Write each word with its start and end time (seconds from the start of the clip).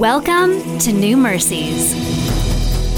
Welcome 0.00 0.78
to 0.78 0.94
New 0.94 1.14
Mercies, 1.18 1.92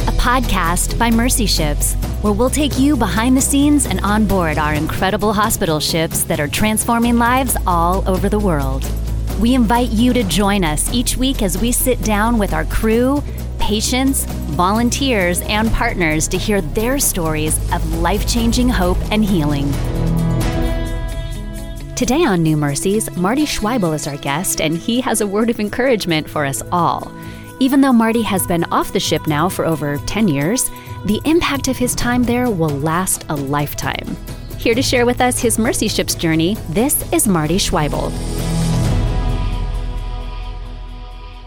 a 0.06 0.12
podcast 0.12 0.96
by 1.00 1.10
Mercy 1.10 1.46
Ships, 1.46 1.94
where 2.20 2.32
we'll 2.32 2.48
take 2.48 2.78
you 2.78 2.96
behind 2.96 3.36
the 3.36 3.40
scenes 3.40 3.86
and 3.86 3.98
on 4.02 4.24
board 4.24 4.56
our 4.56 4.72
incredible 4.72 5.32
hospital 5.32 5.80
ships 5.80 6.22
that 6.22 6.38
are 6.38 6.46
transforming 6.46 7.18
lives 7.18 7.56
all 7.66 8.08
over 8.08 8.28
the 8.28 8.38
world. 8.38 8.88
We 9.40 9.56
invite 9.56 9.88
you 9.88 10.12
to 10.12 10.22
join 10.22 10.62
us 10.62 10.94
each 10.94 11.16
week 11.16 11.42
as 11.42 11.58
we 11.58 11.72
sit 11.72 12.00
down 12.02 12.38
with 12.38 12.52
our 12.52 12.66
crew, 12.66 13.20
patients, 13.58 14.24
volunteers, 14.54 15.40
and 15.40 15.72
partners 15.72 16.28
to 16.28 16.38
hear 16.38 16.60
their 16.60 17.00
stories 17.00 17.58
of 17.72 17.98
life 17.98 18.28
changing 18.28 18.68
hope 18.68 18.98
and 19.10 19.24
healing. 19.24 19.68
Today 22.02 22.24
on 22.24 22.42
New 22.42 22.56
Mercies, 22.56 23.16
Marty 23.16 23.46
Schwebel 23.46 23.94
is 23.94 24.08
our 24.08 24.16
guest, 24.16 24.60
and 24.60 24.76
he 24.76 25.00
has 25.02 25.20
a 25.20 25.26
word 25.28 25.48
of 25.50 25.60
encouragement 25.60 26.28
for 26.28 26.44
us 26.44 26.60
all. 26.72 27.12
Even 27.60 27.80
though 27.80 27.92
Marty 27.92 28.22
has 28.22 28.44
been 28.44 28.64
off 28.72 28.92
the 28.92 28.98
ship 28.98 29.28
now 29.28 29.48
for 29.48 29.64
over 29.64 29.98
10 29.98 30.26
years, 30.26 30.68
the 31.04 31.20
impact 31.24 31.68
of 31.68 31.76
his 31.76 31.94
time 31.94 32.24
there 32.24 32.50
will 32.50 32.70
last 32.70 33.24
a 33.28 33.36
lifetime. 33.36 34.16
Here 34.58 34.74
to 34.74 34.82
share 34.82 35.06
with 35.06 35.20
us 35.20 35.38
his 35.38 35.60
Mercy 35.60 35.86
Ship's 35.86 36.16
journey, 36.16 36.56
this 36.70 37.04
is 37.12 37.28
Marty 37.28 37.56
Schwebel. 37.56 38.10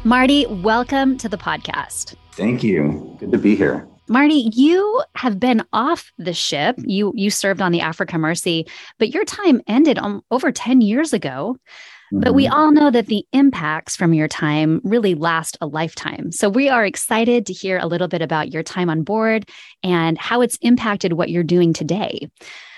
Marty, 0.06 0.46
welcome 0.46 1.18
to 1.18 1.28
the 1.28 1.38
podcast. 1.38 2.16
Thank 2.32 2.64
you. 2.64 3.18
Good 3.20 3.34
to 3.34 3.38
be 3.38 3.58
here. 3.58 3.90
Marty, 4.08 4.50
you 4.54 5.04
have 5.16 5.40
been 5.40 5.64
off 5.74 6.12
the 6.18 6.34
ship. 6.34 6.76
You 6.86 7.12
you 7.16 7.30
served 7.30 7.62
on 7.62 7.72
the 7.72 7.82
Africa 7.82 8.18
Mercy, 8.18 8.68
but 9.00 9.14
your 9.14 9.26
time 9.26 9.62
ended 9.68 9.98
um, 9.98 10.22
over 10.30 10.52
10 10.52 10.82
years 10.82 11.14
ago. 11.14 11.58
Mm-hmm. 12.14 12.20
But 12.20 12.36
we 12.36 12.46
mm-hmm. 12.46 12.54
all 12.54 12.72
know 12.72 12.92
that 12.92 13.08
the 13.08 13.26
impacts 13.34 13.96
from 13.96 14.14
your 14.14 14.28
time 14.28 14.80
really 14.84 15.16
last 15.16 15.58
a 15.60 15.68
lifetime. 15.68 16.32
So 16.32 16.50
we 16.50 16.70
are 16.70 16.86
excited 16.86 17.48
to 17.48 17.54
hear 17.54 17.80
a 17.80 17.88
little 17.88 18.08
bit 18.08 18.22
about 18.22 18.54
your 18.54 18.64
time 18.64 18.90
on 18.90 19.04
board 19.04 19.50
and 19.82 20.18
how 20.18 20.42
it's 20.42 20.58
impacted 20.62 21.14
what 21.14 21.30
you're 21.30 21.44
doing 21.44 21.74
today. 21.74 22.30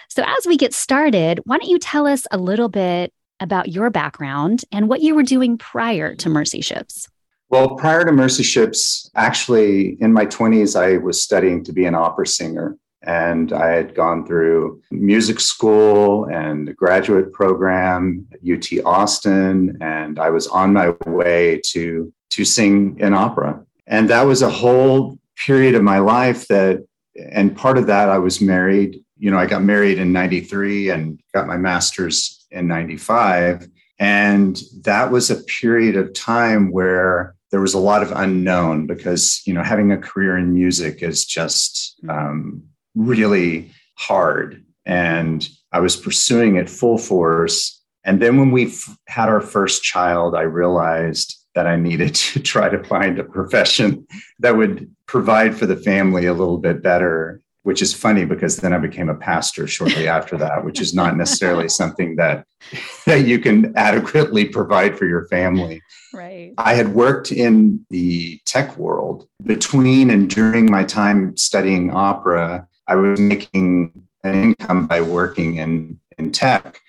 So 0.10 0.24
as 0.24 0.48
we 0.48 0.56
get 0.56 0.74
started, 0.74 1.42
why 1.44 1.58
don't 1.58 1.70
you 1.70 1.80
tell 1.80 2.08
us 2.08 2.26
a 2.32 2.38
little 2.38 2.70
bit 2.70 3.14
about 3.40 3.70
your 3.70 3.90
background 3.90 4.64
and 4.72 4.88
what 4.88 5.02
you 5.02 5.14
were 5.14 5.24
doing 5.24 5.58
prior 5.58 6.16
to 6.16 6.30
Mercy 6.30 6.62
Ships? 6.62 7.10
Well, 7.50 7.76
prior 7.76 8.04
to 8.04 8.12
Mercy 8.12 8.44
Ships, 8.44 9.10
actually 9.16 10.02
in 10.02 10.12
my 10.12 10.26
20s, 10.26 10.80
I 10.80 10.98
was 10.98 11.24
studying 11.24 11.64
to 11.64 11.72
be 11.72 11.86
an 11.86 11.96
opera 11.96 12.28
singer. 12.28 12.78
And 13.04 13.54
I 13.54 13.70
had 13.70 13.96
gone 13.96 14.28
through 14.28 14.82
music 14.92 15.40
school 15.40 16.26
and 16.26 16.68
a 16.68 16.74
graduate 16.74 17.32
program 17.32 18.28
at 18.34 18.40
UT 18.46 18.86
Austin. 18.86 19.78
And 19.80 20.20
I 20.20 20.30
was 20.30 20.48
on 20.48 20.74
my 20.74 20.94
way 21.06 21.62
to, 21.68 22.12
to 22.32 22.44
sing 22.44 23.00
in 23.00 23.14
opera. 23.14 23.64
And 23.86 24.10
that 24.10 24.24
was 24.24 24.42
a 24.42 24.50
whole 24.50 25.18
period 25.38 25.76
of 25.76 25.84
my 25.84 26.00
life 26.00 26.48
that, 26.50 26.86
and 27.32 27.56
part 27.56 27.78
of 27.78 27.88
that, 27.88 28.10
I 28.10 28.18
was 28.18 28.42
married. 28.42 29.00
You 29.18 29.32
know, 29.32 29.38
I 29.38 29.46
got 29.46 29.64
married 29.64 30.00
in 30.00 30.12
93 30.12 30.90
and 30.90 31.18
got 31.34 31.48
my 31.48 31.58
master's 31.58 32.46
in 32.52 32.68
95. 32.68 33.70
And 34.00 34.60
that 34.84 35.12
was 35.12 35.32
a 35.32 35.44
period 35.44 35.96
of 35.96 36.14
time 36.14 36.72
where 36.72 37.37
there 37.52 37.62
was 37.62 37.74
a 37.74 37.80
lot 37.80 38.04
of 38.04 38.12
unknown 38.12 38.88
because 38.88 39.42
you 39.46 39.54
know 39.54 39.64
having 39.64 39.92
a 39.92 39.98
career 39.98 40.38
in 40.38 40.54
music 40.54 41.02
is 41.02 41.26
just 41.26 41.96
mm-hmm. 42.04 42.10
um, 42.10 42.64
really 42.96 43.72
hard. 43.96 44.64
And 44.86 45.48
i 45.74 45.80
was 45.80 45.96
pursuing 45.96 46.56
it 46.56 46.70
full 46.70 46.98
force. 46.98 47.74
And 48.06 48.22
then 48.22 48.38
when 48.38 48.52
we 48.52 48.68
f- 48.68 48.98
had 49.08 49.28
our 49.28 49.42
first 49.42 49.84
child 49.84 50.36
i 50.36 50.42
realized 50.42 51.36
that 51.56 51.68
i 51.68 51.76
needed 51.76 52.16
to 52.16 52.40
try 52.54 52.70
to 52.70 52.84
find 52.84 53.20
a 53.20 53.24
profession 53.24 54.08
that 54.40 54.56
would 54.56 54.90
provide 55.08 55.56
for 55.58 55.66
the 55.66 55.76
family 55.76 56.26
a 56.26 56.34
little 56.34 56.58
bit 56.58 56.82
better 56.82 57.42
which 57.68 57.82
is 57.82 57.94
funny 57.94 58.24
because 58.24 58.56
then 58.56 58.72
I 58.72 58.78
became 58.78 59.10
a 59.10 59.14
pastor 59.14 59.68
shortly 59.68 60.08
after 60.08 60.38
that, 60.38 60.64
which 60.64 60.80
is 60.80 60.94
not 60.94 61.18
necessarily 61.18 61.68
something 61.82 62.16
that 62.16 62.48
that 63.06 63.28
you 63.28 63.40
can 63.40 63.76
adequately 63.76 64.46
provide 64.46 64.98
for 64.98 65.06
your 65.06 65.28
family. 65.28 65.82
Right. 66.14 66.54
I 66.58 66.76
had 66.76 66.96
worked 66.96 67.34
in 67.34 67.86
the 67.90 68.40
tech 68.46 68.78
world 68.78 69.28
between 69.44 70.12
and 70.12 70.30
during 70.30 70.72
my 70.72 70.86
time 70.86 71.36
studying 71.36 71.92
opera. 71.92 72.66
I 72.88 72.96
was 72.96 73.20
making 73.20 73.92
an 74.24 74.44
income 74.44 74.88
by 74.88 75.02
working 75.02 75.58
in 75.58 76.00
in 76.18 76.32
tech. 76.32 76.80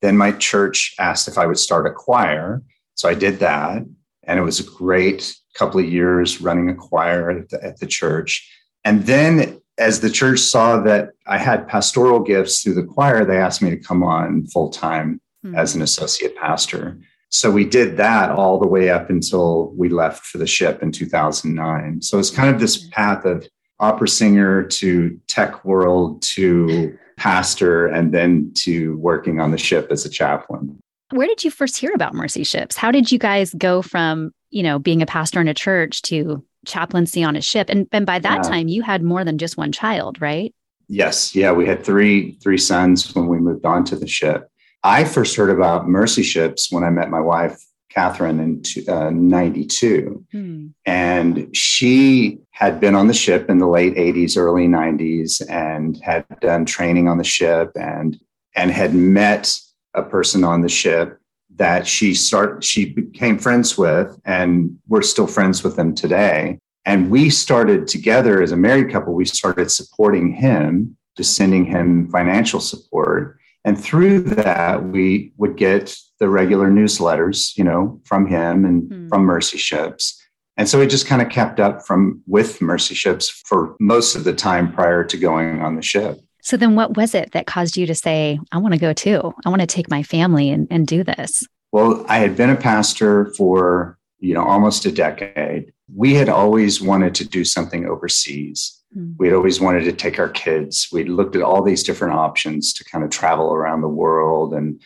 Then 0.00 0.16
my 0.16 0.30
church 0.30 0.94
asked 1.00 1.26
if 1.26 1.38
I 1.38 1.46
would 1.46 1.58
start 1.58 1.88
a 1.88 1.90
choir, 1.90 2.62
so 2.94 3.08
I 3.08 3.14
did 3.14 3.40
that, 3.40 3.84
and 4.22 4.38
it 4.38 4.42
was 4.42 4.60
a 4.60 4.70
great 4.78 5.34
couple 5.54 5.80
of 5.80 5.92
years 5.92 6.40
running 6.40 6.70
a 6.70 6.76
choir 6.76 7.32
at 7.32 7.48
the, 7.48 7.64
at 7.64 7.80
the 7.80 7.86
church. 7.86 8.48
And 8.84 9.04
then 9.04 9.60
as 9.80 10.00
the 10.00 10.10
church 10.10 10.38
saw 10.38 10.78
that 10.82 11.10
I 11.26 11.38
had 11.38 11.66
pastoral 11.66 12.20
gifts 12.20 12.62
through 12.62 12.74
the 12.74 12.84
choir, 12.84 13.24
they 13.24 13.38
asked 13.38 13.62
me 13.62 13.70
to 13.70 13.76
come 13.78 14.02
on 14.02 14.46
full 14.46 14.68
time 14.68 15.20
mm-hmm. 15.44 15.56
as 15.56 15.74
an 15.74 15.82
associate 15.82 16.36
pastor. 16.36 16.98
So 17.30 17.50
we 17.50 17.64
did 17.64 17.96
that 17.96 18.30
all 18.30 18.58
the 18.58 18.66
way 18.66 18.90
up 18.90 19.08
until 19.08 19.72
we 19.76 19.88
left 19.88 20.26
for 20.26 20.38
the 20.38 20.46
ship 20.46 20.82
in 20.82 20.92
2009. 20.92 22.02
So 22.02 22.18
it's 22.18 22.30
kind 22.30 22.52
of 22.52 22.60
this 22.60 22.84
hmm. 22.84 22.90
path 22.90 23.24
of 23.24 23.46
opera 23.78 24.08
singer 24.08 24.64
to 24.64 25.18
tech 25.28 25.64
world 25.64 26.20
to 26.22 26.98
pastor 27.16 27.86
and 27.86 28.12
then 28.12 28.52
to 28.54 28.96
working 28.98 29.40
on 29.40 29.52
the 29.52 29.58
ship 29.58 29.88
as 29.90 30.04
a 30.04 30.10
chaplain. 30.10 30.78
Where 31.10 31.26
did 31.26 31.42
you 31.42 31.50
first 31.50 31.76
hear 31.76 31.92
about 31.94 32.14
Mercy 32.14 32.44
Ships? 32.44 32.76
How 32.76 32.90
did 32.90 33.10
you 33.10 33.18
guys 33.18 33.54
go 33.54 33.80
from, 33.80 34.32
you 34.50 34.62
know, 34.62 34.78
being 34.78 35.02
a 35.02 35.06
pastor 35.06 35.40
in 35.40 35.48
a 35.48 35.54
church 35.54 36.02
to 36.02 36.44
chaplaincy 36.66 37.22
on 37.22 37.36
a 37.36 37.40
ship. 37.40 37.68
And, 37.70 37.88
and 37.92 38.04
by 38.04 38.18
that 38.18 38.44
yeah. 38.44 38.50
time, 38.50 38.68
you 38.68 38.82
had 38.82 39.02
more 39.02 39.24
than 39.24 39.38
just 39.38 39.56
one 39.56 39.72
child, 39.72 40.20
right? 40.20 40.54
Yes. 40.88 41.34
Yeah. 41.34 41.52
We 41.52 41.66
had 41.66 41.84
three, 41.84 42.32
three 42.42 42.58
sons 42.58 43.14
when 43.14 43.28
we 43.28 43.38
moved 43.38 43.64
on 43.64 43.84
to 43.84 43.96
the 43.96 44.08
ship. 44.08 44.48
I 44.82 45.04
first 45.04 45.36
heard 45.36 45.50
about 45.50 45.88
mercy 45.88 46.22
ships 46.22 46.72
when 46.72 46.84
I 46.84 46.90
met 46.90 47.10
my 47.10 47.20
wife, 47.20 47.62
Catherine, 47.90 48.40
in 48.40 48.88
uh, 48.88 49.10
92. 49.10 50.24
Hmm. 50.32 50.66
And 50.86 51.54
she 51.56 52.38
had 52.50 52.80
been 52.80 52.94
on 52.94 53.06
the 53.06 53.14
ship 53.14 53.48
in 53.48 53.58
the 53.58 53.68
late 53.68 53.94
80s, 53.94 54.36
early 54.36 54.66
90s, 54.66 55.42
and 55.48 56.00
had 56.02 56.26
done 56.40 56.64
training 56.64 57.08
on 57.08 57.18
the 57.18 57.24
ship 57.24 57.70
and, 57.74 58.18
and 58.56 58.70
had 58.70 58.94
met 58.94 59.56
a 59.94 60.02
person 60.02 60.44
on 60.44 60.62
the 60.62 60.68
ship 60.68 61.19
that 61.60 61.86
she 61.86 62.14
start 62.14 62.64
she 62.64 62.86
became 62.86 63.38
friends 63.38 63.76
with 63.76 64.18
and 64.24 64.78
we're 64.88 65.02
still 65.02 65.26
friends 65.26 65.62
with 65.62 65.76
them 65.76 65.94
today. 65.94 66.58
And 66.86 67.10
we 67.10 67.28
started 67.28 67.86
together 67.86 68.42
as 68.42 68.50
a 68.50 68.56
married 68.56 68.90
couple 68.90 69.12
we 69.12 69.26
started 69.26 69.70
supporting 69.70 70.32
him 70.32 70.96
just 71.18 71.36
sending 71.36 71.66
him 71.66 72.08
financial 72.10 72.60
support. 72.60 73.38
And 73.66 73.78
through 73.78 74.20
that 74.20 74.84
we 74.86 75.32
would 75.36 75.58
get 75.58 75.94
the 76.18 76.30
regular 76.30 76.70
newsletters 76.70 77.54
you 77.58 77.62
know 77.62 78.00
from 78.04 78.26
him 78.26 78.64
and 78.64 78.82
mm. 78.90 79.08
from 79.10 79.22
mercy 79.22 79.58
ships. 79.58 80.16
And 80.56 80.66
so 80.66 80.80
it 80.80 80.88
just 80.88 81.06
kind 81.06 81.20
of 81.20 81.28
kept 81.28 81.60
up 81.60 81.86
from 81.86 82.22
with 82.26 82.62
mercy 82.62 82.94
ships 82.94 83.28
for 83.28 83.76
most 83.80 84.16
of 84.16 84.24
the 84.24 84.34
time 84.34 84.72
prior 84.72 85.04
to 85.04 85.16
going 85.18 85.60
on 85.60 85.76
the 85.76 85.82
ship 85.82 86.20
so 86.42 86.56
then 86.56 86.74
what 86.74 86.96
was 86.96 87.14
it 87.14 87.32
that 87.32 87.46
caused 87.46 87.76
you 87.76 87.86
to 87.86 87.94
say, 87.94 88.38
I 88.52 88.58
want 88.58 88.74
to 88.74 88.80
go 88.80 88.92
too? 88.92 89.32
I 89.44 89.48
want 89.48 89.60
to 89.60 89.66
take 89.66 89.90
my 89.90 90.02
family 90.02 90.50
and, 90.50 90.66
and 90.70 90.86
do 90.86 91.04
this? 91.04 91.44
Well, 91.72 92.04
I 92.08 92.18
had 92.18 92.36
been 92.36 92.50
a 92.50 92.56
pastor 92.56 93.32
for, 93.36 93.98
you 94.18 94.34
know, 94.34 94.44
almost 94.44 94.86
a 94.86 94.92
decade. 94.92 95.72
We 95.94 96.14
had 96.14 96.28
always 96.28 96.80
wanted 96.80 97.14
to 97.16 97.28
do 97.28 97.44
something 97.44 97.86
overseas. 97.86 98.80
Mm-hmm. 98.96 99.12
We 99.18 99.28
had 99.28 99.36
always 99.36 99.60
wanted 99.60 99.84
to 99.84 99.92
take 99.92 100.18
our 100.18 100.28
kids. 100.28 100.88
We 100.92 101.04
looked 101.04 101.36
at 101.36 101.42
all 101.42 101.62
these 101.62 101.82
different 101.82 102.14
options 102.14 102.72
to 102.74 102.84
kind 102.84 103.04
of 103.04 103.10
travel 103.10 103.52
around 103.52 103.82
the 103.82 103.88
world 103.88 104.52
and 104.52 104.80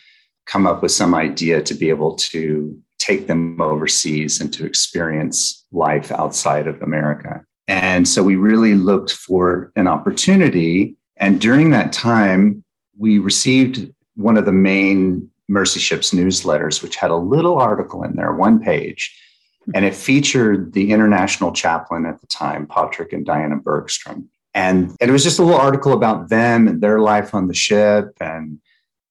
come 0.46 0.66
up 0.66 0.82
with 0.82 0.92
some 0.92 1.14
idea 1.14 1.62
to 1.62 1.74
be 1.74 1.88
able 1.88 2.16
to 2.16 2.78
take 2.98 3.26
them 3.26 3.60
overseas 3.60 4.40
and 4.40 4.52
to 4.52 4.66
experience 4.66 5.64
life 5.72 6.12
outside 6.12 6.66
of 6.66 6.80
America. 6.82 7.44
And 7.66 8.06
so 8.06 8.22
we 8.22 8.36
really 8.36 8.74
looked 8.74 9.12
for 9.12 9.72
an 9.76 9.86
opportunity 9.86 10.96
and 11.16 11.40
during 11.40 11.70
that 11.70 11.92
time, 11.92 12.64
we 12.98 13.18
received 13.18 13.92
one 14.16 14.36
of 14.36 14.44
the 14.44 14.52
main 14.52 15.30
Mercy 15.48 15.80
Ships 15.80 16.12
newsletters, 16.12 16.82
which 16.82 16.96
had 16.96 17.10
a 17.10 17.16
little 17.16 17.58
article 17.58 18.02
in 18.02 18.16
there, 18.16 18.32
one 18.32 18.60
page, 18.60 19.16
and 19.74 19.84
it 19.84 19.94
featured 19.94 20.72
the 20.72 20.90
international 20.90 21.52
chaplain 21.52 22.06
at 22.06 22.20
the 22.20 22.26
time, 22.26 22.66
Patrick 22.66 23.12
and 23.12 23.24
Diana 23.24 23.56
Bergstrom. 23.56 24.28
And, 24.54 24.94
it 25.00 25.10
was 25.10 25.24
just 25.24 25.38
a 25.38 25.42
little 25.42 25.60
article 25.60 25.92
about 25.92 26.28
them 26.28 26.68
and 26.68 26.80
their 26.80 27.00
life 27.00 27.34
on 27.34 27.48
the 27.48 27.54
ship 27.54 28.16
and 28.20 28.58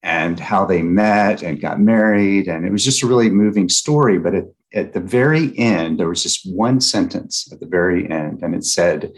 and 0.03 0.37
how 0.37 0.65
they 0.65 0.81
met 0.81 1.41
and 1.41 1.61
got 1.61 1.79
married. 1.79 2.49
And 2.49 2.65
it 2.65 2.73
was 2.73 2.83
just 2.83 3.03
a 3.03 3.07
really 3.07 3.29
moving 3.29 3.69
story. 3.69 4.19
But 4.19 4.35
at, 4.35 4.45
at 4.73 4.91
the 4.91 4.99
very 4.99 5.57
end, 5.57 5.97
there 5.97 6.09
was 6.09 6.21
just 6.21 6.45
one 6.45 6.81
sentence 6.81 7.47
at 7.53 7.61
the 7.61 7.65
very 7.65 8.09
end, 8.09 8.43
and 8.43 8.53
it 8.53 8.65
said, 8.65 9.13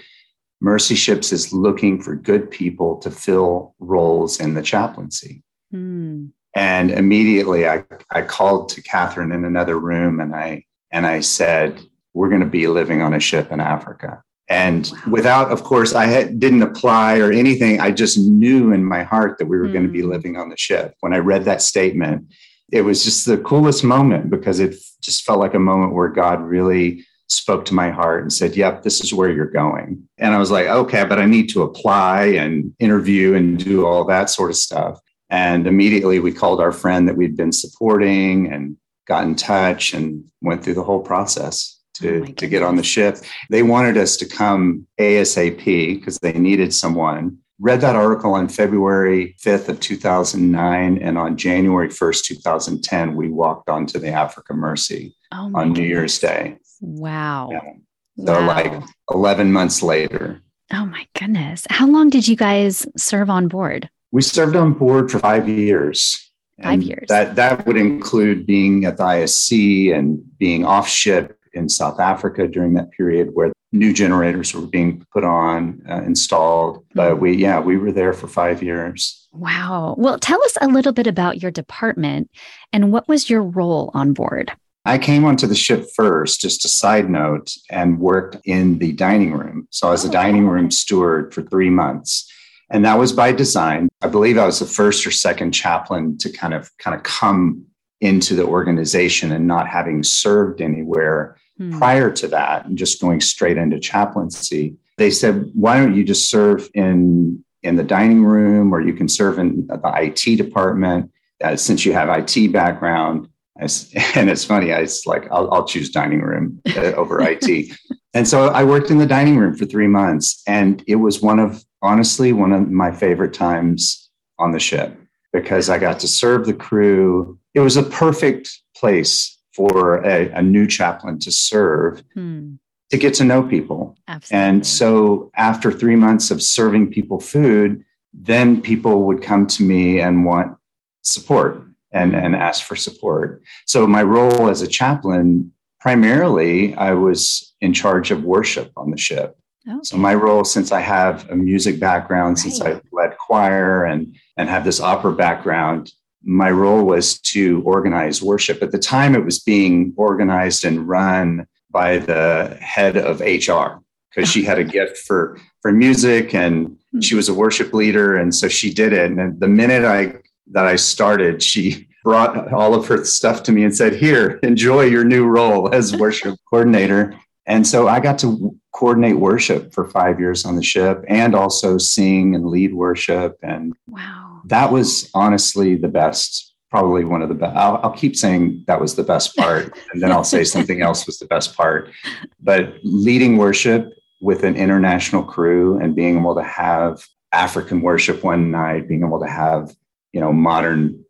Mercy 0.61 0.95
Ships 0.95 1.31
is 1.31 1.53
looking 1.53 2.01
for 2.01 2.15
good 2.15 2.49
people 2.49 2.97
to 2.97 3.11
fill 3.11 3.75
roles 3.79 4.39
in 4.39 4.53
the 4.53 4.61
chaplaincy. 4.61 5.43
Mm. 5.73 6.31
And 6.55 6.91
immediately 6.91 7.67
I, 7.67 7.83
I 8.11 8.21
called 8.21 8.69
to 8.69 8.81
Catherine 8.81 9.31
in 9.31 9.43
another 9.43 9.77
room 9.77 10.19
and 10.19 10.33
I 10.33 10.63
and 10.91 11.05
I 11.05 11.19
said, 11.19 11.81
we're 12.13 12.29
going 12.29 12.41
to 12.41 12.47
be 12.47 12.67
living 12.67 13.01
on 13.01 13.13
a 13.13 13.19
ship 13.19 13.51
in 13.51 13.59
Africa. 13.59 14.23
And 14.47 14.89
wow. 14.91 15.11
without, 15.11 15.51
of 15.51 15.63
course, 15.63 15.93
I 15.93 16.05
had, 16.05 16.39
didn't 16.39 16.61
apply 16.61 17.17
or 17.17 17.31
anything. 17.31 17.81
I 17.81 17.91
just 17.91 18.17
knew 18.17 18.71
in 18.71 18.85
my 18.85 19.03
heart 19.03 19.37
that 19.37 19.47
we 19.47 19.57
were 19.57 19.67
mm. 19.67 19.73
going 19.73 19.87
to 19.87 19.91
be 19.91 20.01
hmm. 20.01 20.09
living 20.09 20.37
on 20.37 20.49
the 20.49 20.57
ship. 20.57 20.95
When 21.01 21.13
I 21.13 21.17
read 21.17 21.45
that 21.45 21.61
statement, 21.61 22.31
it 22.71 22.81
was 22.81 23.03
just 23.03 23.25
the 23.25 23.37
coolest 23.37 23.83
moment 23.83 24.29
because 24.29 24.59
it 24.59 24.75
just 25.01 25.25
felt 25.25 25.39
like 25.39 25.53
a 25.53 25.59
moment 25.59 25.93
where 25.93 26.09
God 26.09 26.41
really 26.41 27.05
spoke 27.27 27.65
to 27.65 27.73
my 27.73 27.89
heart 27.89 28.21
and 28.21 28.31
said, 28.31 28.55
Yep, 28.55 28.83
this 28.83 29.03
is 29.03 29.13
where 29.13 29.29
you're 29.29 29.45
going. 29.45 30.07
And 30.17 30.33
I 30.33 30.37
was 30.37 30.51
like, 30.51 30.67
Okay, 30.67 31.05
but 31.05 31.19
I 31.19 31.25
need 31.25 31.49
to 31.49 31.63
apply 31.63 32.25
and 32.25 32.73
interview 32.79 33.33
and 33.35 33.63
do 33.63 33.85
all 33.85 34.05
that 34.05 34.29
sort 34.29 34.49
of 34.49 34.55
stuff. 34.55 34.99
And 35.29 35.67
immediately 35.67 36.19
we 36.19 36.31
called 36.31 36.61
our 36.61 36.71
friend 36.71 37.07
that 37.07 37.17
we'd 37.17 37.37
been 37.37 37.51
supporting 37.51 38.51
and 38.51 38.77
got 39.07 39.25
in 39.25 39.35
touch 39.35 39.93
and 39.93 40.23
went 40.41 40.63
through 40.63 40.73
the 40.75 40.83
whole 40.83 41.01
process 41.01 41.79
to, 41.95 42.21
oh 42.21 42.25
to 42.25 42.47
get 42.47 42.63
on 42.63 42.75
the 42.75 42.83
ship. 42.83 43.17
They 43.49 43.63
wanted 43.63 43.97
us 43.97 44.17
to 44.17 44.27
come 44.27 44.87
ASAP 44.99 45.65
because 45.65 46.17
they 46.19 46.33
needed 46.33 46.73
someone. 46.73 47.37
Read 47.59 47.81
that 47.81 47.95
article 47.95 48.33
on 48.33 48.49
February 48.49 49.35
5th 49.41 49.69
of 49.69 49.79
2009. 49.79 50.97
And 50.97 51.17
on 51.17 51.37
January 51.37 51.87
1st, 51.87 52.23
2010, 52.25 53.15
we 53.15 53.29
walked 53.29 53.69
onto 53.69 53.97
the 53.97 54.09
Africa 54.09 54.53
Mercy 54.53 55.15
oh 55.31 55.51
on 55.55 55.71
New 55.71 55.83
Year's 55.83 56.19
Day. 56.19 56.57
Wow. 56.81 57.49
Yeah. 57.51 58.25
So, 58.25 58.33
wow. 58.33 58.47
like 58.47 58.83
11 59.11 59.51
months 59.51 59.83
later. 59.83 60.41
Oh 60.73 60.85
my 60.85 61.05
goodness. 61.17 61.65
How 61.69 61.87
long 61.87 62.09
did 62.09 62.27
you 62.27 62.35
guys 62.35 62.87
serve 62.97 63.29
on 63.29 63.47
board? 63.47 63.89
We 64.11 64.21
served 64.21 64.55
on 64.55 64.73
board 64.73 65.11
for 65.11 65.19
five 65.19 65.47
years. 65.47 66.21
Five 66.63 66.83
years. 66.83 67.07
That 67.09 67.35
that 67.35 67.65
would 67.67 67.75
include 67.75 68.45
being 68.45 68.85
at 68.85 68.95
the 68.95 69.03
ISC 69.03 69.93
and 69.93 70.23
being 70.37 70.63
off 70.63 70.87
ship 70.87 71.37
in 71.53 71.67
South 71.67 71.99
Africa 71.99 72.47
during 72.47 72.73
that 72.75 72.91
period 72.91 73.31
where 73.33 73.51
new 73.73 73.93
generators 73.93 74.53
were 74.53 74.65
being 74.65 75.05
put 75.11 75.23
on, 75.25 75.81
uh, 75.89 76.01
installed. 76.03 76.85
But 76.93 77.13
mm-hmm. 77.13 77.21
we, 77.21 77.35
yeah, 77.35 77.59
we 77.59 77.77
were 77.77 77.91
there 77.91 78.13
for 78.13 78.27
five 78.27 78.63
years. 78.63 79.27
Wow. 79.33 79.95
Well, 79.97 80.17
tell 80.17 80.41
us 80.43 80.57
a 80.61 80.67
little 80.67 80.93
bit 80.93 81.07
about 81.07 81.41
your 81.41 81.51
department 81.51 82.31
and 82.71 82.91
what 82.91 83.07
was 83.09 83.29
your 83.29 83.43
role 83.43 83.91
on 83.93 84.13
board? 84.13 84.53
I 84.85 84.99
came 84.99 85.25
onto 85.25 85.47
the 85.47 85.55
ship 85.55 85.87
first, 85.95 86.41
just 86.41 86.63
a 86.63 86.69
side 86.69 87.09
note, 87.09 87.51
and 87.71 87.99
worked 87.99 88.37
in 88.45 88.77
the 88.77 88.91
dining 88.91 89.33
room. 89.33 89.67
So 89.71 89.87
I 89.87 89.91
was 89.91 90.05
a 90.05 90.09
oh, 90.09 90.11
dining 90.11 90.47
room 90.47 90.69
steward 90.69 91.33
for 91.33 91.41
three 91.41 91.71
months. 91.71 92.31
And 92.69 92.85
that 92.85 92.99
was 92.99 93.11
by 93.11 93.31
design. 93.31 93.89
I 94.01 94.07
believe 94.07 94.37
I 94.37 94.45
was 94.45 94.59
the 94.59 94.65
first 94.65 95.05
or 95.05 95.11
second 95.11 95.51
chaplain 95.51 96.17
to 96.19 96.31
kind 96.31 96.53
of 96.53 96.69
kind 96.77 96.95
of 96.95 97.03
come 97.03 97.65
into 98.01 98.35
the 98.35 98.45
organization 98.45 99.31
and 99.31 99.47
not 99.47 99.67
having 99.67 100.03
served 100.03 100.61
anywhere 100.61 101.37
hmm. 101.57 101.77
prior 101.77 102.11
to 102.11 102.27
that 102.27 102.65
and 102.65 102.77
just 102.77 103.01
going 103.01 103.21
straight 103.21 103.57
into 103.57 103.79
chaplaincy. 103.79 104.75
They 104.97 105.09
said, 105.09 105.49
why 105.53 105.79
don't 105.79 105.95
you 105.95 106.03
just 106.03 106.29
serve 106.29 106.69
in 106.73 107.43
in 107.63 107.75
the 107.75 107.83
dining 107.83 108.23
room 108.23 108.71
or 108.73 108.81
you 108.81 108.93
can 108.93 109.09
serve 109.09 109.39
in 109.39 109.65
the 109.65 109.79
IT 109.95 110.35
department 110.37 111.11
uh, 111.43 111.55
since 111.55 111.83
you 111.83 111.93
have 111.93 112.09
IT 112.09 112.51
background 112.51 113.27
and 114.15 114.29
it's 114.29 114.43
funny. 114.43 114.73
I 114.73 114.81
was 114.81 115.05
like, 115.05 115.27
I'll, 115.31 115.51
I'll 115.53 115.65
choose 115.65 115.89
dining 115.89 116.21
room 116.21 116.61
uh, 116.75 116.93
over 116.93 117.21
IT. 117.21 117.77
And 118.13 118.25
so 118.25 118.47
I 118.47 118.63
worked 118.63 118.91
in 118.91 118.97
the 118.97 119.05
dining 119.05 119.35
room 119.35 119.57
for 119.57 119.65
three 119.65 119.87
months, 119.87 120.41
and 120.47 120.81
it 120.87 120.95
was 120.95 121.21
one 121.21 121.37
of 121.37 121.65
honestly 121.81 122.31
one 122.31 122.53
of 122.53 122.71
my 122.71 122.89
favorite 122.89 123.33
times 123.33 124.09
on 124.39 124.53
the 124.53 124.59
ship 124.59 124.97
because 125.33 125.69
I 125.69 125.77
got 125.79 125.99
to 125.99 126.07
serve 126.07 126.45
the 126.45 126.53
crew. 126.53 127.37
It 127.53 127.59
was 127.59 127.75
a 127.75 127.83
perfect 127.83 128.57
place 128.77 129.37
for 129.53 129.97
a, 130.05 130.29
a 130.29 130.41
new 130.41 130.65
chaplain 130.65 131.19
to 131.19 131.31
serve. 131.31 132.03
Hmm. 132.13 132.53
To 132.91 132.97
get 132.97 133.15
to 133.15 133.25
know 133.25 133.43
people. 133.43 133.97
Absolutely. 134.07 134.47
And 134.47 134.65
so 134.65 135.29
after 135.35 135.69
three 135.69 135.97
months 135.97 136.31
of 136.31 136.41
serving 136.41 136.91
people 136.91 137.19
food, 137.19 137.83
then 138.13 138.61
people 138.61 139.03
would 139.07 139.21
come 139.21 139.45
to 139.47 139.63
me 139.63 139.99
and 139.99 140.23
want 140.23 140.55
support 141.01 141.65
and, 141.95 142.13
and 142.13 142.35
ask 142.35 142.63
for 142.63 142.75
support. 142.75 143.41
So 143.65 143.87
my 143.87 144.03
role 144.03 144.49
as 144.49 144.61
a 144.61 144.67
chaplain, 144.67 145.51
primarily, 145.79 146.75
I 146.75 146.91
was 146.91 147.55
in 147.61 147.73
charge 147.73 148.11
of 148.11 148.23
worship 148.23 148.71
on 148.75 148.91
the 148.91 148.97
ship. 148.97 149.37
Okay. 149.67 149.79
So 149.83 149.97
my 149.97 150.13
role, 150.13 150.43
since 150.43 150.71
I 150.71 150.81
have 150.81 151.27
a 151.31 151.35
music 151.35 151.79
background, 151.79 152.37
right. 152.37 152.37
since 152.37 152.61
I 152.61 152.81
led 152.91 153.17
choir 153.17 153.85
and 153.85 154.15
and 154.37 154.49
have 154.49 154.63
this 154.63 154.79
opera 154.79 155.13
background, 155.13 155.91
my 156.23 156.51
role 156.51 156.83
was 156.83 157.19
to 157.21 157.63
organize 157.63 158.21
worship. 158.21 158.61
At 158.61 158.71
the 158.71 158.77
time, 158.77 159.15
it 159.15 159.25
was 159.25 159.39
being 159.39 159.93
organized 159.95 160.65
and 160.65 160.87
run 160.87 161.47
by 161.71 161.97
the 161.97 162.57
head 162.61 162.97
of 162.97 163.21
HR 163.21 163.81
because 164.09 164.29
she 164.29 164.43
had 164.43 164.59
a 164.59 164.63
gift 164.63 164.97
for 164.97 165.39
for 165.61 165.71
music 165.71 166.35
and 166.35 166.77
hmm. 166.91 166.99
she 166.99 167.15
was 167.15 167.29
a 167.29 167.33
worship 167.33 167.73
leader, 167.73 168.17
and 168.17 168.35
so 168.35 168.47
she 168.49 168.71
did 168.71 168.91
it. 168.91 169.09
And 169.11 169.39
the 169.39 169.47
minute 169.47 169.85
I 169.85 170.17
that 170.47 170.65
I 170.65 170.75
started, 170.75 171.41
she 171.41 171.87
brought 172.03 172.53
all 172.53 172.75
of 172.75 172.87
her 172.87 173.03
stuff 173.03 173.43
to 173.43 173.51
me 173.51 173.63
and 173.63 173.75
said, 173.75 173.95
Here, 173.95 174.39
enjoy 174.43 174.83
your 174.83 175.03
new 175.03 175.25
role 175.25 175.73
as 175.73 175.95
worship 175.95 176.37
coordinator. 176.49 177.19
And 177.47 177.65
so 177.65 177.87
I 177.87 177.99
got 177.99 178.17
to 178.19 178.57
coordinate 178.73 179.17
worship 179.17 179.73
for 179.73 179.87
five 179.89 180.19
years 180.19 180.45
on 180.45 180.55
the 180.55 180.63
ship 180.63 181.03
and 181.07 181.35
also 181.35 181.77
sing 181.77 182.35
and 182.35 182.47
lead 182.47 182.73
worship. 182.73 183.37
And 183.41 183.73
wow. 183.87 184.41
that 184.45 184.71
was 184.71 185.09
honestly 185.13 185.75
the 185.75 185.87
best, 185.87 186.53
probably 186.69 187.05
one 187.05 187.21
of 187.21 187.29
the 187.29 187.35
best. 187.35 187.55
I'll, 187.55 187.77
I'll 187.83 187.91
keep 187.91 188.15
saying 188.15 188.63
that 188.67 188.81
was 188.81 188.95
the 188.95 189.03
best 189.03 189.35
part, 189.35 189.77
and 189.93 190.01
then 190.01 190.11
I'll 190.11 190.23
say 190.23 190.43
something 190.55 190.81
else 190.81 191.05
was 191.05 191.19
the 191.19 191.27
best 191.27 191.55
part. 191.55 191.91
But 192.39 192.75
leading 192.83 193.37
worship 193.37 193.93
with 194.21 194.43
an 194.43 194.55
international 194.55 195.23
crew 195.23 195.79
and 195.79 195.95
being 195.95 196.17
able 196.17 196.35
to 196.35 196.43
have 196.43 197.05
African 197.31 197.81
worship 197.81 198.23
one 198.23 198.49
night, 198.49 198.87
being 198.87 199.03
able 199.03 199.19
to 199.19 199.27
have 199.27 199.75
you 200.15 200.21
know, 200.21 200.31
modern 200.31 201.03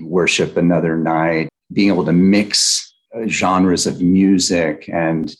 worship 0.00 0.56
another 0.56 0.96
night, 0.96 1.50
being 1.74 1.88
able 1.88 2.06
to 2.06 2.12
mix 2.12 2.94
uh, 3.14 3.26
genres 3.26 3.86
of 3.86 4.00
music. 4.00 4.88
And 4.90 5.30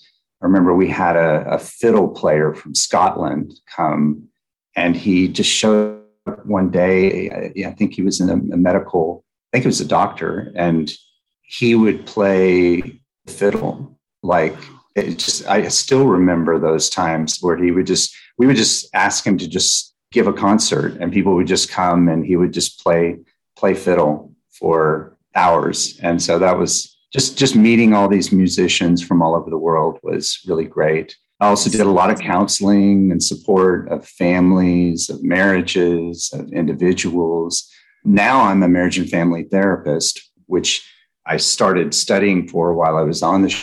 I 0.42 0.44
remember 0.44 0.74
we 0.74 0.90
had 0.90 1.16
a, 1.16 1.48
a 1.48 1.58
fiddle 1.58 2.08
player 2.08 2.52
from 2.52 2.74
Scotland 2.74 3.54
come 3.74 4.28
and 4.76 4.94
he 4.94 5.28
just 5.28 5.50
showed 5.50 6.02
up 6.26 6.44
one 6.44 6.68
day. 6.68 7.52
I, 7.64 7.70
think 7.70 7.94
he 7.94 8.02
was 8.02 8.20
in 8.20 8.28
a, 8.28 8.34
a 8.34 8.58
medical, 8.58 9.24
I 9.50 9.56
think 9.56 9.62
he 9.64 9.68
was 9.68 9.80
a 9.80 9.88
doctor, 9.88 10.52
and 10.54 10.92
he 11.40 11.74
would 11.74 12.04
play 12.04 13.00
fiddle 13.26 13.98
like 14.22 14.56
it 14.94 15.18
just 15.18 15.46
i 15.48 15.66
still 15.66 16.06
remember 16.06 16.58
those 16.58 16.88
times 16.88 17.38
where 17.40 17.56
he 17.56 17.73
would 17.73 17.87
just 17.87 18.14
we 18.38 18.46
would 18.46 18.54
just 18.56 18.88
ask 18.94 19.26
him 19.26 19.37
to 19.37 19.49
just 19.49 19.95
give 20.12 20.26
a 20.26 20.32
concert 20.32 20.96
and 21.00 21.12
people 21.12 21.34
would 21.34 21.46
just 21.46 21.70
come 21.70 22.08
and 22.08 22.25
he 22.25 22.36
would 22.36 22.52
just 22.52 22.80
play 22.82 23.18
play 23.56 23.75
fiddle 23.75 24.32
for 24.50 25.16
hours. 25.34 25.98
And 26.02 26.22
so 26.22 26.38
that 26.38 26.58
was 26.58 26.96
just 27.12 27.38
just 27.38 27.56
meeting 27.56 27.92
all 27.92 28.08
these 28.08 28.32
musicians 28.32 29.02
from 29.02 29.22
all 29.22 29.34
over 29.34 29.50
the 29.50 29.58
world 29.58 29.98
was 30.02 30.40
really 30.46 30.64
great. 30.64 31.16
I 31.40 31.48
also 31.48 31.68
did 31.68 31.82
a 31.82 31.90
lot 31.90 32.10
of 32.10 32.18
counseling 32.18 33.12
and 33.12 33.22
support 33.22 33.90
of 33.90 34.08
families 34.08 35.10
of 35.10 35.22
marriages 35.22 36.30
of 36.32 36.50
individuals. 36.52 37.70
Now 38.04 38.42
i'm 38.42 38.62
a 38.62 38.68
marriage 38.68 38.98
and 38.98 39.10
family 39.10 39.42
therapist 39.42 40.22
which 40.46 40.88
i 41.26 41.36
started 41.36 41.92
studying 41.92 42.46
for 42.46 42.72
while 42.72 42.96
i 42.96 43.02
was 43.02 43.20
on 43.22 43.42
the 43.42 43.54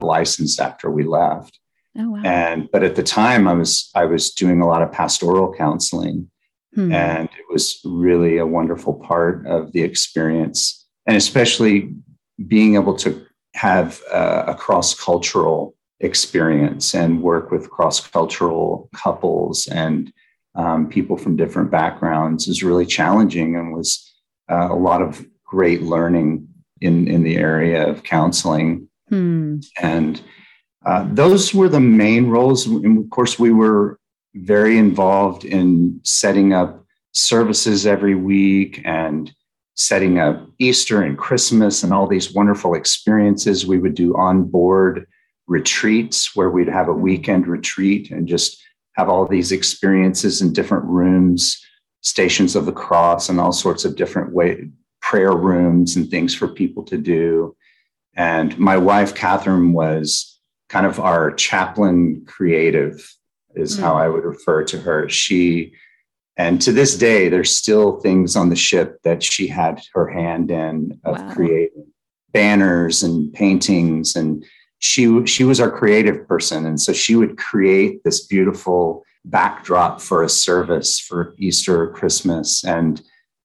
license 0.00 0.58
after 0.58 0.90
we 0.90 1.04
left 1.04 1.60
Oh, 1.98 2.10
wow. 2.10 2.22
And 2.24 2.68
but 2.72 2.82
at 2.82 2.96
the 2.96 3.02
time 3.02 3.46
I 3.46 3.52
was 3.52 3.90
I 3.94 4.04
was 4.04 4.32
doing 4.32 4.60
a 4.60 4.66
lot 4.66 4.82
of 4.82 4.90
pastoral 4.90 5.54
counseling 5.54 6.28
hmm. 6.74 6.92
and 6.92 7.28
it 7.28 7.52
was 7.52 7.80
really 7.84 8.38
a 8.38 8.46
wonderful 8.46 8.94
part 8.94 9.46
of 9.46 9.72
the 9.72 9.82
experience 9.82 10.86
and 11.06 11.16
especially 11.16 11.94
being 12.48 12.74
able 12.74 12.96
to 12.96 13.24
have 13.54 14.00
a, 14.12 14.44
a 14.48 14.54
cross-cultural 14.56 15.76
experience 16.00 16.94
and 16.94 17.22
work 17.22 17.52
with 17.52 17.70
cross-cultural 17.70 18.90
couples 18.92 19.68
and 19.68 20.12
um, 20.56 20.88
people 20.88 21.16
from 21.16 21.36
different 21.36 21.70
backgrounds 21.70 22.48
is 22.48 22.64
really 22.64 22.86
challenging 22.86 23.54
and 23.54 23.72
was 23.72 24.12
uh, 24.50 24.68
a 24.68 24.74
lot 24.74 25.00
of 25.00 25.24
great 25.44 25.82
learning 25.82 26.48
in 26.80 27.06
in 27.06 27.22
the 27.22 27.36
area 27.36 27.88
of 27.88 28.02
counseling 28.02 28.88
hmm. 29.08 29.58
and 29.80 30.20
uh, 30.84 31.06
those 31.12 31.54
were 31.54 31.68
the 31.68 31.80
main 31.80 32.28
roles. 32.28 32.66
And 32.66 32.98
of 32.98 33.10
course, 33.10 33.38
we 33.38 33.52
were 33.52 33.98
very 34.34 34.78
involved 34.78 35.44
in 35.44 36.00
setting 36.02 36.52
up 36.52 36.84
services 37.12 37.86
every 37.86 38.14
week 38.14 38.82
and 38.84 39.32
setting 39.76 40.18
up 40.18 40.48
Easter 40.58 41.02
and 41.02 41.18
Christmas 41.18 41.82
and 41.82 41.92
all 41.92 42.06
these 42.06 42.32
wonderful 42.32 42.74
experiences. 42.74 43.66
We 43.66 43.78
would 43.78 43.94
do 43.94 44.16
on 44.16 44.44
board 44.44 45.06
retreats 45.46 46.34
where 46.34 46.50
we'd 46.50 46.68
have 46.68 46.88
a 46.88 46.92
weekend 46.92 47.46
retreat 47.46 48.10
and 48.10 48.26
just 48.26 48.62
have 48.94 49.08
all 49.08 49.26
these 49.26 49.52
experiences 49.52 50.40
in 50.40 50.52
different 50.52 50.84
rooms, 50.84 51.60
stations 52.00 52.56
of 52.56 52.66
the 52.66 52.72
cross, 52.72 53.28
and 53.28 53.40
all 53.40 53.52
sorts 53.52 53.84
of 53.84 53.96
different 53.96 54.32
way 54.32 54.68
prayer 55.00 55.36
rooms 55.36 55.96
and 55.96 56.10
things 56.10 56.34
for 56.34 56.48
people 56.48 56.82
to 56.82 56.96
do. 56.96 57.54
And 58.16 58.56
my 58.58 58.78
wife, 58.78 59.14
Catherine, 59.14 59.74
was 59.74 60.33
kind 60.74 60.86
of 60.86 60.98
our 60.98 61.30
chaplain 61.30 62.24
creative 62.26 63.16
is 63.54 63.78
mm. 63.78 63.80
how 63.80 63.94
I 63.94 64.08
would 64.08 64.24
refer 64.24 64.64
to 64.64 64.78
her. 64.80 65.08
She 65.08 65.72
and 66.36 66.60
to 66.62 66.72
this 66.72 66.98
day, 66.98 67.28
there's 67.28 67.54
still 67.54 68.00
things 68.00 68.34
on 68.34 68.48
the 68.48 68.56
ship 68.56 69.00
that 69.04 69.22
she 69.22 69.46
had 69.46 69.80
her 69.94 70.08
hand 70.08 70.50
in 70.50 71.00
of 71.04 71.16
wow. 71.16 71.32
creating 71.32 71.86
banners 72.32 73.04
and 73.04 73.32
paintings 73.32 74.16
and 74.16 74.44
she 74.80 75.24
she 75.26 75.44
was 75.44 75.60
our 75.60 75.70
creative 75.70 76.26
person 76.26 76.66
and 76.66 76.80
so 76.80 76.92
she 76.92 77.14
would 77.14 77.38
create 77.38 78.02
this 78.02 78.26
beautiful 78.26 79.04
backdrop 79.24 80.00
for 80.00 80.24
a 80.24 80.28
service 80.28 80.98
for 80.98 81.36
Easter 81.38 81.82
or 81.82 81.92
Christmas 81.92 82.64
and 82.64 83.00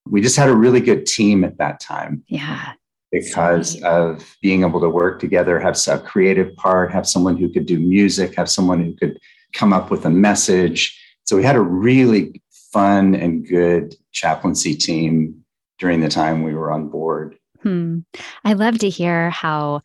we 0.08 0.20
just 0.20 0.36
had 0.36 0.50
a 0.50 0.56
really 0.56 0.82
good 0.82 1.06
team 1.06 1.44
at 1.44 1.60
that 1.60 1.80
time. 1.80 2.24
Yeah. 2.28 2.74
Because 3.12 3.82
of 3.82 4.38
being 4.42 4.62
able 4.62 4.80
to 4.82 4.90
work 4.90 5.20
together, 5.20 5.60
have 5.60 5.78
a 5.88 5.98
creative 5.98 6.56
part, 6.56 6.92
have 6.92 7.08
someone 7.08 7.38
who 7.38 7.50
could 7.50 7.66
do 7.66 7.80
music, 7.80 8.36
have 8.36 8.50
someone 8.50 8.84
who 8.84 8.96
could 8.96 9.18
come 9.54 9.74
up 9.74 9.90
with 9.90 10.06
a 10.06 10.10
message. 10.12 11.00
So 11.24 11.36
we 11.36 11.44
had 11.44 11.56
a 11.56 11.62
really 11.62 12.42
fun 12.72 13.16
and 13.16 13.48
good 13.48 13.96
chaplaincy 14.12 14.76
team 14.76 15.44
during 15.80 16.02
the 16.02 16.10
time 16.10 16.44
we 16.44 16.54
were 16.54 16.72
on 16.72 16.90
board. 16.90 17.38
Hmm. 17.64 18.00
I 18.46 18.54
love 18.54 18.78
to 18.80 18.90
hear 18.90 19.30
how 19.30 19.82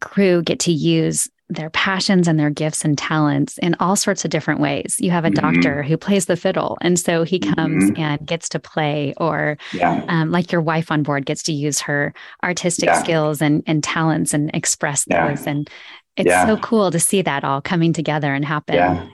crew 0.00 0.42
get 0.42 0.60
to 0.60 0.72
use 0.72 1.28
their 1.54 1.70
passions 1.70 2.28
and 2.28 2.38
their 2.38 2.50
gifts 2.50 2.84
and 2.84 2.96
talents 2.96 3.58
in 3.58 3.74
all 3.80 3.96
sorts 3.96 4.24
of 4.24 4.30
different 4.30 4.60
ways. 4.60 4.96
You 4.98 5.10
have 5.10 5.24
a 5.24 5.30
mm-hmm. 5.30 5.52
doctor 5.52 5.82
who 5.82 5.96
plays 5.96 6.26
the 6.26 6.36
fiddle, 6.36 6.78
and 6.80 6.98
so 6.98 7.22
he 7.22 7.38
comes 7.38 7.84
mm-hmm. 7.84 8.00
and 8.00 8.26
gets 8.26 8.48
to 8.50 8.58
play, 8.58 9.14
or 9.16 9.58
yeah. 9.72 10.04
um, 10.08 10.30
like 10.30 10.52
your 10.52 10.60
wife 10.60 10.90
on 10.90 11.02
board 11.02 11.26
gets 11.26 11.42
to 11.44 11.52
use 11.52 11.80
her 11.80 12.14
artistic 12.42 12.86
yeah. 12.86 13.02
skills 13.02 13.40
and, 13.40 13.62
and 13.66 13.82
talents 13.82 14.34
and 14.34 14.50
express 14.54 15.04
yeah. 15.08 15.28
those. 15.28 15.46
And 15.46 15.68
it's 16.16 16.30
so 16.30 16.56
cool 16.58 16.90
to 16.90 17.00
see 17.00 17.22
that 17.22 17.44
all 17.44 17.60
coming 17.60 17.92
together 17.92 18.34
and 18.34 18.44
happen. 18.44 18.74
Yeah. 18.74 19.08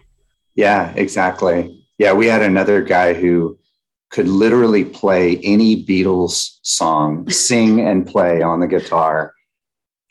Yeah, 0.54 0.92
exactly. 0.97 1.85
Yeah, 1.99 2.14
we 2.14 2.26
had 2.26 2.42
another 2.42 2.83
guy 2.83 3.14
who 3.14 3.57
could 4.11 4.26
literally 4.26 4.85
play 4.85 5.38
any 5.45 5.85
Beatles 5.85 6.59
song, 6.62 7.30
sing 7.30 7.80
and 7.80 8.04
play 8.04 8.42
on 8.42 8.59
the 8.59 8.66
guitar. 8.66 9.35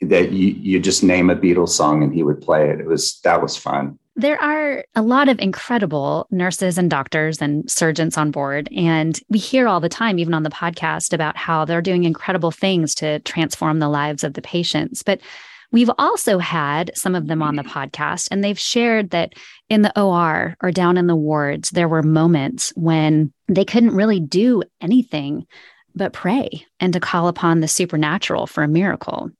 That 0.00 0.32
you 0.32 0.48
you 0.48 0.80
just 0.80 1.02
name 1.02 1.28
a 1.30 1.36
Beatles 1.36 1.70
song 1.70 2.02
and 2.02 2.14
he 2.14 2.22
would 2.22 2.40
play 2.40 2.70
it. 2.70 2.80
It 2.80 2.86
was 2.86 3.20
that 3.24 3.42
was 3.42 3.56
fun. 3.56 3.98
There 4.14 4.40
are 4.42 4.84
a 4.96 5.02
lot 5.02 5.28
of 5.28 5.38
incredible 5.38 6.26
nurses 6.30 6.76
and 6.76 6.90
doctors 6.90 7.40
and 7.40 7.70
surgeons 7.70 8.16
on 8.16 8.32
board. 8.32 8.68
And 8.76 9.18
we 9.28 9.38
hear 9.38 9.68
all 9.68 9.78
the 9.78 9.88
time, 9.88 10.18
even 10.18 10.34
on 10.34 10.42
the 10.42 10.50
podcast, 10.50 11.12
about 11.12 11.36
how 11.36 11.64
they're 11.64 11.80
doing 11.80 12.02
incredible 12.02 12.50
things 12.50 12.96
to 12.96 13.20
transform 13.20 13.78
the 13.78 13.88
lives 13.88 14.24
of 14.24 14.34
the 14.34 14.42
patients. 14.42 15.02
But 15.04 15.20
We've 15.70 15.90
also 15.98 16.38
had 16.38 16.92
some 16.94 17.14
of 17.14 17.26
them 17.26 17.42
on 17.42 17.56
the 17.56 17.62
podcast, 17.62 18.28
and 18.30 18.42
they've 18.42 18.58
shared 18.58 19.10
that 19.10 19.34
in 19.68 19.82
the 19.82 20.00
OR 20.00 20.56
or 20.62 20.70
down 20.70 20.96
in 20.96 21.06
the 21.06 21.16
wards, 21.16 21.70
there 21.70 21.88
were 21.88 22.02
moments 22.02 22.72
when 22.74 23.32
they 23.48 23.66
couldn't 23.66 23.94
really 23.94 24.18
do 24.18 24.62
anything 24.80 25.46
but 25.94 26.14
pray 26.14 26.64
and 26.80 26.92
to 26.94 27.00
call 27.00 27.28
upon 27.28 27.60
the 27.60 27.68
supernatural 27.68 28.46
for 28.46 28.62
a 28.62 28.68
miracle. 28.68 29.30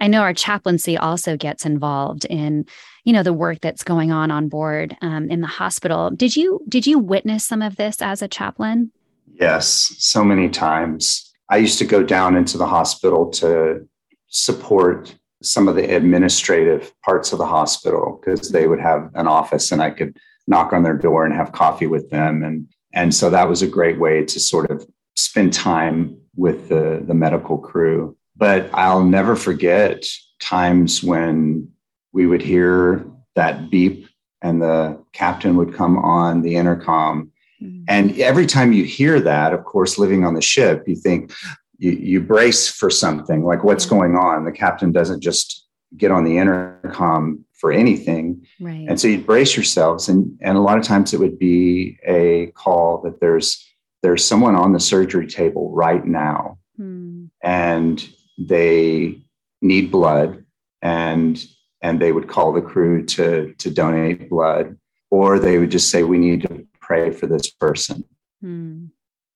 I 0.00 0.06
know 0.08 0.20
our 0.20 0.34
chaplaincy 0.34 0.96
also 0.96 1.36
gets 1.36 1.66
involved 1.66 2.24
in, 2.26 2.66
you 3.04 3.12
know, 3.12 3.22
the 3.22 3.32
work 3.32 3.60
that's 3.60 3.82
going 3.82 4.12
on 4.12 4.30
on 4.30 4.48
board 4.48 4.96
um, 5.00 5.30
in 5.30 5.40
the 5.40 5.46
hospital. 5.46 6.10
Did 6.10 6.36
you 6.36 6.60
did 6.68 6.86
you 6.86 6.98
witness 6.98 7.44
some 7.44 7.62
of 7.62 7.76
this 7.76 8.00
as 8.00 8.22
a 8.22 8.28
chaplain? 8.28 8.92
Yes, 9.40 9.94
so 9.98 10.24
many 10.24 10.48
times. 10.48 11.24
I 11.50 11.56
used 11.56 11.78
to 11.78 11.84
go 11.84 12.02
down 12.02 12.36
into 12.36 12.58
the 12.58 12.66
hospital 12.66 13.30
to 13.30 13.88
support 14.28 15.14
some 15.42 15.68
of 15.68 15.76
the 15.76 15.94
administrative 15.94 16.92
parts 17.02 17.32
of 17.32 17.38
the 17.38 17.46
hospital 17.46 18.20
because 18.20 18.50
they 18.50 18.66
would 18.66 18.80
have 18.80 19.10
an 19.14 19.26
office 19.26 19.70
and 19.72 19.80
I 19.80 19.90
could 19.90 20.16
knock 20.46 20.72
on 20.72 20.82
their 20.82 20.96
door 20.96 21.24
and 21.24 21.34
have 21.34 21.52
coffee 21.52 21.86
with 21.86 22.10
them. 22.10 22.42
And, 22.42 22.66
and 22.92 23.14
so 23.14 23.30
that 23.30 23.48
was 23.48 23.62
a 23.62 23.66
great 23.66 23.98
way 23.98 24.24
to 24.24 24.40
sort 24.40 24.70
of 24.70 24.86
spend 25.14 25.52
time 25.52 26.18
with 26.36 26.68
the, 26.68 27.02
the 27.06 27.14
medical 27.14 27.58
crew. 27.58 28.16
But 28.38 28.70
I'll 28.72 29.04
never 29.04 29.36
forget 29.36 30.06
times 30.40 31.02
when 31.02 31.70
we 32.12 32.26
would 32.26 32.42
hear 32.42 33.04
that 33.34 33.70
beep 33.70 34.08
and 34.42 34.62
the 34.62 35.02
captain 35.12 35.56
would 35.56 35.74
come 35.74 35.98
on 35.98 36.42
the 36.42 36.56
intercom. 36.56 37.32
Mm-hmm. 37.62 37.84
And 37.88 38.18
every 38.20 38.46
time 38.46 38.72
you 38.72 38.84
hear 38.84 39.20
that, 39.20 39.52
of 39.52 39.64
course, 39.64 39.98
living 39.98 40.24
on 40.24 40.34
the 40.34 40.40
ship, 40.40 40.84
you 40.86 40.94
think, 40.94 41.32
you, 41.78 41.92
you 41.92 42.20
brace 42.20 42.68
for 42.68 42.90
something 42.90 43.44
like 43.44 43.64
what's 43.64 43.86
going 43.86 44.16
on. 44.16 44.44
The 44.44 44.52
captain 44.52 44.92
doesn't 44.92 45.20
just 45.20 45.66
get 45.96 46.10
on 46.10 46.24
the 46.24 46.38
intercom 46.38 47.44
for 47.54 47.72
anything. 47.72 48.46
Right. 48.60 48.86
And 48.88 49.00
so 49.00 49.08
you 49.08 49.20
brace 49.20 49.56
yourselves. 49.56 50.08
And, 50.08 50.38
and 50.40 50.56
a 50.56 50.60
lot 50.60 50.78
of 50.78 50.84
times 50.84 51.12
it 51.12 51.20
would 51.20 51.38
be 51.38 51.98
a 52.06 52.52
call 52.54 53.00
that 53.02 53.20
there's 53.20 53.64
there's 54.02 54.24
someone 54.24 54.54
on 54.54 54.72
the 54.72 54.80
surgery 54.80 55.26
table 55.26 55.72
right 55.72 56.04
now 56.04 56.56
hmm. 56.76 57.26
and 57.42 58.08
they 58.38 59.20
need 59.60 59.90
blood 59.90 60.44
and 60.80 61.44
and 61.82 62.00
they 62.00 62.12
would 62.12 62.28
call 62.28 62.52
the 62.52 62.62
crew 62.62 63.04
to 63.04 63.54
to 63.58 63.70
donate 63.70 64.30
blood 64.30 64.76
or 65.10 65.38
they 65.38 65.58
would 65.58 65.70
just 65.70 65.90
say 65.90 66.02
we 66.02 66.18
need 66.18 66.42
to 66.42 66.66
pray 66.80 67.10
for 67.10 67.26
this 67.26 67.50
person. 67.50 68.04
Hmm. 68.40 68.86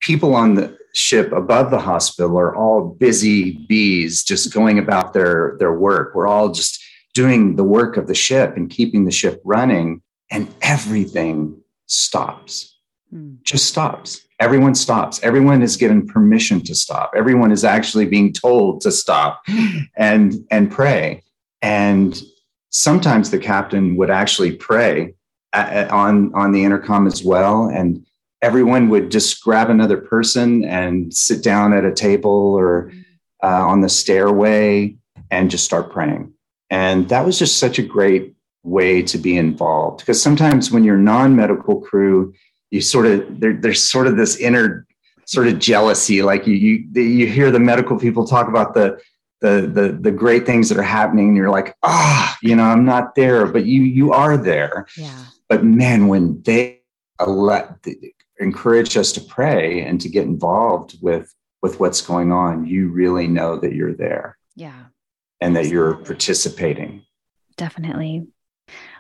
people 0.01 0.37
on 0.37 0.55
the 0.55 0.77
ship 0.95 1.33
above 1.33 1.73
the 1.73 1.81
hospital 1.81 2.39
are 2.39 2.55
all 2.55 2.89
busy 2.89 3.67
bees 3.67 4.23
just 4.23 4.55
going 4.55 4.79
about 4.79 5.13
their 5.13 5.57
their 5.59 5.73
work. 5.73 6.15
We're 6.15 6.29
all 6.29 6.53
just 6.53 6.81
doing 7.15 7.57
the 7.57 7.65
work 7.65 7.97
of 7.97 8.07
the 8.07 8.15
ship 8.15 8.57
and 8.57 8.71
keeping 8.71 9.05
the 9.05 9.11
ship 9.11 9.41
running 9.45 10.03
and 10.31 10.49
everything 10.63 11.61
stops 11.87 12.72
hmm. 13.13 13.35
just 13.43 13.67
stops. 13.67 14.27
Everyone 14.41 14.75
stops. 14.75 15.23
Everyone 15.23 15.63
is 15.63 15.77
given 15.77 16.07
permission 16.07 16.61
to 16.65 16.75
stop. 16.75 17.13
Everyone 17.17 17.53
is 17.53 17.63
actually 17.63 18.07
being 18.07 18.33
told 18.33 18.81
to 18.81 18.91
stop 18.91 19.43
and 19.97 20.35
and 20.51 20.71
pray. 20.71 21.23
And 21.61 22.21
sometimes 22.71 23.31
the 23.31 23.39
captain 23.39 23.97
would 23.97 24.11
actually 24.11 24.57
pray 24.57 25.15
on 25.55 26.35
on 26.35 26.53
the 26.53 26.65
intercom 26.65 27.07
as 27.07 27.23
well. 27.23 27.67
And 27.67 28.05
everyone 28.43 28.89
would 28.89 29.11
just 29.11 29.43
grab 29.43 29.71
another 29.71 29.97
person 29.97 30.65
and 30.65 31.15
sit 31.15 31.45
down 31.45 31.73
at 31.73 31.85
a 31.85 31.95
table 31.95 32.55
or 32.59 32.91
uh, 33.43 33.67
on 33.67 33.81
the 33.81 33.89
stairway 33.89 34.97
and 35.31 35.51
just 35.51 35.65
start 35.65 35.93
praying. 35.93 36.33
And 36.71 37.09
that 37.09 37.25
was 37.25 37.39
just 37.39 37.59
such 37.59 37.79
a 37.79 37.83
great 37.83 38.35
way 38.65 39.03
to 39.03 39.19
be 39.19 39.37
involved. 39.37 40.01
Because 40.01 40.23
sometimes 40.23 40.71
when 40.71 40.85
you're 40.85 40.97
non-medical 40.97 41.81
crew, 41.81 42.33
you 42.73 42.81
sort 42.81 43.07
of 43.07 43.39
there, 43.39 43.53
there's 43.53 43.83
sort 43.83 44.07
of 44.07 44.17
this 44.17 44.37
inner 44.37 44.87
sort 45.27 45.47
of 45.47 45.59
jealousy. 45.59 46.23
Like 46.23 46.47
you 46.47 46.55
you 46.55 47.03
you 47.03 47.27
hear 47.27 47.51
the 47.51 47.61
medical 47.61 47.99
people 47.99 48.27
talk 48.27 48.49
about 48.49 48.75
the 48.75 48.99
the 49.41 49.71
the 49.73 49.99
the 50.01 50.11
great 50.11 50.47
things 50.47 50.69
that 50.71 50.79
are 50.79 50.83
happening, 50.83 51.29
and 51.29 51.37
you're 51.37 51.51
like, 51.51 51.77
ah, 51.83 52.33
oh, 52.33 52.39
you 52.43 52.57
know, 52.57 52.65
I'm 52.65 52.85
not 52.85 53.15
there, 53.15 53.47
but 53.47 53.67
you 53.67 53.83
you 53.83 54.13
are 54.13 54.37
there. 54.37 54.87
Yeah. 54.97 55.25
But 55.49 55.65
man, 55.65 56.09
when 56.09 56.43
they 56.43 56.81
let 57.27 57.87
encourage 58.39 58.97
us 58.97 59.13
to 59.13 59.21
pray 59.21 59.83
and 59.83 60.01
to 60.01 60.09
get 60.09 60.25
involved 60.25 60.99
with 61.01 61.33
with 61.61 61.79
what's 61.79 62.01
going 62.01 62.33
on 62.33 62.67
you 62.67 62.89
really 62.89 63.29
know 63.29 63.57
that 63.57 63.73
you're 63.73 63.95
there 63.95 64.37
yeah 64.57 64.87
and 65.41 65.55
that 65.55 65.67
you're 65.67 65.95
participating 65.99 67.05
definitely 67.57 68.27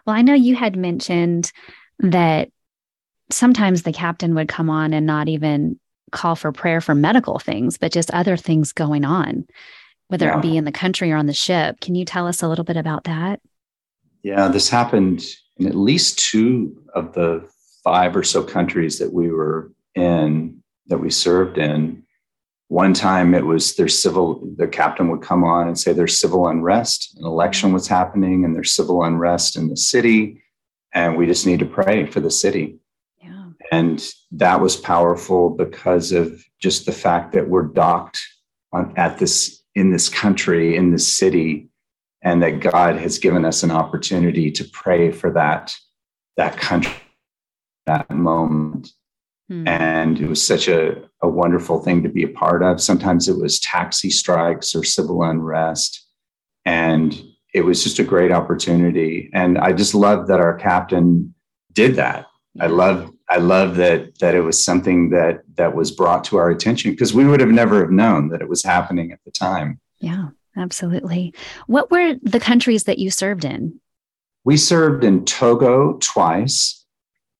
well 0.06 0.14
i 0.14 0.22
know 0.22 0.34
you 0.34 0.54
had 0.54 0.76
mentioned 0.76 1.50
that 1.98 2.50
sometimes 3.32 3.82
the 3.82 3.92
captain 3.92 4.34
would 4.34 4.48
come 4.48 4.70
on 4.70 4.92
and 4.92 5.06
not 5.06 5.28
even 5.28 5.78
call 6.10 6.36
for 6.36 6.52
prayer 6.52 6.80
for 6.80 6.94
medical 6.94 7.38
things 7.38 7.78
but 7.78 7.92
just 7.92 8.10
other 8.10 8.36
things 8.36 8.72
going 8.72 9.04
on 9.04 9.46
whether 10.08 10.26
yeah. 10.26 10.38
it 10.38 10.42
be 10.42 10.56
in 10.56 10.64
the 10.64 10.72
country 10.72 11.10
or 11.10 11.16
on 11.16 11.26
the 11.26 11.32
ship 11.32 11.80
can 11.80 11.94
you 11.94 12.04
tell 12.04 12.26
us 12.26 12.42
a 12.42 12.48
little 12.48 12.64
bit 12.64 12.76
about 12.76 13.04
that 13.04 13.40
yeah 14.22 14.48
this 14.48 14.68
happened 14.68 15.24
in 15.56 15.66
at 15.66 15.74
least 15.74 16.18
two 16.18 16.76
of 16.94 17.14
the 17.14 17.48
five 17.82 18.16
or 18.16 18.22
so 18.22 18.42
countries 18.42 18.98
that 18.98 19.12
we 19.12 19.30
were 19.30 19.72
in, 19.94 20.62
that 20.86 20.98
we 20.98 21.10
served 21.10 21.58
in. 21.58 22.02
One 22.68 22.94
time 22.94 23.34
it 23.34 23.44
was 23.44 23.76
there's 23.76 24.00
civil, 24.00 24.48
the 24.56 24.66
captain 24.66 25.10
would 25.10 25.22
come 25.22 25.44
on 25.44 25.66
and 25.68 25.78
say 25.78 25.92
there's 25.92 26.18
civil 26.18 26.48
unrest, 26.48 27.16
an 27.18 27.26
election 27.26 27.72
was 27.72 27.86
happening, 27.86 28.44
and 28.44 28.54
there's 28.54 28.72
civil 28.72 29.02
unrest 29.02 29.56
in 29.56 29.68
the 29.68 29.76
city. 29.76 30.42
And 30.94 31.16
we 31.16 31.26
just 31.26 31.46
need 31.46 31.58
to 31.58 31.66
pray 31.66 32.06
for 32.06 32.20
the 32.20 32.30
city. 32.30 32.78
And 33.72 34.06
that 34.32 34.60
was 34.60 34.76
powerful 34.76 35.50
because 35.50 36.12
of 36.12 36.44
just 36.60 36.86
the 36.86 36.92
fact 36.92 37.32
that 37.32 37.48
we're 37.48 37.64
docked 37.64 38.20
on, 38.72 38.92
at 38.96 39.18
this 39.18 39.64
in 39.74 39.90
this 39.90 40.10
country, 40.10 40.76
in 40.76 40.92
this 40.92 41.08
city, 41.08 41.70
and 42.22 42.42
that 42.42 42.60
God 42.60 42.96
has 42.96 43.18
given 43.18 43.44
us 43.44 43.62
an 43.62 43.70
opportunity 43.70 44.50
to 44.52 44.64
pray 44.72 45.10
for 45.10 45.32
that, 45.32 45.74
that 46.36 46.58
country 46.58 46.92
that 47.86 48.10
moment. 48.10 48.90
Hmm. 49.48 49.66
And 49.66 50.20
it 50.20 50.28
was 50.28 50.46
such 50.46 50.68
a, 50.68 51.02
a 51.22 51.28
wonderful 51.28 51.82
thing 51.82 52.02
to 52.02 52.08
be 52.08 52.24
a 52.24 52.28
part 52.28 52.62
of. 52.62 52.80
Sometimes 52.80 53.28
it 53.28 53.38
was 53.38 53.58
taxi 53.60 54.10
strikes 54.10 54.74
or 54.74 54.84
civil 54.84 55.22
unrest. 55.22 56.06
And 56.64 57.20
it 57.54 57.62
was 57.62 57.82
just 57.82 57.98
a 57.98 58.04
great 58.04 58.32
opportunity. 58.32 59.30
And 59.32 59.58
I 59.58 59.72
just 59.72 59.94
love 59.94 60.28
that 60.28 60.40
our 60.40 60.54
captain 60.56 61.34
did 61.72 61.96
that. 61.96 62.26
I 62.60 62.66
love 62.66 63.11
I 63.32 63.38
love 63.38 63.76
that 63.76 64.18
that 64.18 64.34
it 64.34 64.42
was 64.42 64.62
something 64.62 65.08
that 65.10 65.42
that 65.54 65.74
was 65.74 65.90
brought 65.90 66.22
to 66.24 66.36
our 66.36 66.50
attention 66.50 66.90
because 66.90 67.14
we 67.14 67.24
would 67.24 67.40
have 67.40 67.48
never 67.48 67.80
have 67.80 67.90
known 67.90 68.28
that 68.28 68.42
it 68.42 68.48
was 68.48 68.62
happening 68.62 69.10
at 69.10 69.20
the 69.24 69.30
time. 69.30 69.80
Yeah, 70.00 70.28
absolutely. 70.54 71.32
What 71.66 71.90
were 71.90 72.16
the 72.22 72.40
countries 72.40 72.84
that 72.84 72.98
you 72.98 73.10
served 73.10 73.46
in? 73.46 73.80
We 74.44 74.58
served 74.58 75.02
in 75.02 75.24
Togo 75.24 75.94
twice. 75.94 76.84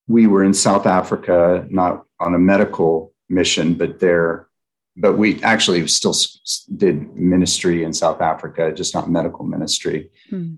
We 0.07 0.25
were 0.25 0.43
in 0.43 0.55
South 0.55 0.87
Africa, 0.87 1.67
not 1.69 2.05
on 2.19 2.33
a 2.33 2.39
medical 2.39 3.13
mission, 3.29 3.75
but 3.75 3.99
there 3.99 4.47
but 4.97 5.17
we 5.17 5.41
actually 5.43 5.87
still 5.87 6.15
did 6.75 7.15
ministry 7.15 7.83
in 7.83 7.93
South 7.93 8.19
Africa, 8.19 8.71
just 8.73 8.95
not 8.95 9.11
medical 9.11 9.45
ministry. 9.45 10.09
Hmm. 10.29 10.55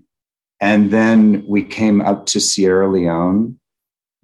And 0.60 0.90
then 0.90 1.44
we 1.46 1.62
came 1.62 2.00
up 2.00 2.24
to 2.26 2.40
Sierra 2.40 2.90
Leone. 2.90 3.58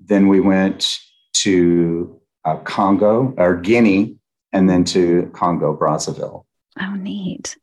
Then 0.07 0.29
we 0.29 0.41
went 0.41 0.99
to 1.35 2.21
uh, 2.45 2.57
Congo 2.59 3.35
or 3.37 3.57
Guinea, 3.57 4.17
and 4.53 4.69
then 4.69 4.85
to 4.85 5.31
Congo 5.35 5.77
Brazzaville. 5.77 6.45
Oh, 6.81 6.95
neat. 6.95 7.57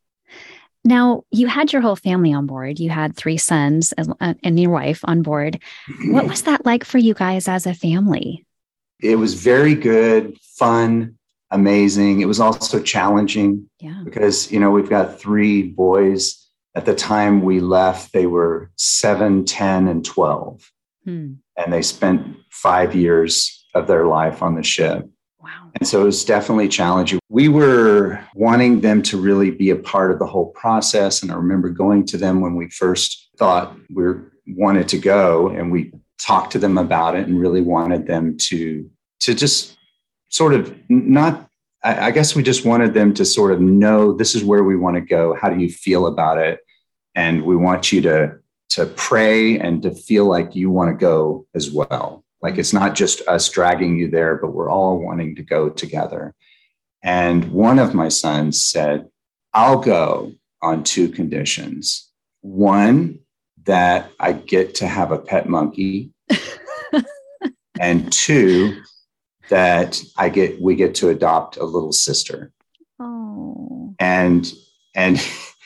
Now, 0.84 1.24
you 1.30 1.46
had 1.46 1.72
your 1.72 1.82
whole 1.82 1.96
family 1.96 2.32
on 2.32 2.46
board. 2.46 2.80
You 2.80 2.90
had 2.90 3.14
three 3.14 3.36
sons 3.36 3.92
uh, 3.98 4.34
and 4.42 4.58
your 4.58 4.70
wife 4.70 5.00
on 5.04 5.22
board. 5.22 5.60
What 6.06 6.26
was 6.26 6.42
that 6.42 6.64
like 6.64 6.84
for 6.84 6.98
you 6.98 7.14
guys 7.14 7.48
as 7.48 7.66
a 7.66 7.74
family? 7.74 8.46
It 9.00 9.16
was 9.16 9.34
very 9.34 9.74
good, 9.74 10.38
fun 10.58 11.18
amazing. 11.50 12.20
It 12.20 12.26
was 12.26 12.40
also 12.40 12.80
challenging 12.80 13.68
yeah. 13.80 14.02
because, 14.04 14.50
you 14.52 14.60
know, 14.60 14.70
we've 14.70 14.90
got 14.90 15.20
three 15.20 15.62
boys. 15.62 16.36
At 16.74 16.86
the 16.86 16.94
time 16.94 17.42
we 17.42 17.60
left, 17.60 18.12
they 18.12 18.26
were 18.26 18.70
seven, 18.76 19.44
10, 19.44 19.88
and 19.88 20.04
12. 20.04 20.70
Hmm. 21.04 21.34
And 21.56 21.72
they 21.72 21.82
spent 21.82 22.36
five 22.50 22.94
years 22.94 23.66
of 23.74 23.86
their 23.86 24.06
life 24.06 24.42
on 24.42 24.54
the 24.54 24.62
ship. 24.62 25.08
Wow. 25.40 25.70
And 25.78 25.88
so 25.88 26.02
it 26.02 26.04
was 26.04 26.24
definitely 26.24 26.68
challenging. 26.68 27.18
We 27.28 27.48
were 27.48 28.20
wanting 28.34 28.80
them 28.80 29.02
to 29.02 29.20
really 29.20 29.50
be 29.50 29.70
a 29.70 29.76
part 29.76 30.10
of 30.10 30.18
the 30.18 30.26
whole 30.26 30.50
process. 30.50 31.22
And 31.22 31.30
I 31.30 31.36
remember 31.36 31.70
going 31.70 32.04
to 32.06 32.18
them 32.18 32.40
when 32.40 32.56
we 32.56 32.68
first 32.68 33.30
thought 33.38 33.74
we 33.94 34.04
wanted 34.46 34.88
to 34.88 34.98
go 34.98 35.48
and 35.48 35.72
we 35.72 35.92
talked 36.18 36.52
to 36.52 36.58
them 36.58 36.76
about 36.76 37.16
it 37.16 37.26
and 37.26 37.40
really 37.40 37.62
wanted 37.62 38.06
them 38.06 38.36
to 38.36 38.90
to 39.20 39.34
just 39.34 39.76
sort 40.28 40.54
of 40.54 40.74
not 40.88 41.50
I, 41.82 42.10
guess 42.10 42.36
we 42.36 42.42
just 42.42 42.66
wanted 42.66 42.92
them 42.92 43.14
to 43.14 43.24
sort 43.24 43.52
of 43.52 43.60
know 43.60 44.12
this 44.12 44.34
is 44.34 44.44
where 44.44 44.62
we 44.62 44.76
want 44.76 44.96
to 44.96 45.00
go. 45.00 45.34
How 45.34 45.48
do 45.48 45.58
you 45.58 45.70
feel 45.70 46.06
about 46.06 46.36
it? 46.36 46.60
And 47.14 47.42
we 47.42 47.56
want 47.56 47.90
you 47.90 48.02
to 48.02 48.38
to 48.70 48.86
pray 48.86 49.58
and 49.58 49.82
to 49.82 49.90
feel 49.90 50.26
like 50.26 50.54
you 50.54 50.70
want 50.70 50.90
to 50.90 50.96
go 50.96 51.46
as 51.54 51.70
well. 51.70 52.24
Like 52.40 52.56
it's 52.56 52.72
not 52.72 52.94
just 52.94 53.26
us 53.28 53.48
dragging 53.48 53.98
you 53.98 54.08
there, 54.08 54.36
but 54.36 54.52
we're 54.52 54.70
all 54.70 54.98
wanting 54.98 55.36
to 55.36 55.42
go 55.42 55.68
together. 55.68 56.34
And 57.02 57.52
one 57.52 57.78
of 57.78 57.94
my 57.94 58.08
sons 58.08 58.64
said, 58.64 59.08
I'll 59.52 59.78
go 59.80 60.32
on 60.62 60.84
two 60.84 61.08
conditions. 61.08 62.10
One, 62.42 63.20
that 63.64 64.10
I 64.18 64.32
get 64.32 64.76
to 64.76 64.86
have 64.86 65.12
a 65.12 65.18
pet 65.18 65.48
monkey. 65.48 66.12
and 67.80 68.10
two, 68.12 68.80
that 69.48 70.00
I 70.16 70.28
get 70.28 70.60
we 70.60 70.76
get 70.76 70.94
to 70.96 71.10
adopt 71.10 71.56
a 71.56 71.64
little 71.64 71.92
sister. 71.92 72.52
Oh. 72.98 73.94
And 73.98 74.50
and 74.94 75.20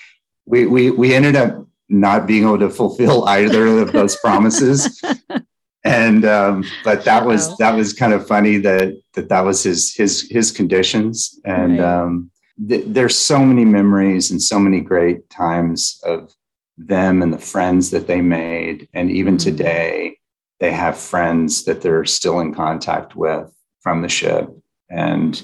we 0.46 0.66
we 0.66 0.90
we 0.90 1.14
ended 1.14 1.36
up 1.36 1.66
not 1.88 2.26
being 2.26 2.44
able 2.44 2.58
to 2.58 2.70
fulfill 2.70 3.24
either 3.28 3.66
of 3.78 3.92
those 3.92 4.16
promises. 4.16 5.02
and 5.84 6.24
um, 6.24 6.64
but 6.82 7.04
that 7.04 7.24
was 7.24 7.56
that 7.58 7.74
was 7.74 7.92
kind 7.92 8.12
of 8.12 8.26
funny 8.26 8.56
that 8.56 8.94
that 9.14 9.28
that 9.28 9.42
was 9.42 9.62
his 9.62 9.94
his 9.94 10.28
his 10.30 10.50
conditions 10.50 11.38
and 11.44 11.78
right. 11.78 11.86
um, 11.86 12.30
th- 12.68 12.84
there's 12.86 13.16
so 13.16 13.38
many 13.44 13.64
memories 13.64 14.30
and 14.30 14.42
so 14.42 14.58
many 14.58 14.80
great 14.80 15.28
times 15.28 16.00
of 16.04 16.32
them 16.78 17.22
and 17.22 17.32
the 17.32 17.38
friends 17.38 17.90
that 17.90 18.06
they 18.06 18.20
made 18.20 18.88
and 18.94 19.10
even 19.10 19.36
mm-hmm. 19.36 19.50
today 19.50 20.16
they 20.58 20.72
have 20.72 20.96
friends 20.98 21.64
that 21.64 21.82
they're 21.82 22.04
still 22.04 22.40
in 22.40 22.54
contact 22.54 23.14
with 23.14 23.52
from 23.80 24.00
the 24.00 24.08
ship 24.08 24.48
and 24.90 25.42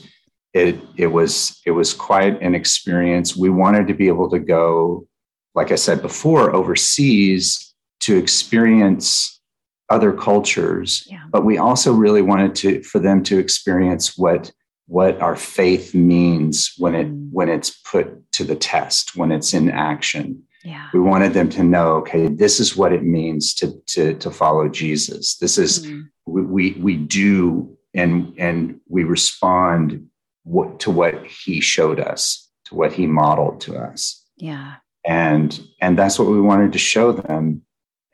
it 0.54 0.80
it 0.96 1.06
was 1.06 1.60
it 1.66 1.70
was 1.70 1.92
quite 1.92 2.40
an 2.42 2.54
experience 2.54 3.36
we 3.36 3.50
wanted 3.50 3.86
to 3.86 3.94
be 3.94 4.08
able 4.08 4.28
to 4.30 4.38
go 4.38 5.06
like 5.54 5.72
i 5.72 5.76
said 5.76 6.02
before 6.02 6.54
overseas 6.54 7.74
to 8.00 8.16
experience 8.16 9.40
other 9.88 10.12
cultures 10.12 11.06
yeah. 11.10 11.22
but 11.30 11.44
we 11.44 11.58
also 11.58 11.92
really 11.92 12.22
wanted 12.22 12.54
to 12.54 12.82
for 12.82 12.98
them 12.98 13.22
to 13.22 13.38
experience 13.38 14.16
what 14.16 14.52
what 14.86 15.20
our 15.20 15.36
faith 15.36 15.94
means 15.94 16.72
when 16.78 16.94
it 16.94 17.06
mm. 17.06 17.28
when 17.30 17.48
it's 17.48 17.70
put 17.70 18.32
to 18.32 18.44
the 18.44 18.56
test 18.56 19.16
when 19.16 19.30
it's 19.30 19.52
in 19.52 19.70
action 19.70 20.42
yeah. 20.64 20.88
we 20.92 21.00
wanted 21.00 21.32
them 21.32 21.48
to 21.48 21.62
know 21.62 21.96
okay 21.96 22.28
this 22.28 22.60
is 22.60 22.76
what 22.76 22.92
it 22.92 23.02
means 23.02 23.54
to 23.54 23.72
to 23.86 24.14
to 24.14 24.30
follow 24.30 24.68
jesus 24.68 25.36
this 25.36 25.58
is 25.58 25.86
mm. 25.86 26.02
we, 26.26 26.42
we 26.42 26.72
we 26.72 26.96
do 26.96 27.76
and 27.94 28.34
and 28.38 28.80
we 28.88 29.04
respond 29.04 30.06
what, 30.44 30.80
to 30.80 30.90
what 30.90 31.26
he 31.26 31.60
showed 31.60 32.00
us 32.00 32.48
to 32.64 32.74
what 32.74 32.92
he 32.92 33.06
modeled 33.06 33.60
to 33.60 33.76
us 33.76 34.24
yeah 34.36 34.74
and 35.04 35.60
and 35.80 35.98
that's 35.98 36.18
what 36.18 36.28
we 36.28 36.40
wanted 36.40 36.72
to 36.72 36.78
show 36.78 37.12
them 37.12 37.62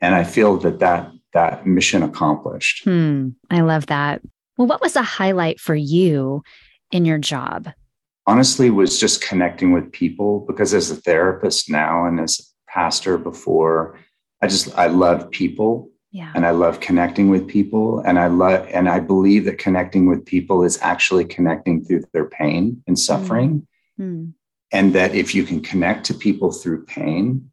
and 0.01 0.15
i 0.15 0.23
feel 0.23 0.57
that 0.57 0.79
that 0.79 1.11
that 1.33 1.65
mission 1.65 2.03
accomplished 2.03 2.83
hmm. 2.83 3.29
i 3.49 3.61
love 3.61 3.87
that 3.87 4.21
well 4.57 4.67
what 4.67 4.81
was 4.81 4.95
a 4.95 5.01
highlight 5.01 5.59
for 5.59 5.75
you 5.75 6.41
in 6.91 7.05
your 7.05 7.17
job 7.17 7.69
honestly 8.25 8.69
was 8.69 8.99
just 8.99 9.21
connecting 9.21 9.71
with 9.71 9.91
people 9.91 10.45
because 10.47 10.73
as 10.73 10.89
a 10.91 10.95
therapist 10.95 11.69
now 11.69 12.05
and 12.05 12.19
as 12.19 12.39
a 12.39 12.71
pastor 12.71 13.17
before 13.17 13.99
i 14.41 14.47
just 14.47 14.75
i 14.77 14.87
love 14.87 15.29
people 15.31 15.89
yeah. 16.11 16.31
And 16.33 16.45
I 16.45 16.51
love 16.51 16.79
connecting 16.79 17.29
with 17.29 17.47
people. 17.47 17.99
And 17.99 18.17
I 18.17 18.27
love 18.27 18.67
and 18.73 18.89
I 18.89 18.99
believe 18.99 19.45
that 19.45 19.57
connecting 19.57 20.07
with 20.07 20.25
people 20.25 20.63
is 20.63 20.79
actually 20.81 21.25
connecting 21.25 21.83
through 21.83 22.05
their 22.13 22.25
pain 22.25 22.81
and 22.87 22.97
suffering. 22.97 23.67
Mm. 23.99 24.33
And 24.71 24.93
that 24.93 25.15
if 25.15 25.33
you 25.33 25.43
can 25.43 25.61
connect 25.61 26.05
to 26.07 26.13
people 26.13 26.51
through 26.51 26.85
pain, 26.85 27.49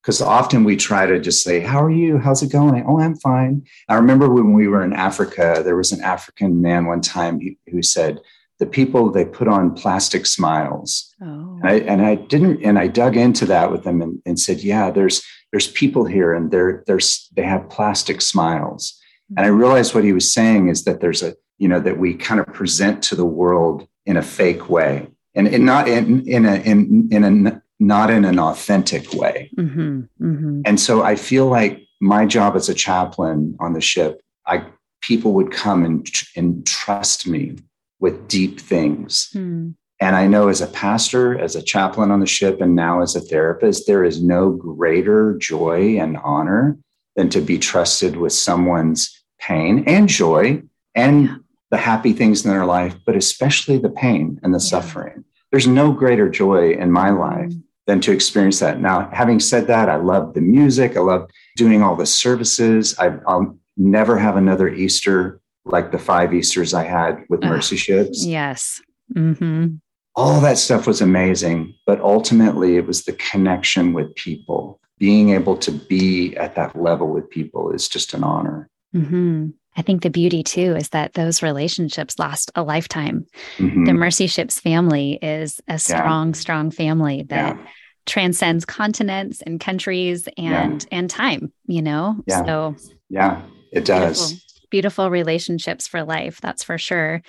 because 0.00 0.20
often 0.20 0.64
we 0.64 0.76
try 0.76 1.06
to 1.06 1.20
just 1.20 1.42
say, 1.42 1.60
How 1.60 1.82
are 1.82 1.90
you? 1.90 2.18
How's 2.18 2.42
it 2.42 2.52
going? 2.52 2.84
Oh, 2.86 3.00
I'm 3.00 3.16
fine. 3.16 3.66
I 3.88 3.94
remember 3.94 4.28
when 4.28 4.52
we 4.52 4.68
were 4.68 4.84
in 4.84 4.92
Africa, 4.92 5.62
there 5.64 5.76
was 5.76 5.92
an 5.92 6.02
African 6.02 6.62
man 6.62 6.86
one 6.86 7.00
time 7.00 7.40
who 7.70 7.82
said, 7.82 8.20
the 8.62 8.66
people 8.66 9.10
they 9.10 9.24
put 9.24 9.48
on 9.48 9.74
plastic 9.74 10.24
smiles 10.24 11.12
oh. 11.20 11.58
and, 11.64 11.66
I, 11.68 11.72
and 11.80 12.00
I 12.00 12.14
didn't 12.14 12.62
and 12.62 12.78
i 12.78 12.86
dug 12.86 13.16
into 13.16 13.44
that 13.46 13.72
with 13.72 13.82
them 13.82 14.00
and, 14.00 14.22
and 14.24 14.38
said 14.38 14.60
yeah 14.60 14.88
there's 14.88 15.20
there's 15.50 15.66
people 15.66 16.04
here 16.04 16.32
and 16.32 16.48
they're 16.52 16.84
there's 16.86 17.28
they 17.34 17.42
have 17.42 17.68
plastic 17.68 18.20
smiles 18.20 18.92
mm-hmm. 18.92 19.38
and 19.38 19.46
i 19.46 19.48
realized 19.48 19.96
what 19.96 20.04
he 20.04 20.12
was 20.12 20.32
saying 20.32 20.68
is 20.68 20.84
that 20.84 21.00
there's 21.00 21.24
a 21.24 21.34
you 21.58 21.66
know 21.66 21.80
that 21.80 21.98
we 21.98 22.14
kind 22.14 22.38
of 22.38 22.46
present 22.46 23.02
to 23.02 23.16
the 23.16 23.24
world 23.24 23.88
in 24.06 24.16
a 24.16 24.22
fake 24.22 24.68
way 24.68 25.08
and, 25.34 25.48
and 25.48 25.64
not 25.64 25.88
in 25.88 26.26
in 26.26 26.46
a 26.46 26.56
in 26.56 27.08
in 27.10 27.46
a 27.46 27.62
not 27.80 28.10
in 28.10 28.24
an 28.24 28.38
authentic 28.38 29.12
way 29.12 29.50
mm-hmm. 29.56 30.02
Mm-hmm. 30.20 30.62
and 30.64 30.80
so 30.80 31.02
i 31.02 31.16
feel 31.16 31.46
like 31.46 31.80
my 32.00 32.26
job 32.26 32.56
as 32.56 32.68
a 32.68 32.74
chaplain 32.74 33.56
on 33.60 33.72
the 33.72 33.80
ship 33.80 34.20
i 34.46 34.64
people 35.02 35.32
would 35.32 35.50
come 35.50 35.84
and 35.84 36.08
and 36.36 36.66
trust 36.66 37.26
me 37.26 37.56
with 38.00 38.28
deep 38.28 38.60
things 38.60 39.30
mm. 39.34 39.74
And 40.00 40.16
I 40.16 40.26
know 40.26 40.48
as 40.48 40.60
a 40.60 40.66
pastor, 40.66 41.38
as 41.38 41.54
a 41.54 41.62
chaplain 41.62 42.10
on 42.10 42.18
the 42.18 42.26
ship, 42.26 42.60
and 42.60 42.74
now 42.74 43.02
as 43.02 43.14
a 43.14 43.20
therapist, 43.20 43.86
there 43.86 44.02
is 44.02 44.20
no 44.20 44.50
greater 44.50 45.38
joy 45.38 45.96
and 45.96 46.16
honor 46.24 46.76
than 47.14 47.28
to 47.28 47.40
be 47.40 47.56
trusted 47.56 48.16
with 48.16 48.32
someone's 48.32 49.16
pain 49.38 49.84
and 49.86 50.08
joy 50.08 50.60
and 50.96 51.24
yeah. 51.24 51.36
The 51.72 51.76
happy 51.78 52.12
things 52.12 52.44
in 52.44 52.50
their 52.52 52.64
life, 52.64 52.94
but 53.04 53.16
especially 53.16 53.78
the 53.78 53.90
pain 53.90 54.38
and 54.44 54.54
the 54.54 54.58
yeah. 54.58 54.70
suffering. 54.70 55.24
There's 55.50 55.66
no 55.66 55.92
greater 55.92 56.30
joy 56.30 56.74
in 56.74 56.92
my 56.92 57.10
life 57.10 57.50
mm. 57.50 57.62
than 57.86 58.00
to 58.02 58.12
experience 58.12 58.60
that. 58.60 58.80
Now, 58.80 59.10
having 59.12 59.40
said 59.40 59.66
that, 59.66 59.88
I 59.88 59.96
love 59.96 60.34
the 60.34 60.40
music, 60.40 60.96
I 60.96 61.00
love 61.00 61.28
doing 61.56 61.82
all 61.82 61.96
the 61.96 62.06
services. 62.06 62.96
I, 63.00 63.08
will 63.08 63.58
never 63.76 64.16
have 64.16 64.36
another 64.36 64.68
Easter 64.68 65.40
like 65.64 65.90
the 65.90 65.98
five 65.98 66.32
Easters 66.32 66.74
I 66.74 66.84
had 66.84 67.24
with 67.28 67.42
Mercy 67.42 67.76
Ships. 67.76 68.24
Yes. 68.24 68.80
Mm-hmm 69.12 69.76
all 70.14 70.40
that 70.40 70.58
stuff 70.58 70.86
was 70.86 71.00
amazing. 71.00 71.74
But 71.86 72.00
ultimately, 72.00 72.76
it 72.76 72.86
was 72.86 73.04
the 73.04 73.12
connection 73.14 73.92
with 73.92 74.14
people. 74.14 74.80
Being 74.98 75.30
able 75.30 75.56
to 75.58 75.72
be 75.72 76.36
at 76.36 76.54
that 76.54 76.80
level 76.80 77.08
with 77.08 77.30
people 77.30 77.72
is 77.72 77.88
just 77.88 78.14
an 78.14 78.22
honor. 78.22 78.68
Mm-hmm. 78.94 79.50
I 79.76 79.82
think 79.82 80.02
the 80.02 80.10
beauty 80.10 80.42
too 80.42 80.76
is 80.76 80.90
that 80.90 81.14
those 81.14 81.42
relationships 81.42 82.18
last 82.18 82.50
a 82.54 82.62
lifetime. 82.62 83.26
Mm-hmm. 83.56 83.84
The 83.84 83.94
Mercy 83.94 84.26
Ships 84.26 84.60
family 84.60 85.18
is 85.22 85.60
a 85.68 85.78
strong, 85.78 86.28
yeah. 86.28 86.32
strong 86.34 86.70
family 86.70 87.22
that 87.24 87.56
yeah. 87.56 87.66
transcends 88.04 88.64
continents 88.64 89.40
and 89.42 89.58
countries 89.58 90.28
and 90.36 90.82
yeah. 90.82 90.98
and 90.98 91.08
time, 91.08 91.52
you 91.66 91.80
know? 91.80 92.16
Yeah. 92.26 92.44
So 92.44 92.76
yeah, 93.08 93.42
it 93.72 93.84
does. 93.84 94.32
Beautiful, 94.32 94.68
beautiful 94.70 95.10
relationships 95.10 95.86
for 95.86 96.04
life, 96.04 96.40
that's 96.40 96.62
for 96.62 96.76
sure. 96.76 97.22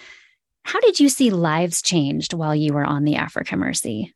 How 0.66 0.80
did 0.80 1.00
you 1.00 1.10
see 1.10 1.30
lives 1.30 1.82
changed 1.82 2.34
while 2.34 2.56
you 2.56 2.74
were 2.74 2.86
on 2.86 3.04
the 3.04 3.16
Africa 3.16 3.56
Mercy? 3.58 4.14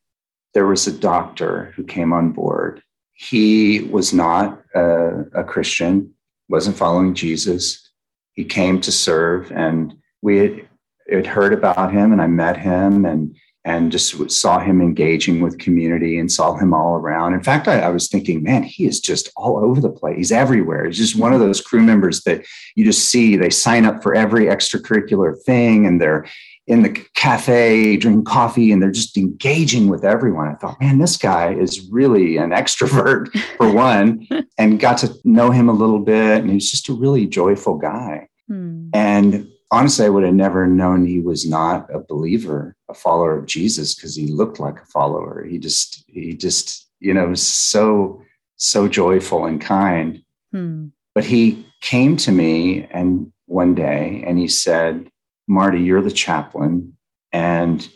There 0.54 0.66
was 0.66 0.88
a 0.88 0.98
doctor 0.98 1.74
who 1.76 1.84
came 1.84 2.13
on 2.13 2.32
board. 2.32 2.82
He 3.13 3.82
was 3.82 4.13
not 4.13 4.62
a, 4.76 5.24
a 5.34 5.44
Christian, 5.44 6.13
wasn't 6.50 6.78
following 6.78 7.13
Jesus. 7.13 7.87
He 8.38 8.45
came 8.45 8.80
to 8.82 8.91
serve, 8.91 9.52
and 9.52 9.97
we 10.21 10.38
had, 10.38 10.67
had 11.12 11.28
heard 11.28 11.52
about 11.52 11.91
him, 11.91 12.13
and 12.13 12.21
I 12.21 12.28
met 12.28 12.56
him, 12.56 13.04
and 13.04 13.36
and 13.65 13.91
just 13.91 14.32
saw 14.32 14.60
him 14.60 14.80
engaging 14.80 15.41
with 15.41 15.60
community 15.60 16.17
and 16.17 16.32
saw 16.32 16.56
him 16.56 16.73
all 16.73 16.95
around. 16.95 17.34
In 17.34 17.43
fact, 17.43 17.67
I, 17.67 17.82
I, 17.82 17.89
was 17.89 18.08
thinking, 18.08 18.41
man, 18.41 18.63
he 18.63 18.86
is 18.86 19.02
just 19.02 19.30
all 19.36 19.58
over 19.58 19.82
the 19.82 19.89
place. 19.89 20.15
He's 20.15 20.32
everywhere. 20.32 20.86
He's 20.86 20.97
just 20.97 21.17
one 21.17 21.34
of 21.34 21.41
those 21.41 21.60
crew 21.60 21.82
members 21.82 22.23
that 22.23 22.45
you 22.76 22.86
just 22.86 23.10
see. 23.10 23.36
They 23.36 23.50
sign 23.50 23.84
up 23.84 24.02
for 24.02 24.15
every 24.15 24.45
extracurricular 24.45 25.36
thing 25.43 25.86
and 25.86 26.00
they're 26.00 26.26
in 26.67 26.82
the 26.82 26.89
cafe 27.15 27.95
drinking 27.95 28.25
coffee 28.25 28.71
and 28.71 28.82
they're 28.82 28.91
just 28.91 29.17
engaging 29.17 29.88
with 29.88 30.03
everyone. 30.03 30.47
I 30.47 30.56
thought, 30.56 30.80
man, 30.82 30.99
this 30.99 31.15
guy 31.15 31.53
is 31.53 31.88
really 31.89 32.38
an 32.38 32.49
extrovert 32.49 33.30
for 33.56 33.71
one, 33.73 34.27
and 34.58 34.80
got 34.80 34.97
to 34.99 35.13
know 35.23 35.49
him 35.49 35.69
a 35.69 35.73
little 35.73 35.99
bit. 35.99 36.41
And 36.41 36.49
he's 36.49 36.69
just 36.69 36.89
a 36.89 36.93
really 36.93 37.25
joyful 37.25 37.77
guy. 37.77 38.27
Hmm. 38.49 38.89
And 38.93 39.47
honestly, 39.71 40.06
I 40.06 40.10
would 40.10 40.23
have 40.23 40.34
never 40.34 40.67
known 40.67 41.06
he 41.06 41.21
was 41.21 41.47
not 41.47 41.89
a 41.93 41.99
believer, 41.99 42.75
a 42.89 42.93
follower 42.93 43.38
of 43.38 43.45
Jesus, 43.45 43.95
because 43.95 44.15
he 44.15 44.27
looked 44.27 44.60
like 44.60 44.80
a 44.80 44.86
follower. 44.86 45.45
He 45.49 45.60
just, 45.60 46.03
he 46.08 46.34
just, 46.34 46.89
you 46.99 47.13
know, 47.13 47.27
was 47.27 47.41
so, 47.41 48.21
so 48.58 48.89
joyful 48.89 49.45
and 49.45 49.62
kind. 49.62 50.21
Hmm. 50.51 50.88
But 51.15 51.23
he 51.23 51.65
came 51.82 52.17
to 52.17 52.32
me 52.32 52.88
and 52.91 53.32
one 53.45 53.73
day 53.73 54.23
and 54.27 54.38
he 54.38 54.49
said, 54.49 55.10
Marty, 55.47 55.81
you're 55.81 56.01
the 56.01 56.12
chaplain, 56.12 56.97
and 57.31 57.88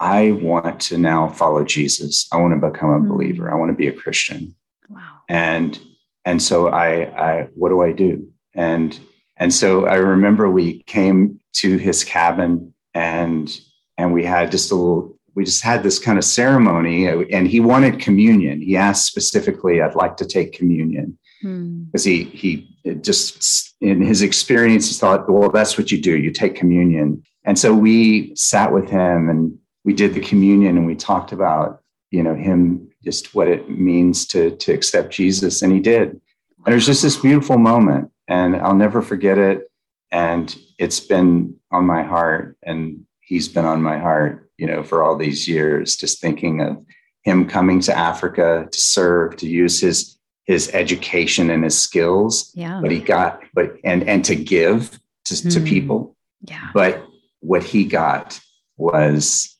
I 0.00 0.32
want 0.32 0.80
to 0.82 0.98
now 0.98 1.28
follow 1.28 1.64
Jesus. 1.64 2.28
I 2.32 2.36
want 2.36 2.60
to 2.60 2.70
become 2.70 2.90
a 2.90 2.98
hmm. 2.98 3.08
believer. 3.08 3.50
I 3.50 3.56
want 3.56 3.70
to 3.70 3.76
be 3.76 3.88
a 3.88 3.92
Christian. 3.92 4.54
Wow. 4.88 5.20
And 5.28 5.78
and 6.24 6.42
so 6.42 6.68
I 6.68 7.04
I 7.04 7.48
what 7.54 7.70
do 7.70 7.82
I 7.82 7.92
do? 7.92 8.28
And 8.54 8.98
and 9.36 9.52
so 9.52 9.86
I 9.86 9.96
remember 9.96 10.50
we 10.50 10.82
came 10.84 11.40
to 11.54 11.76
his 11.76 12.04
cabin 12.04 12.74
and 12.94 13.60
and 13.96 14.12
we 14.12 14.24
had 14.24 14.50
just 14.50 14.70
a 14.70 14.74
little 14.74 15.18
we 15.34 15.44
just 15.44 15.62
had 15.62 15.82
this 15.82 15.98
kind 15.98 16.18
of 16.18 16.24
ceremony 16.24 17.06
and 17.06 17.46
he 17.46 17.60
wanted 17.60 18.00
communion. 18.00 18.60
He 18.60 18.76
asked 18.76 19.06
specifically, 19.06 19.80
I'd 19.80 19.94
like 19.94 20.16
to 20.16 20.26
take 20.26 20.52
communion. 20.52 21.16
Because 21.40 22.04
hmm. 22.04 22.10
he 22.10 22.24
he 22.24 22.76
just 23.00 23.74
in 23.80 24.00
his 24.00 24.22
experience 24.22 24.88
he 24.88 24.94
thought, 24.94 25.30
well, 25.30 25.50
that's 25.50 25.78
what 25.78 25.92
you 25.92 26.00
do. 26.00 26.16
You 26.16 26.30
take 26.30 26.54
communion. 26.54 27.22
And 27.44 27.58
so 27.58 27.74
we 27.74 28.34
sat 28.34 28.72
with 28.72 28.90
him 28.90 29.28
and 29.28 29.56
we 29.84 29.94
did 29.94 30.14
the 30.14 30.20
communion 30.20 30.76
and 30.76 30.86
we 30.86 30.94
talked 30.94 31.32
about, 31.32 31.80
you 32.10 32.22
know, 32.22 32.34
him 32.34 32.90
just 33.04 33.34
what 33.34 33.48
it 33.48 33.70
means 33.70 34.26
to 34.28 34.56
to 34.56 34.72
accept 34.72 35.12
Jesus. 35.12 35.62
And 35.62 35.72
he 35.72 35.80
did. 35.80 36.20
And 36.64 36.72
it 36.72 36.74
was 36.74 36.86
just 36.86 37.02
this 37.02 37.16
beautiful 37.16 37.58
moment 37.58 38.10
and 38.28 38.56
I'll 38.56 38.74
never 38.74 39.02
forget 39.02 39.38
it. 39.38 39.70
And 40.10 40.54
it's 40.78 41.00
been 41.00 41.56
on 41.70 41.84
my 41.84 42.02
heart, 42.02 42.56
and 42.62 43.04
he's 43.20 43.48
been 43.48 43.64
on 43.64 43.82
my 43.82 43.98
heart, 43.98 44.50
you 44.56 44.66
know, 44.66 44.82
for 44.82 45.02
all 45.02 45.16
these 45.16 45.48
years, 45.48 45.96
just 45.96 46.20
thinking 46.20 46.62
of 46.62 46.84
him 47.22 47.46
coming 47.46 47.80
to 47.80 47.96
Africa 47.96 48.68
to 48.70 48.80
serve, 48.80 49.36
to 49.36 49.46
use 49.46 49.80
his 49.80 50.17
his 50.48 50.70
education 50.72 51.50
and 51.50 51.62
his 51.62 51.78
skills. 51.78 52.50
Yeah. 52.54 52.80
But 52.82 52.90
he 52.90 52.98
got, 52.98 53.42
but 53.54 53.76
and 53.84 54.08
and 54.08 54.24
to 54.24 54.34
give 54.34 54.98
to, 55.26 55.34
mm. 55.34 55.52
to 55.52 55.60
people. 55.60 56.16
Yeah. 56.42 56.70
But 56.74 57.04
what 57.40 57.62
he 57.62 57.84
got 57.84 58.40
was 58.76 59.56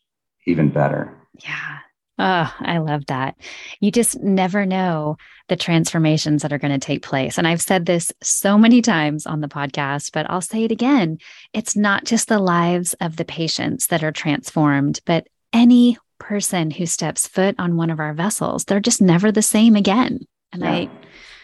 even 0.46 0.70
better. 0.70 1.14
Yeah. 1.44 1.78
Oh, 2.20 2.52
I 2.58 2.78
love 2.78 3.06
that. 3.06 3.36
You 3.78 3.92
just 3.92 4.18
never 4.20 4.66
know 4.66 5.18
the 5.48 5.56
transformations 5.56 6.42
that 6.42 6.52
are 6.52 6.58
going 6.58 6.78
to 6.78 6.84
take 6.84 7.02
place. 7.02 7.38
And 7.38 7.46
I've 7.46 7.62
said 7.62 7.86
this 7.86 8.12
so 8.22 8.58
many 8.58 8.82
times 8.82 9.24
on 9.24 9.40
the 9.40 9.46
podcast, 9.46 10.10
but 10.12 10.28
I'll 10.28 10.40
say 10.40 10.64
it 10.64 10.72
again. 10.72 11.18
It's 11.52 11.76
not 11.76 12.06
just 12.06 12.26
the 12.26 12.40
lives 12.40 12.94
of 13.00 13.16
the 13.16 13.24
patients 13.24 13.86
that 13.88 14.02
are 14.02 14.10
transformed, 14.10 15.00
but 15.04 15.28
any 15.52 15.96
person 16.18 16.72
who 16.72 16.86
steps 16.86 17.28
foot 17.28 17.54
on 17.58 17.76
one 17.76 17.90
of 17.90 18.00
our 18.00 18.14
vessels, 18.14 18.64
they're 18.64 18.80
just 18.80 19.00
never 19.00 19.30
the 19.30 19.42
same 19.42 19.76
again. 19.76 20.26
And 20.52 20.62
yeah. 20.62 20.70
I, 20.70 20.90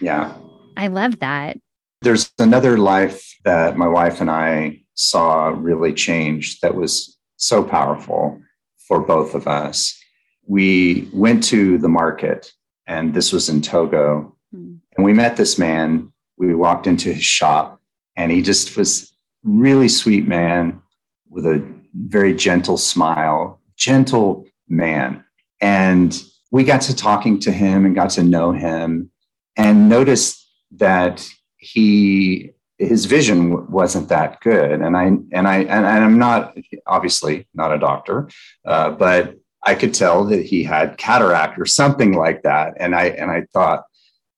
yeah, 0.00 0.36
I 0.76 0.86
love 0.88 1.18
that. 1.20 1.58
There's 2.02 2.32
another 2.38 2.78
life 2.78 3.36
that 3.44 3.76
my 3.76 3.88
wife 3.88 4.20
and 4.20 4.30
I 4.30 4.80
saw 4.94 5.48
really 5.48 5.92
change 5.92 6.60
that 6.60 6.74
was 6.74 7.16
so 7.36 7.64
powerful 7.64 8.40
for 8.86 9.00
both 9.00 9.34
of 9.34 9.48
us 9.48 9.98
we 10.46 11.08
went 11.12 11.42
to 11.44 11.78
the 11.78 11.88
market, 11.88 12.52
and 12.86 13.14
this 13.14 13.32
was 13.32 13.48
in 13.48 13.62
Togo. 13.62 14.36
Mm. 14.54 14.80
And 14.96 15.04
we 15.04 15.12
met 15.12 15.36
this 15.36 15.58
man. 15.58 16.12
We 16.36 16.54
walked 16.54 16.86
into 16.86 17.12
his 17.12 17.24
shop, 17.24 17.80
and 18.16 18.30
he 18.30 18.42
just 18.42 18.76
was 18.76 19.12
really 19.42 19.88
sweet 19.88 20.26
man 20.26 20.80
with 21.28 21.46
a 21.46 21.64
very 21.94 22.34
gentle 22.34 22.76
smile, 22.76 23.60
gentle 23.76 24.46
man. 24.68 25.24
And 25.60 26.20
we 26.54 26.62
got 26.62 26.82
to 26.82 26.94
talking 26.94 27.40
to 27.40 27.50
him 27.50 27.84
and 27.84 27.96
got 27.96 28.10
to 28.10 28.22
know 28.22 28.52
him 28.52 29.10
and 29.56 29.88
noticed 29.88 30.48
that 30.76 31.26
he 31.56 32.52
his 32.78 33.06
vision 33.06 33.70
wasn't 33.70 34.08
that 34.08 34.40
good 34.40 34.70
and 34.84 34.96
i 34.96 35.04
and 35.04 35.48
i 35.48 35.58
and, 35.58 35.86
i'm 35.86 36.18
not 36.18 36.56
obviously 36.86 37.46
not 37.54 37.72
a 37.72 37.78
doctor 37.78 38.28
uh, 38.66 38.90
but 38.90 39.34
I 39.64 39.74
could 39.74 39.94
tell 39.94 40.24
that 40.26 40.44
he 40.44 40.62
had 40.62 40.98
cataract 40.98 41.58
or 41.58 41.64
something 41.64 42.12
like 42.12 42.42
that. 42.42 42.74
And 42.78 42.94
I 42.94 43.06
and 43.06 43.30
I 43.30 43.46
thought, 43.52 43.84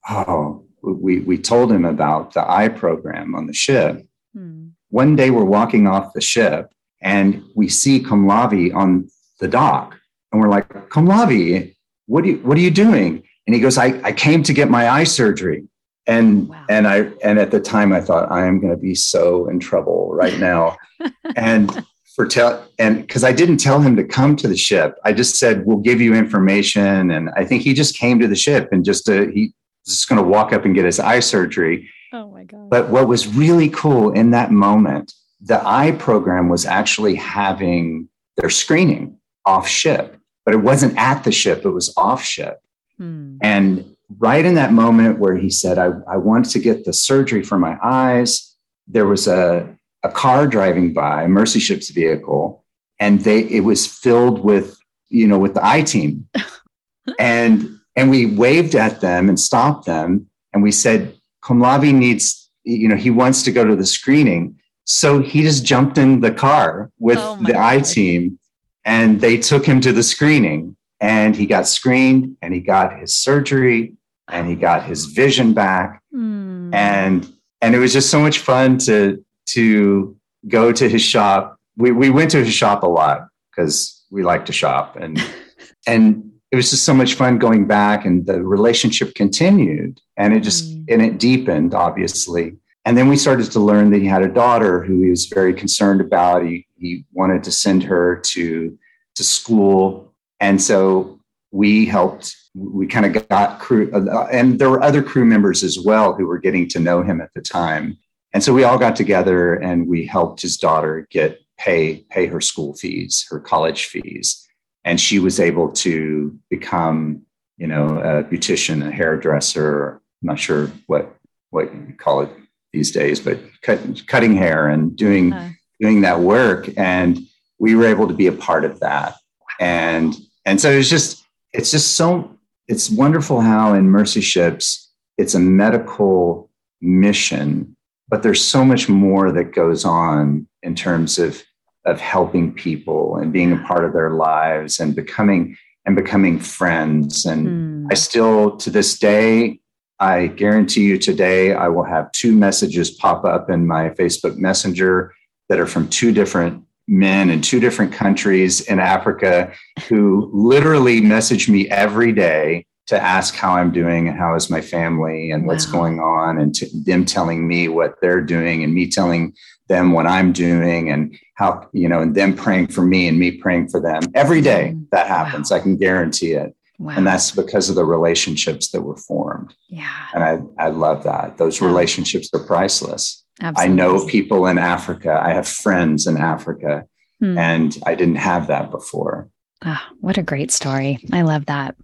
oh, 0.09 0.65
we 0.83 1.21
we 1.21 1.37
told 1.37 1.73
him 1.73 1.85
about 1.85 2.33
the 2.33 2.49
eye 2.49 2.69
program 2.69 3.35
on 3.35 3.47
the 3.47 3.53
ship. 3.53 4.07
Hmm. 4.35 4.69
One 4.91 5.17
day 5.17 5.31
we're 5.31 5.45
walking 5.45 5.87
off 5.89 6.13
the 6.13 6.21
ship 6.21 6.71
and 7.03 7.43
we 7.57 7.69
see 7.69 8.03
Komlavi 8.03 8.75
on 8.75 9.09
the 9.41 9.49
dock. 9.49 9.99
And 10.31 10.41
we're 10.41 10.49
like, 10.49 10.69
Komlavi, 10.91 11.75
what 12.07 12.25
are 12.25 12.29
you 12.29 12.39
what 12.39 12.57
are 12.57 12.63
you 12.63 12.71
doing? 12.71 13.23
And 13.47 13.55
he 13.55 13.61
goes, 13.61 13.79
I, 13.79 14.01
I 14.03 14.13
came 14.13 14.43
to 14.43 14.53
get 14.53 14.69
my 14.69 14.89
eye 14.89 15.05
surgery. 15.05 15.69
And 16.09 16.49
wow. 16.49 16.65
and 16.69 16.87
I 16.87 17.11
and 17.23 17.39
at 17.39 17.51
the 17.51 17.61
time 17.61 17.93
I 17.93 18.01
thought 18.01 18.31
I 18.31 18.47
am 18.47 18.61
going 18.61 18.73
to 18.73 18.81
be 18.81 18.95
so 18.95 19.49
in 19.49 19.59
trouble 19.59 20.15
right 20.15 20.39
now. 20.39 20.77
and 21.37 21.85
for 22.17 22.27
tell 22.27 22.67
and 22.79 23.03
because 23.03 23.23
I 23.23 23.33
didn't 23.33 23.59
tell 23.59 23.81
him 23.81 23.95
to 23.97 24.05
come 24.05 24.35
to 24.37 24.49
the 24.49 24.57
ship. 24.57 24.99
I 25.05 25.13
just 25.13 25.37
said 25.37 25.67
we'll 25.67 25.77
give 25.77 26.01
you 26.01 26.15
information, 26.15 27.11
and 27.11 27.31
I 27.37 27.45
think 27.45 27.63
he 27.63 27.75
just 27.75 27.97
came 27.97 28.19
to 28.21 28.27
the 28.27 28.35
ship 28.35 28.71
and 28.73 28.85
just 28.85 29.09
uh, 29.09 29.27
he 29.27 29.53
just 29.87 30.09
going 30.09 30.21
to 30.21 30.29
walk 30.29 30.53
up 30.53 30.65
and 30.65 30.75
get 30.75 30.85
his 30.85 30.99
eye 30.99 31.21
surgery. 31.21 31.89
Oh 32.13 32.31
my 32.31 32.45
god! 32.45 32.71
But 32.71 32.89
what 32.89 33.07
was 33.07 33.29
really 33.29 33.69
cool 33.69 34.13
in 34.13 34.31
that 34.31 34.51
moment, 34.51 35.13
the 35.41 35.61
eye 35.67 35.93
program 35.93 36.49
was 36.49 36.65
actually 36.65 37.17
having 37.17 38.09
their 38.39 38.51
screening 38.51 39.19
off 39.45 39.69
ship, 39.69 40.16
but 40.47 40.55
it 40.55 40.59
wasn't 40.59 40.97
at 40.97 41.25
the 41.25 41.33
ship; 41.33 41.67
it 41.67 41.71
was 41.71 41.93
off 41.99 42.23
ship. 42.23 42.63
Hmm. 42.97 43.37
And 43.43 43.97
right 44.19 44.45
in 44.45 44.55
that 44.55 44.73
moment 44.73 45.19
where 45.19 45.37
he 45.37 45.51
said, 45.51 45.79
I, 45.79 45.91
I 46.09 46.17
want 46.17 46.49
to 46.51 46.59
get 46.59 46.85
the 46.85 46.93
surgery 46.95 47.43
for 47.43 47.59
my 47.59 47.77
eyes, 47.83 48.57
there 48.87 49.07
was 49.07 49.27
a 49.27 49.77
a 50.03 50.11
car 50.11 50.47
driving 50.47 50.93
by, 50.93 51.27
Mercy 51.27 51.59
Ship's 51.59 51.91
vehicle, 51.91 52.65
and 53.01 53.21
they 53.23 53.41
it 53.41 53.61
was 53.61 53.87
filled 53.87 54.45
with 54.45 54.79
you 55.09 55.27
know 55.27 55.39
with 55.39 55.55
the 55.55 55.67
eye 55.67 55.83
team, 55.83 56.29
and 57.19 57.79
and 57.97 58.11
we 58.11 58.27
waved 58.27 58.75
at 58.75 59.01
them 59.01 59.29
and 59.29 59.39
stopped 59.39 59.87
them, 59.87 60.29
and 60.53 60.63
we 60.63 60.71
said 60.71 61.17
Komlavi 61.43 61.93
needs 61.93 62.49
you 62.63 62.89
know 62.89 62.97
he 62.97 63.11
wants 63.11 63.43
to 63.45 63.53
go 63.53 63.65
to 63.65 63.75
the 63.75 63.87
screening, 63.87 64.59
so 64.85 65.21
he 65.21 65.43
just 65.43 65.65
jumped 65.65 65.99
in 65.99 66.21
the 66.21 66.33
car 66.33 66.93
with 66.99 67.19
oh 67.21 67.39
the 67.43 67.59
eye 67.59 67.81
team, 67.81 68.39
and 68.87 69.21
they 69.21 69.37
took 69.37 69.67
him 69.67 69.83
to 69.83 69.93
the 69.93 70.03
screening, 70.03 70.77
and 71.01 71.37
he 71.37 71.45
got 71.45 71.69
screened, 71.69 72.37
and 72.41 72.55
he 72.55 72.61
got 72.61 72.99
his 72.99 73.15
surgery, 73.15 73.93
and 74.31 74.49
he 74.49 74.55
got 74.55 74.85
his 74.85 75.05
vision 75.07 75.53
back, 75.53 76.01
mm. 76.15 76.75
and 76.75 77.31
and 77.61 77.75
it 77.75 77.79
was 77.79 77.93
just 77.93 78.09
so 78.09 78.21
much 78.21 78.39
fun 78.39 78.79
to 78.79 79.23
to 79.51 80.17
go 80.49 80.73
to 80.73 80.89
his 80.89 81.03
shop. 81.03 81.59
We, 81.77 81.93
we 81.93 82.09
went 82.09 82.31
to 82.31 82.43
his 82.43 82.55
shop 82.55 82.83
a 82.83 82.87
lot 82.87 83.29
because 83.51 84.05
we 84.11 84.23
like 84.23 84.47
to 84.47 84.53
shop 84.53 84.97
and 84.97 85.23
and 85.87 86.31
it 86.53 86.57
was 86.57 86.71
just 86.71 86.85
so 86.85 86.95
much 86.95 87.15
fun 87.15 87.39
going 87.39 87.67
back 87.67 88.05
and 88.05 88.25
the 88.27 88.43
relationship 88.43 89.15
continued 89.15 90.01
and 90.17 90.33
it 90.33 90.41
just 90.41 90.65
mm. 90.65 90.85
and 90.89 91.03
it 91.03 91.19
deepened 91.19 91.75
obviously 91.75 92.57
and 92.87 92.97
then 92.97 93.09
we 93.09 93.17
started 93.17 93.51
to 93.53 93.61
learn 93.61 93.91
that 93.91 94.01
he 94.01 94.07
had 94.07 94.23
a 94.23 94.29
daughter 94.29 94.83
who 94.83 95.03
he 95.03 95.11
was 95.11 95.27
very 95.27 95.53
concerned 95.53 96.01
about 96.01 96.43
he, 96.43 96.67
he 96.79 97.05
wanted 97.13 97.45
to 97.45 97.53
send 97.53 97.83
her 97.83 98.17
to 98.25 98.79
to 99.17 99.25
school 99.25 100.15
and 100.41 100.61
so 100.63 101.21
we 101.51 101.85
helped 101.85 102.35
we 102.55 102.87
kind 102.87 103.05
of 103.05 103.29
got 103.29 103.59
crew, 103.59 103.91
uh, 103.93 104.29
and 104.33 104.59
there 104.59 104.71
were 104.71 104.83
other 104.83 105.03
crew 105.03 105.27
members 105.27 105.63
as 105.63 105.79
well 105.79 106.15
who 106.15 106.27
were 106.27 106.39
getting 106.39 106.67
to 106.69 106.81
know 106.81 107.03
him 107.03 107.21
at 107.21 107.31
the 107.35 107.43
time. 107.43 107.99
And 108.33 108.43
so 108.43 108.55
we 108.55 108.65
all 108.65 108.79
got 108.79 108.97
together 108.97 109.55
and 109.55 109.87
we 109.87 110.07
helped 110.07 110.41
his 110.41 110.57
daughter 110.57 111.07
get 111.11 111.41
pay 111.59 112.05
pay 112.11 112.27
her 112.27 112.41
school 112.41 112.75
fees, 112.75 113.27
her 113.31 113.41
college 113.41 113.87
fees, 113.87 114.47
and 114.85 115.01
she 115.01 115.19
was 115.19 115.41
able 115.41 115.71
to 115.73 116.39
become, 116.51 117.23
you 117.57 117.67
know, 117.67 117.99
a 117.99 118.25
beautician, 118.25 118.87
a 118.87 118.91
hairdresser. 118.91 120.01
I'm 120.23 120.27
not 120.27 120.39
sure 120.39 120.71
what 120.87 121.15
what 121.51 121.73
you 121.75 121.95
call 121.95 122.23
it 122.23 122.31
these 122.77 122.93
days, 122.93 123.19
but 123.21 123.39
cut, 123.63 123.81
cutting 124.07 124.37
hair 124.37 124.69
and 124.69 124.95
doing 124.95 125.33
uh. 125.33 125.51
doing 125.81 126.03
that 126.03 126.21
work. 126.21 126.69
And 126.77 127.21
we 127.59 127.75
were 127.75 127.87
able 127.87 128.07
to 128.07 128.15
be 128.15 128.27
a 128.27 128.33
part 128.33 128.65
of 128.65 128.81
that. 128.81 129.15
And 129.59 130.15
and 130.45 130.61
so 130.61 130.71
it's 130.71 130.91
just 130.91 131.25
it's 131.53 131.71
just 131.71 131.97
so 131.97 132.31
it's 132.69 132.91
wonderful 132.91 133.41
how 133.41 133.73
in 133.75 133.89
Mercy 133.89 134.21
Ships 134.21 134.93
it's 135.17 135.35
a 135.35 135.41
medical 135.41 136.51
mission, 136.83 137.75
but 138.09 138.23
there's 138.23 138.45
so 138.45 138.65
much 138.65 138.89
more 138.89 139.33
that 139.33 139.55
goes 139.55 139.85
on 139.85 140.47
in 140.63 140.75
terms 140.75 141.19
of 141.19 141.43
of 141.87 142.01
helping 142.01 142.53
people 142.53 143.17
and 143.17 143.33
being 143.33 143.53
a 143.53 143.63
part 143.69 143.85
of 143.85 143.93
their 143.93 144.11
lives 144.11 144.81
and 144.81 144.95
becoming 144.95 145.57
and 145.87 145.97
becoming 145.97 146.39
friends. 146.39 147.25
And 147.25 147.47
mm. 147.47 147.87
I 147.91 147.95
still 147.95 148.57
to 148.59 148.71
this 148.71 148.99
day, 148.99 149.61
I 149.99 150.27
guarantee 150.27 150.85
you 150.85 150.99
today 150.99 151.55
I 151.55 151.69
will 151.69 151.85
have 151.85 152.13
two 152.13 152.37
messages 152.37 152.91
pop 152.91 153.25
up 153.25 153.49
in 153.51 153.67
my 153.67 153.91
Facebook 153.91 154.37
Messenger 154.37 155.15
that 155.49 155.59
are 155.59 155.67
from 155.67 155.89
two 155.89 156.13
different 156.13 156.63
men 156.89 157.31
in 157.31 157.41
two 157.41 157.59
different 157.61 157.93
countries 157.93 158.61
in 158.61 158.79
Africa 158.79 159.53
who 159.89 160.31
literally 160.33 161.01
message 161.01 161.49
me 161.49 161.69
every 161.69 162.13
day 162.13 162.65
to 162.87 163.01
ask 163.01 163.35
how 163.35 163.55
I'm 163.57 163.73
doing 163.73 164.07
and 164.07 164.17
how 164.17 164.37
is 164.37 164.49
my 164.49 164.61
family 164.61 165.33
and 165.33 165.45
wow. 165.45 165.49
what's 165.53 165.67
going 165.67 165.99
on, 165.99 166.39
and 166.39 166.55
them 166.85 167.05
telling 167.05 167.49
me 167.49 167.67
what 167.69 167.97
they're 168.01 168.21
doing 168.21 168.63
and 168.63 168.73
me 168.73 168.89
telling 168.89 169.35
them 169.69 169.91
what 169.91 170.07
I'm 170.07 170.33
doing 170.33 170.91
and 170.91 171.19
how, 171.35 171.69
you 171.73 171.89
know, 171.89 172.01
and 172.01 172.15
them 172.15 172.37
praying 172.37 172.69
for 172.69 172.83
me 172.83 173.09
and 173.09 173.19
me 173.19 173.33
praying 173.33 173.69
for 173.69 173.81
them. 173.81 174.03
Every 174.15 174.41
day 174.41 174.75
mm. 174.77 174.89
that 174.91 175.09
happens, 175.09 175.51
wow. 175.51 175.57
I 175.57 175.61
can 175.61 175.77
guarantee 175.77 176.33
it. 176.33 176.55
Wow. 176.79 176.95
And 176.97 177.07
that's 177.07 177.31
because 177.31 177.71
of 177.71 177.75
the 177.75 177.85
relationships 177.85 178.71
that 178.71 178.83
were 178.83 178.97
formed. 178.97 179.55
Yeah. 179.69 180.07
And 180.15 180.23
I, 180.23 180.67
I 180.67 180.69
love 180.69 181.05
that. 181.05 181.39
Those 181.39 181.63
relationships 181.63 182.29
are 182.35 182.45
priceless. 182.45 183.25
Absolutely. 183.41 183.73
I 183.73 183.75
know 183.75 184.07
people 184.07 184.47
in 184.47 184.59
Africa. 184.59 185.21
I 185.23 185.33
have 185.33 185.49
friends 185.49 186.07
in 186.07 186.17
Africa, 186.17 186.85
hmm. 187.21 187.37
and 187.37 187.77
I 187.85 187.95
didn't 187.95 188.17
have 188.17 188.47
that 188.47 188.71
before. 188.71 189.29
Oh, 189.65 189.83
what 190.01 190.19
a 190.19 190.23
great 190.23 190.51
story. 190.51 190.99
I 191.13 191.23
love 191.23 191.47
that. 191.47 191.77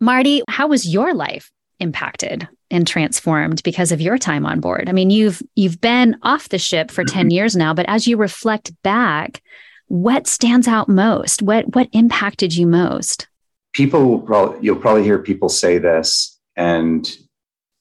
Marty, 0.00 0.42
how 0.48 0.68
was 0.68 0.88
your 0.88 1.14
life 1.14 1.50
impacted 1.78 2.48
and 2.70 2.86
transformed 2.86 3.62
because 3.62 3.92
of 3.92 4.00
your 4.00 4.18
time 4.18 4.46
on 4.46 4.60
board? 4.60 4.88
I 4.88 4.92
mean, 4.92 5.10
you've 5.10 5.42
you've 5.54 5.80
been 5.80 6.16
off 6.22 6.48
the 6.48 6.58
ship 6.58 6.90
for 6.90 7.04
10 7.04 7.26
mm-hmm. 7.26 7.30
years 7.30 7.56
now, 7.56 7.74
but 7.74 7.86
as 7.88 8.06
you 8.06 8.16
reflect 8.16 8.72
back, 8.82 9.42
what 9.88 10.28
stands 10.28 10.68
out 10.68 10.88
most? 10.88 11.42
What 11.42 11.74
what 11.74 11.88
impacted 11.92 12.54
you 12.54 12.66
most? 12.66 13.26
People 13.72 14.06
will 14.06 14.20
probably 14.20 14.58
you'll 14.62 14.76
probably 14.76 15.04
hear 15.04 15.18
people 15.18 15.48
say 15.48 15.78
this 15.78 16.38
and 16.56 17.16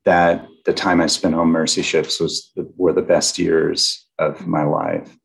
that 0.05 0.47
the 0.65 0.73
time 0.73 1.01
I 1.01 1.07
spent 1.07 1.35
on 1.35 1.47
Mercy 1.47 1.81
Ships 1.81 2.19
was 2.19 2.51
the, 2.55 2.71
were 2.77 2.93
the 2.93 3.01
best 3.01 3.39
years 3.39 4.05
of 4.17 4.47
my 4.47 4.63
life. 4.63 5.15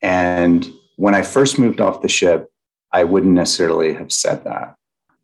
And 0.00 0.70
when 0.96 1.14
I 1.14 1.22
first 1.22 1.58
moved 1.58 1.80
off 1.80 2.02
the 2.02 2.08
ship, 2.08 2.48
I 2.92 3.04
wouldn't 3.04 3.34
necessarily 3.34 3.92
have 3.94 4.12
said 4.12 4.44
that. 4.44 4.76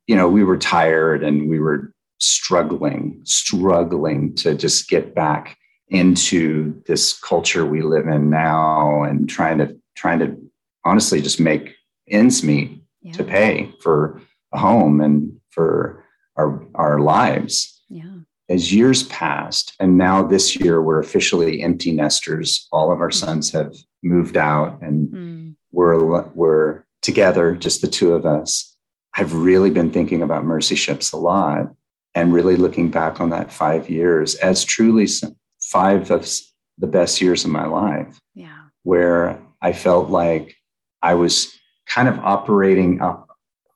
You 0.07 0.17
know, 0.17 0.29
we 0.29 0.45
were 0.45 0.59
tired 0.59 1.23
and 1.23 1.49
we 1.49 1.61
were 1.61 1.93
struggling, 2.19 3.21
struggling 3.25 4.35
to 4.37 4.55
just 4.55 4.89
get 4.89 5.15
back 5.15 5.57
into 5.89 6.81
this 6.87 7.19
culture 7.19 7.67
we 7.67 7.83
live 7.83 8.07
in 8.07 8.31
now 8.31 9.03
and 9.03 9.29
trying 9.29 9.59
to 9.59 9.77
trying 9.97 10.21
to 10.21 10.37
honestly 10.85 11.21
just 11.21 11.41
make 11.41 11.75
ends 12.09 12.43
meet 12.43 12.83
yeah. 13.03 13.13
to 13.13 13.25
pay 13.25 13.73
for 13.81 14.21
home 14.53 15.01
and 15.01 15.33
for 15.51 16.05
our 16.37 16.65
our 16.75 17.01
lives. 17.01 17.83
Yeah 17.89 18.21
as 18.51 18.75
years 18.75 19.05
passed, 19.05 19.75
and 19.79 19.97
now 19.97 20.25
this 20.25 20.57
year 20.57 20.83
we're 20.83 20.99
officially 20.99 21.63
empty 21.63 21.93
nesters. 21.93 22.67
All 22.73 22.93
of 22.93 23.01
our 23.01 23.13
sons 23.13 23.53
have 23.53 23.73
moved 24.03 24.37
out, 24.37 24.83
and 24.83 25.09
mm. 25.09 25.55
we're 25.71 26.23
we're 26.35 26.85
together, 27.01 27.55
just 27.55 27.81
the 27.81 27.87
two 27.87 28.13
of 28.13 28.27
us. 28.27 28.77
I've 29.15 29.35
really 29.35 29.71
been 29.71 29.93
thinking 29.93 30.21
about 30.21 30.45
Mercy 30.45 30.75
Ships 30.75 31.13
a 31.13 31.17
lot, 31.17 31.73
and 32.17 32.33
really 32.33 32.57
looking 32.57 32.91
back 32.91 33.21
on 33.21 33.31
that 33.31 33.53
five 33.53 33.89
years 33.89 34.35
as 34.35 34.65
truly 34.65 35.07
five 35.63 36.11
of 36.11 36.29
the 36.77 36.89
best 36.89 37.21
years 37.21 37.45
of 37.45 37.53
my 37.53 37.67
life. 37.67 38.19
Yeah, 38.35 38.65
where 38.83 39.41
I 39.63 39.73
felt 39.73 40.11
like 40.11 40.57
I 41.03 41.15
was 41.15 41.57
kind 41.87 42.09
of 42.09 42.19
operating 42.19 43.01
up, 43.01 43.29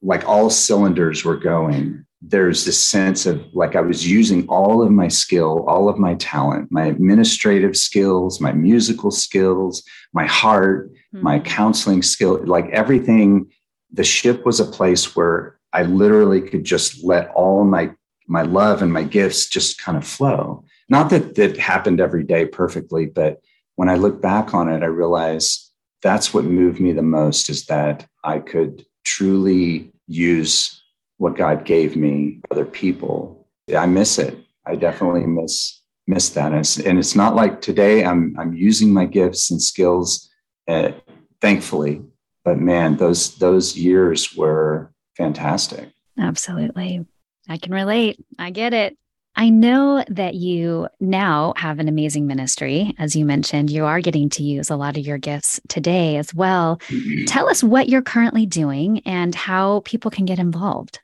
like 0.04 0.28
all 0.28 0.50
cylinders 0.50 1.24
were 1.24 1.36
going 1.36 2.04
there's 2.26 2.64
this 2.64 2.82
sense 2.82 3.26
of 3.26 3.44
like 3.52 3.76
I 3.76 3.80
was 3.80 4.10
using 4.10 4.46
all 4.48 4.82
of 4.82 4.90
my 4.90 5.08
skill, 5.08 5.64
all 5.68 5.88
of 5.88 5.98
my 5.98 6.14
talent, 6.14 6.72
my 6.72 6.86
administrative 6.86 7.76
skills, 7.76 8.40
my 8.40 8.52
musical 8.52 9.10
skills, 9.10 9.82
my 10.12 10.26
heart, 10.26 10.90
mm-hmm. 10.90 11.22
my 11.22 11.38
counseling 11.40 12.02
skill, 12.02 12.40
like 12.44 12.68
everything. 12.70 13.50
The 13.92 14.04
ship 14.04 14.44
was 14.46 14.58
a 14.58 14.64
place 14.64 15.14
where 15.14 15.58
I 15.72 15.82
literally 15.82 16.40
could 16.40 16.64
just 16.64 17.04
let 17.04 17.30
all 17.30 17.64
my 17.64 17.90
my 18.26 18.42
love 18.42 18.80
and 18.80 18.92
my 18.92 19.02
gifts 19.02 19.46
just 19.46 19.80
kind 19.82 19.98
of 19.98 20.06
flow. 20.06 20.64
Not 20.88 21.10
that 21.10 21.34
that 21.34 21.58
happened 21.58 22.00
every 22.00 22.24
day 22.24 22.46
perfectly, 22.46 23.06
but 23.06 23.40
when 23.76 23.90
I 23.90 23.96
look 23.96 24.22
back 24.22 24.54
on 24.54 24.68
it, 24.68 24.82
I 24.82 24.86
realize 24.86 25.70
that's 26.02 26.32
what 26.32 26.44
moved 26.44 26.80
me 26.80 26.92
the 26.92 27.02
most 27.02 27.50
is 27.50 27.66
that 27.66 28.06
I 28.22 28.38
could 28.38 28.84
truly 29.04 29.93
use 30.06 30.82
what 31.18 31.36
God 31.36 31.64
gave 31.64 31.96
me, 31.96 32.40
other 32.50 32.64
people. 32.64 33.46
I 33.76 33.86
miss 33.86 34.18
it. 34.18 34.38
I 34.66 34.76
definitely 34.76 35.26
miss 35.26 35.82
miss 36.06 36.30
that. 36.30 36.52
And 36.52 36.60
it's, 36.60 36.78
and 36.78 36.98
it's 36.98 37.14
not 37.14 37.34
like 37.34 37.60
today 37.60 38.04
I'm 38.04 38.36
I'm 38.38 38.54
using 38.54 38.92
my 38.92 39.06
gifts 39.06 39.50
and 39.50 39.62
skills, 39.62 40.30
uh, 40.68 40.92
thankfully. 41.40 42.02
But 42.44 42.58
man, 42.58 42.96
those 42.96 43.36
those 43.36 43.76
years 43.76 44.36
were 44.36 44.92
fantastic. 45.16 45.90
Absolutely, 46.18 47.06
I 47.48 47.56
can 47.58 47.72
relate. 47.72 48.22
I 48.38 48.50
get 48.50 48.74
it. 48.74 48.96
I 49.36 49.50
know 49.50 50.04
that 50.08 50.34
you 50.34 50.88
now 51.00 51.54
have 51.56 51.78
an 51.78 51.88
amazing 51.88 52.26
ministry. 52.26 52.94
As 52.98 53.16
you 53.16 53.24
mentioned, 53.24 53.70
you 53.70 53.84
are 53.84 54.00
getting 54.00 54.28
to 54.30 54.42
use 54.42 54.70
a 54.70 54.76
lot 54.76 54.96
of 54.96 55.04
your 55.04 55.18
gifts 55.18 55.60
today 55.68 56.16
as 56.16 56.34
well. 56.34 56.78
Mm-hmm. 56.88 57.24
Tell 57.24 57.48
us 57.48 57.62
what 57.62 57.88
you're 57.88 58.02
currently 58.02 58.46
doing 58.46 59.00
and 59.06 59.34
how 59.34 59.80
people 59.80 60.10
can 60.10 60.24
get 60.24 60.38
involved 60.38 61.00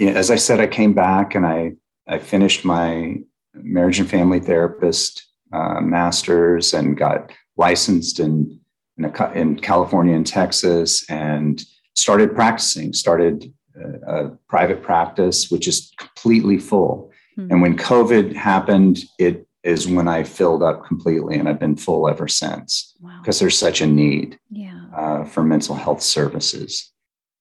know, 0.00 0.12
as 0.12 0.30
I 0.30 0.36
said, 0.36 0.60
I 0.60 0.66
came 0.66 0.92
back 0.92 1.34
and 1.34 1.46
I 1.46 1.72
I 2.08 2.18
finished 2.18 2.64
my 2.64 3.16
marriage 3.54 3.98
and 3.98 4.08
family 4.08 4.38
therapist 4.38 5.26
uh, 5.52 5.80
masters 5.80 6.72
and 6.72 6.96
got 6.96 7.32
licensed 7.56 8.20
in, 8.20 8.60
in, 8.96 9.06
a, 9.06 9.32
in 9.32 9.58
California 9.58 10.14
and 10.14 10.26
Texas 10.26 11.08
and 11.10 11.64
started 11.94 12.34
practicing. 12.34 12.92
Started 12.92 13.52
a, 13.74 14.26
a 14.26 14.28
private 14.48 14.82
practice, 14.82 15.50
which 15.50 15.66
is 15.66 15.92
completely 15.98 16.58
full. 16.58 17.10
Mm-hmm. 17.38 17.52
And 17.52 17.62
when 17.62 17.76
COVID 17.76 18.34
happened, 18.34 19.00
it 19.18 19.46
is 19.62 19.88
when 19.88 20.08
I 20.08 20.22
filled 20.22 20.62
up 20.62 20.86
completely, 20.86 21.36
and 21.38 21.48
I've 21.48 21.58
been 21.58 21.76
full 21.76 22.08
ever 22.08 22.28
since 22.28 22.94
because 23.20 23.36
wow. 23.36 23.40
there's 23.40 23.58
such 23.58 23.80
a 23.80 23.86
need 23.86 24.38
yeah. 24.50 24.84
uh, 24.96 25.24
for 25.24 25.42
mental 25.42 25.74
health 25.74 26.02
services. 26.02 26.92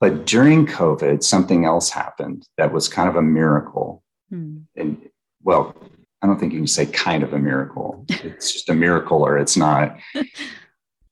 But 0.02 0.26
during 0.26 0.66
COVID, 0.66 1.24
something 1.24 1.66
else 1.66 1.90
happened 1.90 2.48
that 2.58 2.74
was 2.74 2.90
kind 2.90 3.08
of 3.08 3.16
a 3.16 3.22
miracle. 3.22 4.04
Hmm. 4.30 4.58
And 4.76 5.10
well, 5.44 5.76
I 6.22 6.28
don't 6.28 6.40
think 6.40 6.54
you 6.54 6.60
can 6.60 6.68
say 6.68 6.88
kind 6.88 7.24
of 7.24 7.34
a 7.34 7.40
miracle. 7.40 8.06
It's 8.24 8.52
just 8.52 8.70
a 8.70 8.74
miracle 8.74 9.22
or 9.22 9.38
it's 9.38 9.56
not. 9.56 9.98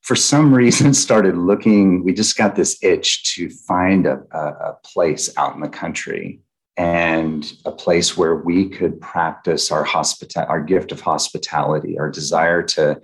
For 0.02 0.16
some 0.16 0.52
reason, 0.52 0.92
started 1.06 1.36
looking, 1.36 2.04
we 2.04 2.12
just 2.12 2.36
got 2.36 2.56
this 2.56 2.76
itch 2.82 3.34
to 3.34 3.48
find 3.48 4.06
a, 4.06 4.20
a, 4.32 4.38
a 4.38 4.78
place 4.84 5.32
out 5.38 5.54
in 5.54 5.60
the 5.60 5.68
country 5.68 6.40
and 6.76 7.52
a 7.64 7.70
place 7.70 8.16
where 8.16 8.34
we 8.34 8.68
could 8.68 9.00
practice 9.00 9.70
our 9.70 9.84
hospital 9.84 10.44
our 10.48 10.60
gift 10.60 10.90
of 10.90 11.00
hospitality 11.00 11.98
our 11.98 12.10
desire 12.10 12.62
to 12.62 13.00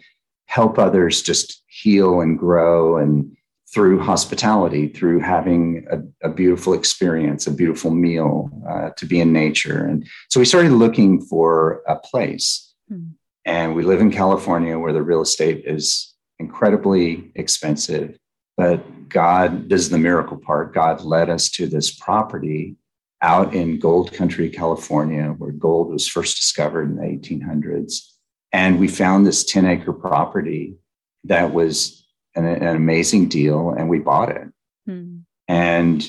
help 0.47 0.79
others 0.79 1.23
just 1.23 1.63
heal 1.69 2.21
and 2.21 2.39
grow 2.39 2.97
and 2.97 3.37
through 3.73 4.01
hospitality, 4.01 4.89
through 4.89 5.21
having 5.21 5.87
a, 5.91 6.29
a 6.29 6.33
beautiful 6.33 6.75
experience, 6.75 7.47
a 7.47 7.53
beautiful 7.53 7.93
meal, 7.93 8.51
uh, 8.69 8.91
to 8.97 9.07
be 9.07 9.21
in 9.21 9.33
nature. 9.33 9.87
And 9.87 10.09
so 10.29 10.41
we 10.41 10.47
started 10.47 10.73
looking 10.73 11.21
for 11.21 11.83
a 11.87 11.97
place. 11.97 12.75
Mm. 12.91 13.13
And 13.45 13.75
we 13.77 13.85
live 13.85 14.01
in 14.01 14.11
California 14.11 14.79
where 14.79 14.93
the 14.93 15.03
real 15.03 15.23
estate 15.23 15.65
is 15.67 16.15
incredibly 16.41 17.31
expensive. 17.37 18.19
But 18.57 19.09
God 19.09 19.69
does 19.69 19.89
the 19.89 19.99
miracle 19.99 20.37
part. 20.37 20.75
God 20.75 21.03
led 21.03 21.31
us 21.31 21.49
to 21.51 21.67
this 21.67 21.95
property 21.95 22.77
out 23.23 23.55
in 23.55 23.79
Gold 23.79 24.13
Country, 24.13 24.49
California, 24.49 25.35
where 25.39 25.53
gold 25.53 25.91
was 25.91 26.09
first 26.09 26.37
discovered 26.37 26.91
in 26.91 26.97
the 26.97 27.03
1800s. 27.03 28.07
And 28.53 28.81
we 28.81 28.89
found 28.89 29.27
this 29.27 29.45
10 29.45 29.67
acre 29.67 29.93
property 29.93 30.77
that 31.25 31.53
was 31.53 32.05
an, 32.35 32.47
an 32.47 32.77
amazing 32.77 33.29
deal, 33.29 33.71
and 33.71 33.89
we 33.89 33.99
bought 33.99 34.31
it. 34.31 34.49
Hmm. 34.87 35.19
And 35.49 36.09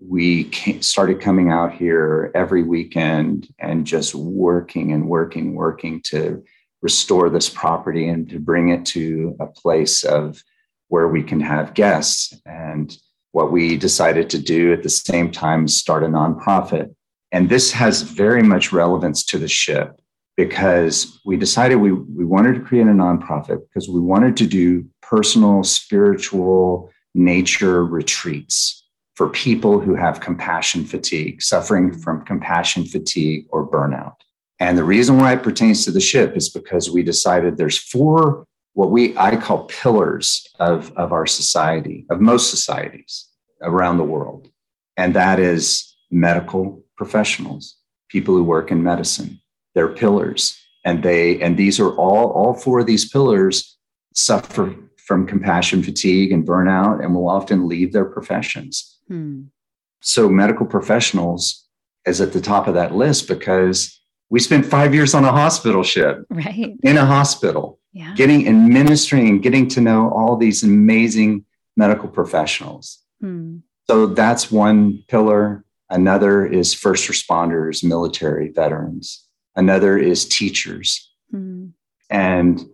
we 0.00 0.44
came, 0.44 0.82
started 0.82 1.20
coming 1.20 1.50
out 1.50 1.74
here 1.74 2.30
every 2.34 2.62
weekend 2.62 3.48
and 3.58 3.86
just 3.86 4.14
working 4.14 4.92
and 4.92 5.08
working, 5.08 5.54
working 5.54 6.00
to 6.02 6.44
restore 6.80 7.30
this 7.30 7.48
property 7.48 8.08
and 8.08 8.28
to 8.30 8.38
bring 8.38 8.70
it 8.70 8.84
to 8.84 9.36
a 9.40 9.46
place 9.46 10.02
of 10.02 10.42
where 10.88 11.08
we 11.08 11.22
can 11.22 11.40
have 11.40 11.74
guests. 11.74 12.34
And 12.44 12.94
what 13.32 13.50
we 13.50 13.76
decided 13.76 14.30
to 14.30 14.38
do 14.38 14.72
at 14.72 14.82
the 14.82 14.88
same 14.88 15.30
time 15.30 15.66
start 15.66 16.04
a 16.04 16.06
nonprofit. 16.06 16.94
And 17.32 17.48
this 17.48 17.72
has 17.72 18.02
very 18.02 18.42
much 18.42 18.72
relevance 18.72 19.24
to 19.24 19.38
the 19.38 19.48
ship 19.48 20.00
because 20.36 21.20
we 21.24 21.36
decided 21.36 21.76
we, 21.76 21.92
we 21.92 22.24
wanted 22.24 22.54
to 22.54 22.60
create 22.60 22.86
a 22.86 22.90
nonprofit 22.90 23.60
because 23.68 23.88
we 23.88 24.00
wanted 24.00 24.36
to 24.38 24.46
do 24.46 24.86
personal, 25.00 25.64
spiritual, 25.64 26.90
nature 27.14 27.84
retreats 27.84 28.84
for 29.14 29.28
people 29.28 29.78
who 29.78 29.94
have 29.94 30.20
compassion 30.20 30.84
fatigue, 30.84 31.42
suffering 31.42 31.92
from 31.92 32.24
compassion 32.24 32.84
fatigue 32.84 33.46
or 33.50 33.68
burnout. 33.68 34.14
And 34.58 34.78
the 34.78 34.84
reason 34.84 35.18
why 35.18 35.32
it 35.32 35.42
pertains 35.42 35.84
to 35.84 35.90
the 35.90 36.00
ship 36.00 36.36
is 36.36 36.48
because 36.48 36.90
we 36.90 37.02
decided 37.02 37.56
there's 37.56 37.78
four 37.78 38.46
what 38.74 38.90
we 38.90 39.16
I 39.16 39.36
call 39.36 39.64
pillars 39.64 40.46
of, 40.58 40.92
of 40.96 41.12
our 41.12 41.26
society, 41.26 42.06
of 42.10 42.20
most 42.20 42.50
societies 42.50 43.28
around 43.60 43.98
the 43.98 44.04
world. 44.04 44.48
And 44.96 45.14
that 45.14 45.38
is 45.38 45.94
medical 46.10 46.84
professionals, 46.96 47.76
people 48.08 48.34
who 48.34 48.44
work 48.44 48.70
in 48.70 48.82
medicine. 48.82 49.40
They're 49.74 49.88
pillars. 49.88 50.58
And 50.84 51.02
they 51.02 51.40
and 51.40 51.56
these 51.56 51.78
are 51.78 51.90
all 51.90 52.30
all 52.32 52.54
four 52.54 52.80
of 52.80 52.86
these 52.86 53.08
pillars 53.08 53.78
suffer 54.14 54.74
from 54.96 55.26
compassion 55.26 55.82
fatigue 55.82 56.32
and 56.32 56.46
burnout 56.46 57.02
and 57.02 57.14
will 57.14 57.28
often 57.28 57.68
leave 57.68 57.92
their 57.92 58.04
professions. 58.04 58.98
Hmm. 59.08 59.42
So, 60.00 60.28
medical 60.28 60.66
professionals 60.66 61.66
is 62.06 62.20
at 62.20 62.32
the 62.32 62.40
top 62.40 62.66
of 62.66 62.74
that 62.74 62.94
list 62.94 63.28
because 63.28 64.00
we 64.30 64.40
spent 64.40 64.66
five 64.66 64.94
years 64.94 65.14
on 65.14 65.24
a 65.24 65.30
hospital 65.30 65.82
ship, 65.82 66.24
right? 66.30 66.76
In 66.82 66.96
a 66.96 67.06
hospital, 67.06 67.78
yeah. 67.92 68.14
getting 68.16 68.48
administering 68.48 69.28
and 69.28 69.42
getting 69.42 69.68
to 69.68 69.80
know 69.80 70.10
all 70.10 70.36
these 70.36 70.62
amazing 70.62 71.44
medical 71.76 72.08
professionals. 72.08 72.98
Hmm. 73.20 73.58
So, 73.88 74.06
that's 74.06 74.50
one 74.50 75.04
pillar. 75.08 75.64
Another 75.90 76.46
is 76.46 76.72
first 76.72 77.10
responders, 77.10 77.84
military 77.84 78.48
veterans. 78.48 79.26
Another 79.54 79.98
is 79.98 80.26
teachers. 80.26 81.10
Hmm. 81.30 81.68
And 82.08 82.64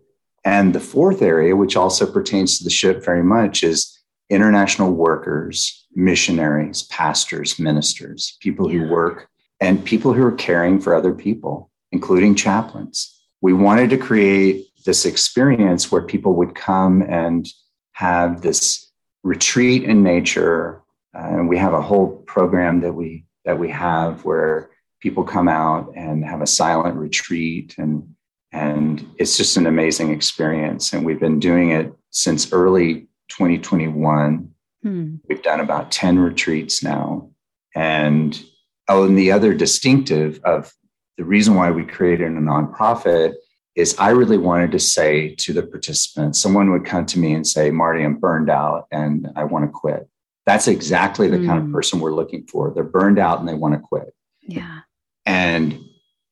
and 0.44 0.74
the 0.74 0.81
fourth 0.81 1.20
area, 1.20 1.57
which 1.57 1.76
also 1.76 2.11
pertains 2.11 2.59
to 2.59 2.64
the 2.64 2.70
ship 2.70 3.04
very 3.04 3.22
much, 3.22 3.62
is 3.62 3.98
international 4.31 4.92
workers, 4.92 5.87
missionaries, 5.94 6.85
pastors, 6.85 7.59
ministers, 7.59 8.37
people 8.40 8.70
yeah. 8.72 8.81
who 8.81 8.88
work, 8.88 9.28
and 9.61 9.85
people 9.85 10.12
who 10.12 10.22
are 10.22 10.33
caring 10.33 10.81
for 10.81 10.94
other 10.94 11.12
people, 11.12 11.70
including 11.92 12.35
chaplains. 12.35 13.20
We 13.40 13.52
wanted 13.52 13.90
to 13.90 13.98
create 13.98 14.67
this 14.84 15.04
experience 15.04 15.90
where 15.90 16.02
people 16.02 16.34
would 16.34 16.54
come 16.54 17.02
and 17.02 17.46
have 17.92 18.42
this 18.42 18.90
retreat 19.22 19.84
in 19.84 20.02
nature. 20.02 20.82
Uh, 21.14 21.28
and 21.30 21.48
we 21.48 21.58
have 21.58 21.74
a 21.74 21.82
whole 21.82 22.18
program 22.26 22.80
that 22.80 22.92
we 22.92 23.24
that 23.44 23.58
we 23.58 23.70
have 23.70 24.24
where 24.24 24.70
people 25.00 25.24
come 25.24 25.48
out 25.48 25.92
and 25.94 26.24
have 26.24 26.42
a 26.42 26.46
silent 26.46 26.96
retreat 26.96 27.74
and 27.78 28.14
and 28.52 29.06
it's 29.18 29.36
just 29.36 29.56
an 29.56 29.66
amazing 29.66 30.10
experience. 30.10 30.92
And 30.92 31.04
we've 31.04 31.20
been 31.20 31.38
doing 31.38 31.70
it 31.70 31.92
since 32.10 32.52
early 32.52 33.08
2021. 33.28 34.50
Hmm. 34.82 35.16
We've 35.28 35.42
done 35.42 35.60
about 35.60 35.90
10 35.90 36.18
retreats 36.18 36.82
now. 36.82 37.30
And 37.74 38.40
oh, 38.88 39.04
and 39.04 39.18
the 39.18 39.32
other 39.32 39.52
distinctive 39.52 40.40
of 40.44 40.72
the 41.18 41.24
reason 41.24 41.56
why 41.56 41.70
we 41.70 41.84
created 41.84 42.28
a 42.28 42.40
nonprofit 42.40 43.34
is 43.78 43.94
I 43.96 44.10
really 44.10 44.38
wanted 44.38 44.72
to 44.72 44.80
say 44.80 45.36
to 45.36 45.52
the 45.52 45.62
participants, 45.62 46.40
someone 46.40 46.72
would 46.72 46.84
come 46.84 47.06
to 47.06 47.18
me 47.18 47.32
and 47.32 47.46
say, 47.46 47.70
Marty, 47.70 48.02
I'm 48.02 48.16
burned 48.16 48.50
out 48.50 48.88
and 48.90 49.28
I 49.36 49.44
want 49.44 49.66
to 49.66 49.70
quit. 49.70 50.08
That's 50.46 50.66
exactly 50.66 51.28
the 51.28 51.36
mm. 51.36 51.46
kind 51.46 51.60
of 51.60 51.66
hmm. 51.66 51.74
person 51.74 52.00
we're 52.00 52.12
looking 52.12 52.44
for. 52.48 52.72
They're 52.74 52.82
burned 52.82 53.20
out 53.20 53.38
and 53.38 53.48
they 53.48 53.54
want 53.54 53.74
to 53.74 53.80
quit. 53.80 54.12
Yeah. 54.42 54.80
And 55.26 55.78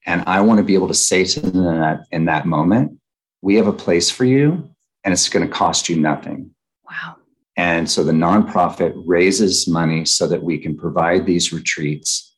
and 0.06 0.24
I 0.26 0.40
want 0.40 0.58
to 0.58 0.64
be 0.64 0.74
able 0.74 0.88
to 0.88 0.94
say 0.94 1.24
to 1.24 1.40
them 1.40 1.66
in 1.66 1.80
that, 1.80 2.00
in 2.10 2.24
that 2.24 2.46
moment, 2.46 2.98
we 3.42 3.54
have 3.56 3.68
a 3.68 3.72
place 3.72 4.10
for 4.10 4.24
you 4.24 4.68
and 5.04 5.12
it's 5.12 5.28
going 5.28 5.46
to 5.46 5.52
cost 5.52 5.88
you 5.88 5.96
nothing. 5.96 6.50
Wow. 6.88 7.16
And 7.56 7.88
so 7.88 8.02
the 8.02 8.12
nonprofit 8.12 8.92
raises 9.04 9.68
money 9.68 10.04
so 10.04 10.26
that 10.26 10.42
we 10.42 10.58
can 10.58 10.76
provide 10.76 11.26
these 11.26 11.52
retreats 11.52 12.34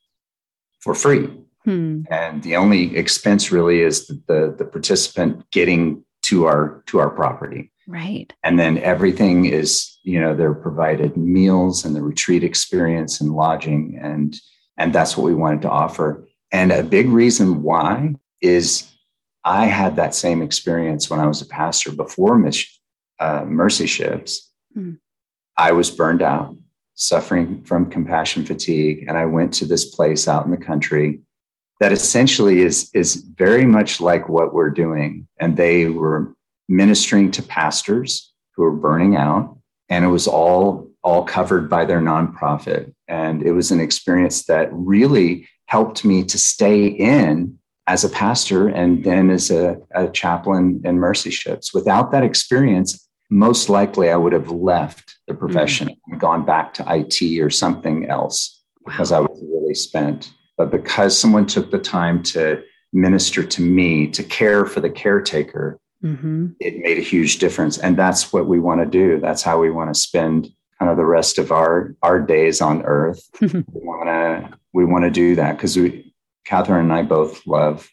for 0.80 0.94
free. 0.94 1.28
Hmm. 1.68 2.04
And 2.10 2.42
the 2.42 2.56
only 2.56 2.96
expense 2.96 3.52
really 3.52 3.82
is 3.82 4.06
the, 4.06 4.22
the, 4.26 4.54
the 4.56 4.64
participant 4.64 5.44
getting 5.50 6.02
to 6.22 6.46
our 6.46 6.82
to 6.86 6.98
our 6.98 7.10
property. 7.10 7.70
Right. 7.86 8.32
And 8.42 8.58
then 8.58 8.78
everything 8.78 9.44
is, 9.44 9.98
you 10.02 10.18
know, 10.18 10.34
they're 10.34 10.54
provided 10.54 11.18
meals 11.18 11.84
and 11.84 11.94
the 11.94 12.00
retreat 12.00 12.42
experience 12.42 13.20
and 13.20 13.34
lodging 13.34 13.98
and 14.00 14.34
and 14.78 14.94
that's 14.94 15.14
what 15.14 15.24
we 15.24 15.34
wanted 15.34 15.60
to 15.62 15.70
offer. 15.70 16.26
And 16.52 16.72
a 16.72 16.82
big 16.82 17.10
reason 17.10 17.62
why 17.62 18.14
is 18.40 18.90
I 19.44 19.66
had 19.66 19.96
that 19.96 20.14
same 20.14 20.40
experience 20.40 21.10
when 21.10 21.20
I 21.20 21.26
was 21.26 21.42
a 21.42 21.46
pastor 21.46 21.92
before 21.92 22.42
uh, 23.20 23.44
Mercy 23.44 23.86
Ships. 23.86 24.50
Mm. 24.74 25.00
I 25.58 25.72
was 25.72 25.90
burned 25.90 26.22
out, 26.22 26.56
suffering 26.94 27.62
from 27.64 27.90
compassion 27.90 28.46
fatigue, 28.46 29.04
and 29.06 29.18
I 29.18 29.26
went 29.26 29.52
to 29.54 29.66
this 29.66 29.84
place 29.84 30.28
out 30.28 30.46
in 30.46 30.50
the 30.50 30.56
country 30.56 31.20
that 31.80 31.92
essentially 31.92 32.60
is 32.60 32.90
is 32.94 33.16
very 33.16 33.64
much 33.64 34.00
like 34.00 34.28
what 34.28 34.52
we're 34.52 34.70
doing. 34.70 35.28
And 35.38 35.56
they 35.56 35.86
were 35.86 36.34
ministering 36.68 37.30
to 37.32 37.42
pastors 37.42 38.32
who 38.54 38.62
were 38.62 38.72
burning 38.72 39.16
out, 39.16 39.56
and 39.88 40.04
it 40.04 40.08
was 40.08 40.26
all 40.26 40.90
all 41.02 41.24
covered 41.24 41.70
by 41.70 41.84
their 41.84 42.00
nonprofit. 42.00 42.92
And 43.06 43.42
it 43.42 43.52
was 43.52 43.70
an 43.70 43.80
experience 43.80 44.44
that 44.46 44.68
really 44.72 45.48
helped 45.66 46.04
me 46.04 46.24
to 46.24 46.38
stay 46.38 46.86
in 46.86 47.58
as 47.86 48.04
a 48.04 48.08
pastor 48.08 48.68
and 48.68 49.04
then 49.04 49.30
as 49.30 49.50
a, 49.50 49.78
a 49.92 50.08
chaplain 50.08 50.80
in 50.84 50.98
mercy 50.98 51.30
ships. 51.30 51.72
Without 51.72 52.10
that 52.10 52.24
experience, 52.24 53.08
most 53.30 53.68
likely 53.68 54.10
I 54.10 54.16
would 54.16 54.32
have 54.32 54.50
left 54.50 55.16
the 55.26 55.34
profession 55.34 55.88
mm-hmm. 55.88 56.12
and 56.12 56.20
gone 56.20 56.44
back 56.44 56.74
to 56.74 56.84
IT 56.88 57.40
or 57.40 57.50
something 57.50 58.06
else 58.06 58.62
because. 58.84 59.12
I 59.12 59.20
was 59.20 59.42
really 59.42 59.74
spent. 59.74 60.32
But 60.58 60.70
because 60.70 61.18
someone 61.18 61.46
took 61.46 61.70
the 61.70 61.78
time 61.78 62.22
to 62.24 62.62
minister 62.92 63.44
to 63.44 63.62
me, 63.62 64.08
to 64.08 64.22
care 64.22 64.66
for 64.66 64.80
the 64.80 64.90
caretaker, 64.90 65.78
mm-hmm. 66.04 66.48
it 66.60 66.78
made 66.78 66.98
a 66.98 67.02
huge 67.02 67.38
difference. 67.38 67.78
And 67.78 67.96
that's 67.96 68.32
what 68.32 68.46
we 68.46 68.58
want 68.58 68.80
to 68.80 68.86
do. 68.86 69.20
That's 69.20 69.42
how 69.42 69.60
we 69.60 69.70
want 69.70 69.94
to 69.94 69.98
spend 69.98 70.50
kind 70.78 70.90
of 70.90 70.96
the 70.96 71.04
rest 71.04 71.38
of 71.38 71.50
our 71.52 71.94
our 72.02 72.20
days 72.20 72.60
on 72.60 72.82
earth. 72.82 73.22
we 73.40 73.64
want 73.72 74.08
to 74.08 74.58
we 74.72 74.84
want 74.84 75.04
to 75.04 75.10
do 75.10 75.34
that 75.36 75.56
because 75.56 75.76
we, 75.76 76.14
Catherine 76.44 76.84
and 76.84 76.92
I 76.92 77.02
both 77.02 77.46
love 77.46 77.88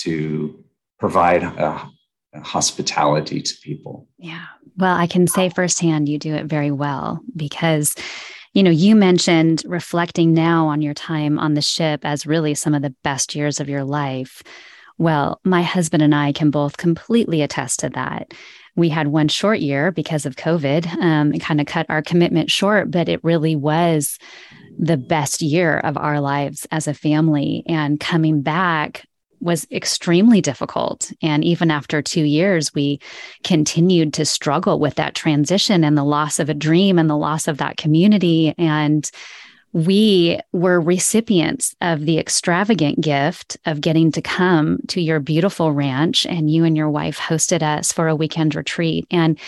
to 0.00 0.64
provide 0.98 1.42
a, 1.42 1.88
a 2.34 2.40
hospitality 2.40 3.42
to 3.42 3.54
people. 3.62 4.08
Yeah. 4.18 4.46
Well, 4.76 4.96
I 4.96 5.06
can 5.06 5.26
say 5.26 5.50
firsthand 5.50 6.08
you 6.08 6.18
do 6.18 6.34
it 6.34 6.46
very 6.46 6.70
well 6.70 7.20
because 7.36 7.94
you 8.52 8.62
know, 8.62 8.70
you 8.70 8.94
mentioned 8.94 9.62
reflecting 9.66 10.34
now 10.34 10.66
on 10.66 10.82
your 10.82 10.94
time 10.94 11.38
on 11.38 11.54
the 11.54 11.62
ship 11.62 12.04
as 12.04 12.26
really 12.26 12.54
some 12.54 12.74
of 12.74 12.82
the 12.82 12.94
best 13.02 13.34
years 13.34 13.60
of 13.60 13.68
your 13.68 13.84
life. 13.84 14.42
Well, 14.98 15.40
my 15.42 15.62
husband 15.62 16.02
and 16.02 16.14
I 16.14 16.32
can 16.32 16.50
both 16.50 16.76
completely 16.76 17.42
attest 17.42 17.80
to 17.80 17.88
that. 17.90 18.34
We 18.76 18.88
had 18.88 19.08
one 19.08 19.28
short 19.28 19.60
year 19.60 19.90
because 19.90 20.26
of 20.26 20.36
COVID 20.36 20.86
um, 20.98 21.32
kind 21.38 21.60
of 21.60 21.66
cut 21.66 21.86
our 21.88 22.02
commitment 22.02 22.50
short, 22.50 22.90
but 22.90 23.08
it 23.08 23.24
really 23.24 23.56
was 23.56 24.18
the 24.78 24.96
best 24.96 25.42
year 25.42 25.78
of 25.78 25.96
our 25.96 26.20
lives 26.20 26.66
as 26.70 26.86
a 26.86 26.94
family. 26.94 27.62
And 27.66 28.00
coming 28.00 28.42
back 28.42 29.06
was 29.42 29.66
extremely 29.70 30.40
difficult. 30.40 31.12
And 31.20 31.44
even 31.44 31.70
after 31.70 32.00
two 32.00 32.24
years, 32.24 32.72
we 32.72 33.00
continued 33.44 34.14
to 34.14 34.24
struggle 34.24 34.78
with 34.78 34.94
that 34.94 35.14
transition 35.14 35.84
and 35.84 35.98
the 35.98 36.04
loss 36.04 36.38
of 36.38 36.48
a 36.48 36.54
dream 36.54 36.98
and 36.98 37.10
the 37.10 37.16
loss 37.16 37.48
of 37.48 37.58
that 37.58 37.76
community. 37.76 38.54
And 38.56 39.10
we 39.72 40.38
were 40.52 40.80
recipients 40.80 41.74
of 41.80 42.04
the 42.04 42.18
extravagant 42.18 43.00
gift 43.00 43.56
of 43.66 43.80
getting 43.80 44.12
to 44.12 44.22
come 44.22 44.78
to 44.88 45.00
your 45.00 45.18
beautiful 45.18 45.72
ranch, 45.72 46.26
and 46.26 46.50
you 46.50 46.64
and 46.64 46.76
your 46.76 46.90
wife 46.90 47.18
hosted 47.18 47.62
us 47.62 47.90
for 47.90 48.06
a 48.06 48.16
weekend 48.16 48.54
retreat. 48.54 49.06
And 49.10 49.38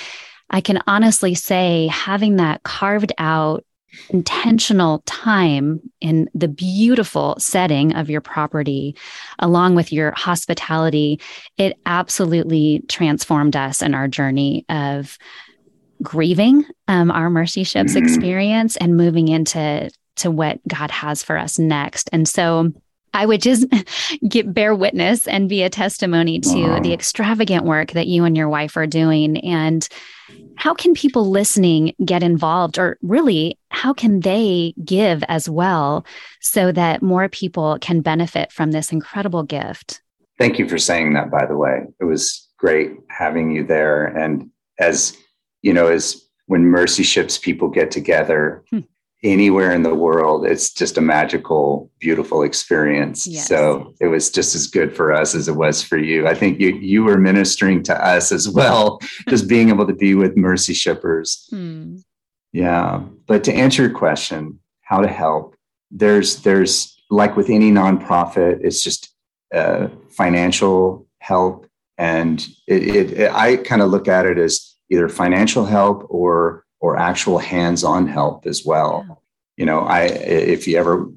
I 0.51 0.61
can 0.61 0.81
honestly 0.87 1.35
say, 1.35 1.89
having 1.89 2.37
that 2.37 2.63
carved 2.63 3.13
out 3.19 3.65
intentional 4.11 5.03
time 5.07 5.81
in 6.01 6.29
the 6.35 6.49
beautiful 6.49 7.37
setting 7.39 7.95
of 7.95 8.11
your 8.11 8.21
property, 8.21 8.97
along 9.39 9.75
with 9.75 9.93
your 9.93 10.13
hospitality, 10.13 11.21
it 11.57 11.79
absolutely 11.87 12.85
transformed 12.89 13.57
us 13.57 13.83
in 13.83 13.95
our 13.95 14.09
journey 14.09 14.65
of 14.69 15.19
grieving 16.03 16.65
um, 16.89 17.11
our 17.11 17.31
mercy 17.31 17.65
ships 17.65 17.95
mm-hmm. 17.95 18.05
experience 18.05 18.77
and 18.77 18.97
moving 18.97 19.29
into 19.29 19.91
to 20.17 20.31
what 20.31 20.61
God 20.69 20.91
has 20.91 21.23
for 21.23 21.37
us 21.37 21.59
next. 21.59 22.09
And 22.13 22.29
so 22.29 22.73
I 23.15 23.25
would 23.25 23.41
just 23.41 23.67
get 24.29 24.53
bear 24.53 24.75
witness 24.75 25.27
and 25.27 25.49
be 25.49 25.63
a 25.63 25.71
testimony 25.71 26.41
to 26.41 26.81
the 26.81 26.93
extravagant 26.93 27.65
work 27.65 27.93
that 27.93 28.09
you 28.09 28.25
and 28.25 28.37
your 28.37 28.49
wife 28.49 28.77
are 28.77 28.87
doing. 28.87 29.39
And 29.39 29.89
how 30.57 30.75
can 30.75 30.95
people 30.95 31.31
listening 31.31 31.95
get 32.05 32.23
involved, 32.23 32.79
or 32.79 32.99
really, 33.03 33.59
how 33.71 33.93
can 33.93 34.21
they 34.21 34.75
give 34.85 35.25
as 35.29 35.49
well 35.49 36.05
so 36.41 36.71
that 36.73 37.03
more 37.03 37.29
people 37.29 37.79
can 37.81 38.03
benefit 38.03 38.53
from 38.53 38.71
this 38.71 38.93
incredible 38.93 39.43
gift? 39.43 40.01
Thank 40.39 40.59
you 40.59 40.69
for 40.69 40.79
saying 40.79 41.15
that, 41.15 41.31
by 41.31 41.47
the 41.47 41.57
way. 41.57 41.83
It 42.01 42.05
was 42.05 42.49
great 42.57 42.93
having 43.09 43.51
you 43.51 43.65
there. 43.67 44.05
And 44.05 44.51
as 44.79 45.17
you 45.63 45.73
know, 45.73 45.89
as 45.89 46.21
when 46.47 46.67
Mercy 46.67 47.03
Ships 47.03 47.39
people 47.39 47.69
get 47.69 47.91
together, 47.91 48.65
hmm 48.71 48.81
anywhere 49.25 49.73
in 49.73 49.83
the 49.83 49.95
world. 49.95 50.47
It's 50.47 50.71
just 50.73 50.99
a 50.99 51.01
magical, 51.01 51.91
beautiful 51.99 52.43
experience. 52.43 53.27
Yes. 53.27 53.49
So 53.49 53.95
it 54.01 54.09
was 54.09 54.31
just 54.31 54.55
as 54.55 54.67
good 54.67 54.95
for 54.95 55.13
us 55.13 55.35
as 55.35 55.49
it 55.49 55.57
was 55.57 55.83
for 55.83 55.97
you. 55.97 56.29
I 56.29 56.35
think 56.35 56.61
you 56.61 56.77
you 56.77 57.03
were 57.03 57.19
ministering 57.19 57.83
to 57.85 58.07
us 58.07 58.31
as 58.31 58.49
well, 58.49 59.01
just 59.29 59.49
being 59.49 59.71
able 59.71 59.87
to 59.87 59.95
be 59.95 60.15
with 60.15 60.37
Mercy 60.37 60.75
Shippers. 60.75 61.47
Hmm. 61.51 61.97
Yeah. 62.53 63.01
But 63.27 63.43
to 63.45 63.53
answer 63.53 63.83
your 63.83 63.93
question, 63.93 64.61
how 64.83 65.01
to 65.01 65.09
help, 65.09 65.57
there's 65.91 66.43
there's 66.43 66.97
like 67.11 67.37
with 67.37 67.51
any 67.51 67.73
nonprofit, 67.73 68.61
it's 68.63 68.83
just 68.83 69.13
uh, 69.53 69.89
financial 70.11 71.07
help, 71.19 71.67
and 71.97 72.47
it, 72.67 72.83
it, 72.83 73.13
it 73.13 73.33
I 73.33 73.57
kind 73.57 73.83
of 73.83 73.91
look 73.91 74.07
at 74.09 74.27
it 74.27 74.39
as 74.39 74.75
either 74.91 75.09
financial 75.09 75.65
help 75.65 76.07
or 76.11 76.64
or 76.85 76.99
actual 76.99 77.39
hands-on 77.39 78.07
help 78.07 78.45
as 78.47 78.63
well. 78.63 79.07
Yeah. 79.09 79.15
You 79.57 79.65
know, 79.65 79.81
I 79.81 80.03
if 80.03 80.69
you 80.69 80.77
ever 80.77 81.09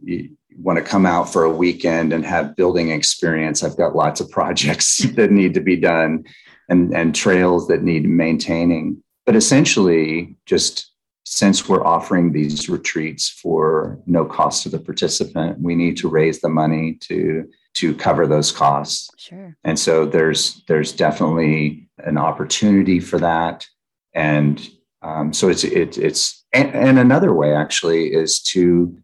want 0.58 0.80
to 0.80 0.84
come 0.84 1.06
out 1.06 1.32
for 1.34 1.44
a 1.44 1.52
weekend 1.52 2.14
and 2.14 2.26
have 2.26 2.56
building 2.56 2.92
experience, 2.92 3.64
I've 3.64 3.76
got 3.76 3.94
lots 3.94 4.22
of 4.22 4.32
projects 4.32 5.00
that 5.18 5.30
need 5.30 5.54
to 5.56 5.60
be 5.60 5.76
done 5.76 6.24
and 6.70 6.96
and 6.96 7.14
trails 7.14 7.68
that 7.68 7.84
need 7.84 8.08
maintaining. 8.08 9.04
But 9.26 9.36
essentially, 9.36 10.38
just 10.46 10.90
since 11.26 11.68
we're 11.68 11.84
offering 11.84 12.32
these 12.32 12.70
retreats 12.70 13.28
for 13.28 14.00
no 14.06 14.24
cost 14.24 14.64
to 14.64 14.70
the 14.70 14.80
participant, 14.80 15.60
we 15.60 15.76
need 15.76 15.98
to 15.98 16.08
raise 16.08 16.40
the 16.40 16.48
money 16.48 16.94
to 17.02 17.46
to 17.74 17.94
cover 17.94 18.26
those 18.26 18.54
costs. 18.54 19.10
Sure. 19.18 19.58
And 19.66 19.78
so 19.78 20.06
there's 20.06 20.64
there's 20.70 20.94
definitely 20.94 21.90
an 21.98 22.18
opportunity 22.18 23.02
for 23.02 23.20
that. 23.20 23.68
And 24.14 24.66
um, 25.02 25.34
so 25.34 25.50
it's 25.50 25.64
it, 25.64 25.98
it's 25.98 26.44
and, 26.54 26.74
and 26.74 27.00
another 27.00 27.34
way 27.34 27.54
actually 27.54 28.14
is 28.14 28.42
to 28.42 28.98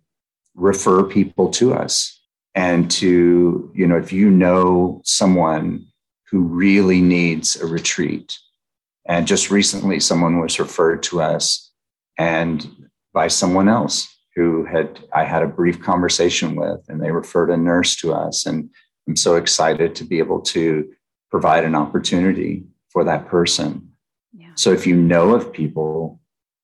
refer 0.56 1.04
people 1.04 1.50
to 1.52 1.74
us 1.74 2.20
and 2.56 2.90
to 2.92 3.72
you 3.74 3.88
know 3.88 3.98
if 3.98 4.12
you 4.12 4.30
know 4.30 5.02
someone 5.04 5.86
who 6.30 6.42
really 6.42 7.02
needs 7.02 7.56
a 7.56 7.66
retreat 7.66 8.38
and 9.08 9.28
just 9.28 9.52
recently 9.52 10.00
someone 10.00 10.40
was 10.40 10.60
referred 10.60 11.04
to 11.04 11.22
us 11.22 11.72
and 12.18 12.70
by 13.14 13.28
someone 13.28 13.68
else 13.68 14.08
who 14.36 14.66
had 14.66 15.00
i 15.14 15.24
had 15.24 15.44
a 15.44 15.48
brief 15.48 15.82
conversation 15.82 16.56
with 16.56 16.82
and 16.88 17.02
they 17.02 17.12
referred 17.12 17.50
a 17.50 17.58
nurse 17.58 17.96
to 17.96 18.14
us 18.14 18.46
and 18.46 18.70
i'm 19.08 19.16
so 19.16 19.36
excited 19.36 19.96
to 19.96 20.04
be 20.04 20.20
able 20.20 20.42
to 20.42 20.92
provide 21.32 21.64
an 21.64 21.76
opportunity 21.76 22.64
for 22.90 23.04
that 23.04 23.28
person 23.28 23.93
so 24.56 24.72
if 24.72 24.88
you 24.88 24.96
know 24.96 25.34
of 25.34 25.52
people, 25.52 26.20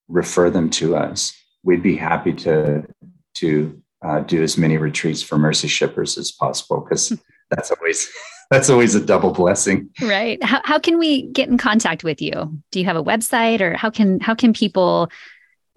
refer 0.07 0.49
them 0.49 0.69
to 0.71 0.95
us. 0.95 1.33
We'd 1.63 1.83
be 1.83 1.95
happy 1.95 2.33
to 2.33 2.87
to 3.35 3.81
uh, 4.03 4.21
do 4.21 4.41
as 4.41 4.57
many 4.57 4.77
retreats 4.77 5.21
for 5.21 5.37
Mercy 5.37 5.67
Shippers 5.67 6.17
as 6.17 6.31
possible 6.31 6.81
because 6.81 7.13
that's 7.49 7.71
always 7.71 8.09
that's 8.49 8.69
always 8.69 8.95
a 8.95 9.05
double 9.05 9.31
blessing. 9.31 9.89
Right. 10.01 10.41
How 10.43 10.61
how 10.63 10.79
can 10.79 10.97
we 10.97 11.27
get 11.27 11.49
in 11.49 11.57
contact 11.57 12.03
with 12.03 12.21
you? 12.21 12.61
Do 12.71 12.79
you 12.79 12.85
have 12.85 12.97
a 12.97 13.03
website 13.03 13.61
or 13.61 13.75
how 13.75 13.89
can 13.89 14.19
how 14.19 14.35
can 14.35 14.53
people 14.53 15.09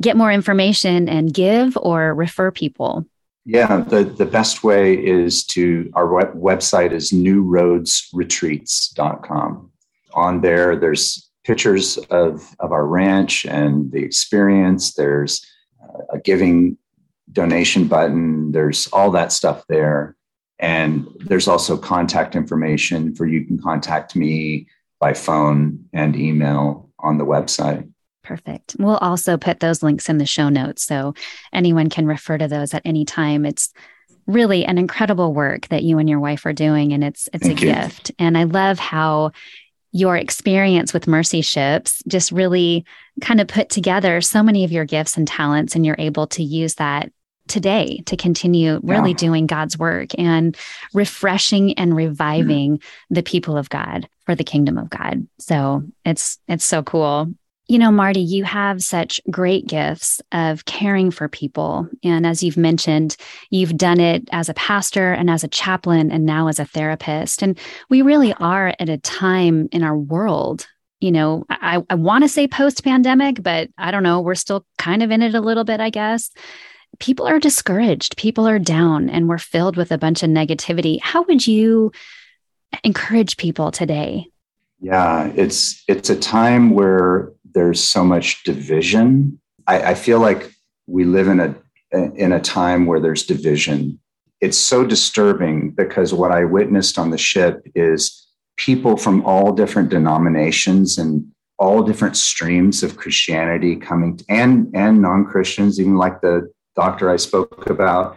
get 0.00 0.16
more 0.16 0.32
information 0.32 1.08
and 1.08 1.32
give 1.32 1.76
or 1.76 2.14
refer 2.14 2.50
people? 2.50 3.06
Yeah, 3.44 3.78
the, 3.78 4.04
the 4.04 4.24
best 4.24 4.62
way 4.62 4.94
is 4.94 5.44
to 5.46 5.90
our 5.94 6.06
web, 6.06 6.32
website 6.34 6.92
is 6.92 7.10
newroadsretreats.com. 7.10 9.70
On 10.14 10.40
there, 10.40 10.76
there's 10.76 11.28
pictures 11.44 11.98
of, 12.10 12.54
of 12.60 12.72
our 12.72 12.86
ranch 12.86 13.44
and 13.46 13.90
the 13.92 14.02
experience. 14.02 14.94
There's 14.94 15.44
uh, 15.82 16.14
a 16.14 16.18
giving 16.18 16.76
donation 17.32 17.88
button. 17.88 18.52
There's 18.52 18.86
all 18.88 19.10
that 19.12 19.32
stuff 19.32 19.64
there. 19.68 20.16
And 20.58 21.08
there's 21.18 21.48
also 21.48 21.76
contact 21.76 22.36
information 22.36 23.14
for 23.14 23.26
you 23.26 23.44
can 23.44 23.60
contact 23.60 24.14
me 24.14 24.68
by 25.00 25.12
phone 25.12 25.84
and 25.92 26.14
email 26.14 26.88
on 27.00 27.18
the 27.18 27.26
website. 27.26 27.90
Perfect. 28.22 28.76
We'll 28.78 28.98
also 28.98 29.36
put 29.36 29.58
those 29.58 29.82
links 29.82 30.08
in 30.08 30.18
the 30.18 30.26
show 30.26 30.48
notes 30.48 30.84
so 30.84 31.14
anyone 31.52 31.90
can 31.90 32.06
refer 32.06 32.38
to 32.38 32.46
those 32.46 32.72
at 32.72 32.82
any 32.84 33.04
time. 33.04 33.44
It's 33.44 33.72
really 34.28 34.64
an 34.64 34.78
incredible 34.78 35.34
work 35.34 35.66
that 35.68 35.82
you 35.82 35.98
and 35.98 36.08
your 36.08 36.20
wife 36.20 36.46
are 36.46 36.52
doing 36.52 36.92
and 36.92 37.02
it's 37.02 37.28
it's 37.32 37.44
Thank 37.44 37.62
a 37.62 37.66
you. 37.66 37.74
gift. 37.74 38.12
And 38.20 38.38
I 38.38 38.44
love 38.44 38.78
how 38.78 39.32
your 39.92 40.16
experience 40.16 40.92
with 40.92 41.06
Mercy 41.06 41.42
Ships 41.42 42.02
just 42.08 42.32
really 42.32 42.84
kind 43.20 43.40
of 43.40 43.46
put 43.46 43.68
together 43.68 44.20
so 44.20 44.42
many 44.42 44.64
of 44.64 44.72
your 44.72 44.84
gifts 44.84 45.16
and 45.16 45.28
talents, 45.28 45.76
and 45.76 45.84
you're 45.86 45.96
able 45.98 46.26
to 46.28 46.42
use 46.42 46.74
that 46.76 47.12
today 47.48 48.02
to 48.06 48.16
continue 48.16 48.80
really 48.82 49.10
yeah. 49.10 49.16
doing 49.16 49.46
God's 49.46 49.76
work 49.76 50.10
and 50.16 50.56
refreshing 50.94 51.74
and 51.74 51.94
reviving 51.94 52.78
mm-hmm. 52.78 53.14
the 53.14 53.22
people 53.22 53.56
of 53.56 53.68
God 53.68 54.08
for 54.24 54.34
the 54.34 54.44
kingdom 54.44 54.78
of 54.78 54.88
God. 54.88 55.26
So 55.38 55.82
it's 56.04 56.38
it's 56.48 56.64
so 56.64 56.82
cool. 56.82 57.32
You 57.68 57.78
know, 57.78 57.92
Marty, 57.92 58.20
you 58.20 58.44
have 58.44 58.82
such 58.82 59.20
great 59.30 59.66
gifts 59.66 60.20
of 60.32 60.64
caring 60.64 61.10
for 61.10 61.28
people. 61.28 61.88
And 62.02 62.26
as 62.26 62.42
you've 62.42 62.56
mentioned, 62.56 63.16
you've 63.50 63.76
done 63.76 64.00
it 64.00 64.28
as 64.32 64.48
a 64.48 64.54
pastor 64.54 65.12
and 65.12 65.30
as 65.30 65.44
a 65.44 65.48
chaplain 65.48 66.10
and 66.10 66.26
now 66.26 66.48
as 66.48 66.58
a 66.58 66.64
therapist. 66.64 67.40
And 67.40 67.58
we 67.88 68.02
really 68.02 68.34
are 68.34 68.74
at 68.78 68.88
a 68.88 68.98
time 68.98 69.68
in 69.70 69.84
our 69.84 69.96
world. 69.96 70.66
You 71.00 71.12
know, 71.12 71.44
I, 71.50 71.82
I 71.88 71.94
want 71.94 72.24
to 72.24 72.28
say 72.28 72.46
post 72.46 72.84
pandemic, 72.84 73.42
but 73.42 73.70
I 73.78 73.90
don't 73.90 74.02
know. 74.02 74.20
We're 74.20 74.34
still 74.34 74.66
kind 74.78 75.02
of 75.02 75.10
in 75.10 75.22
it 75.22 75.34
a 75.34 75.40
little 75.40 75.64
bit, 75.64 75.80
I 75.80 75.90
guess. 75.90 76.30
People 76.98 77.26
are 77.26 77.40
discouraged, 77.40 78.16
people 78.16 78.46
are 78.46 78.58
down, 78.58 79.08
and 79.08 79.28
we're 79.28 79.38
filled 79.38 79.76
with 79.76 79.92
a 79.92 79.98
bunch 79.98 80.22
of 80.22 80.30
negativity. 80.30 81.00
How 81.00 81.22
would 81.22 81.46
you 81.46 81.90
encourage 82.84 83.36
people 83.36 83.70
today? 83.70 84.26
Yeah, 84.80 85.32
it's 85.36 85.84
it's 85.88 86.10
a 86.10 86.18
time 86.18 86.70
where 86.70 87.32
there's 87.54 87.82
so 87.82 88.04
much 88.04 88.42
division. 88.44 89.40
I, 89.66 89.82
I 89.90 89.94
feel 89.94 90.20
like 90.20 90.52
we 90.86 91.04
live 91.04 91.28
in 91.28 91.40
a 91.40 91.54
in 91.92 92.32
a 92.32 92.40
time 92.40 92.86
where 92.86 93.00
there's 93.00 93.24
division. 93.26 93.98
It's 94.40 94.58
so 94.58 94.84
disturbing 94.84 95.70
because 95.70 96.14
what 96.14 96.32
I 96.32 96.44
witnessed 96.44 96.98
on 96.98 97.10
the 97.10 97.18
ship 97.18 97.62
is 97.74 98.26
people 98.56 98.96
from 98.96 99.24
all 99.24 99.52
different 99.52 99.90
denominations 99.90 100.98
and 100.98 101.26
all 101.58 101.82
different 101.82 102.16
streams 102.16 102.82
of 102.82 102.96
Christianity 102.96 103.76
coming 103.76 104.16
to, 104.16 104.24
and 104.28 104.68
and 104.74 105.00
non-Christians, 105.00 105.78
even 105.78 105.96
like 105.96 106.20
the 106.20 106.50
doctor 106.74 107.10
I 107.10 107.16
spoke 107.16 107.68
about, 107.68 108.16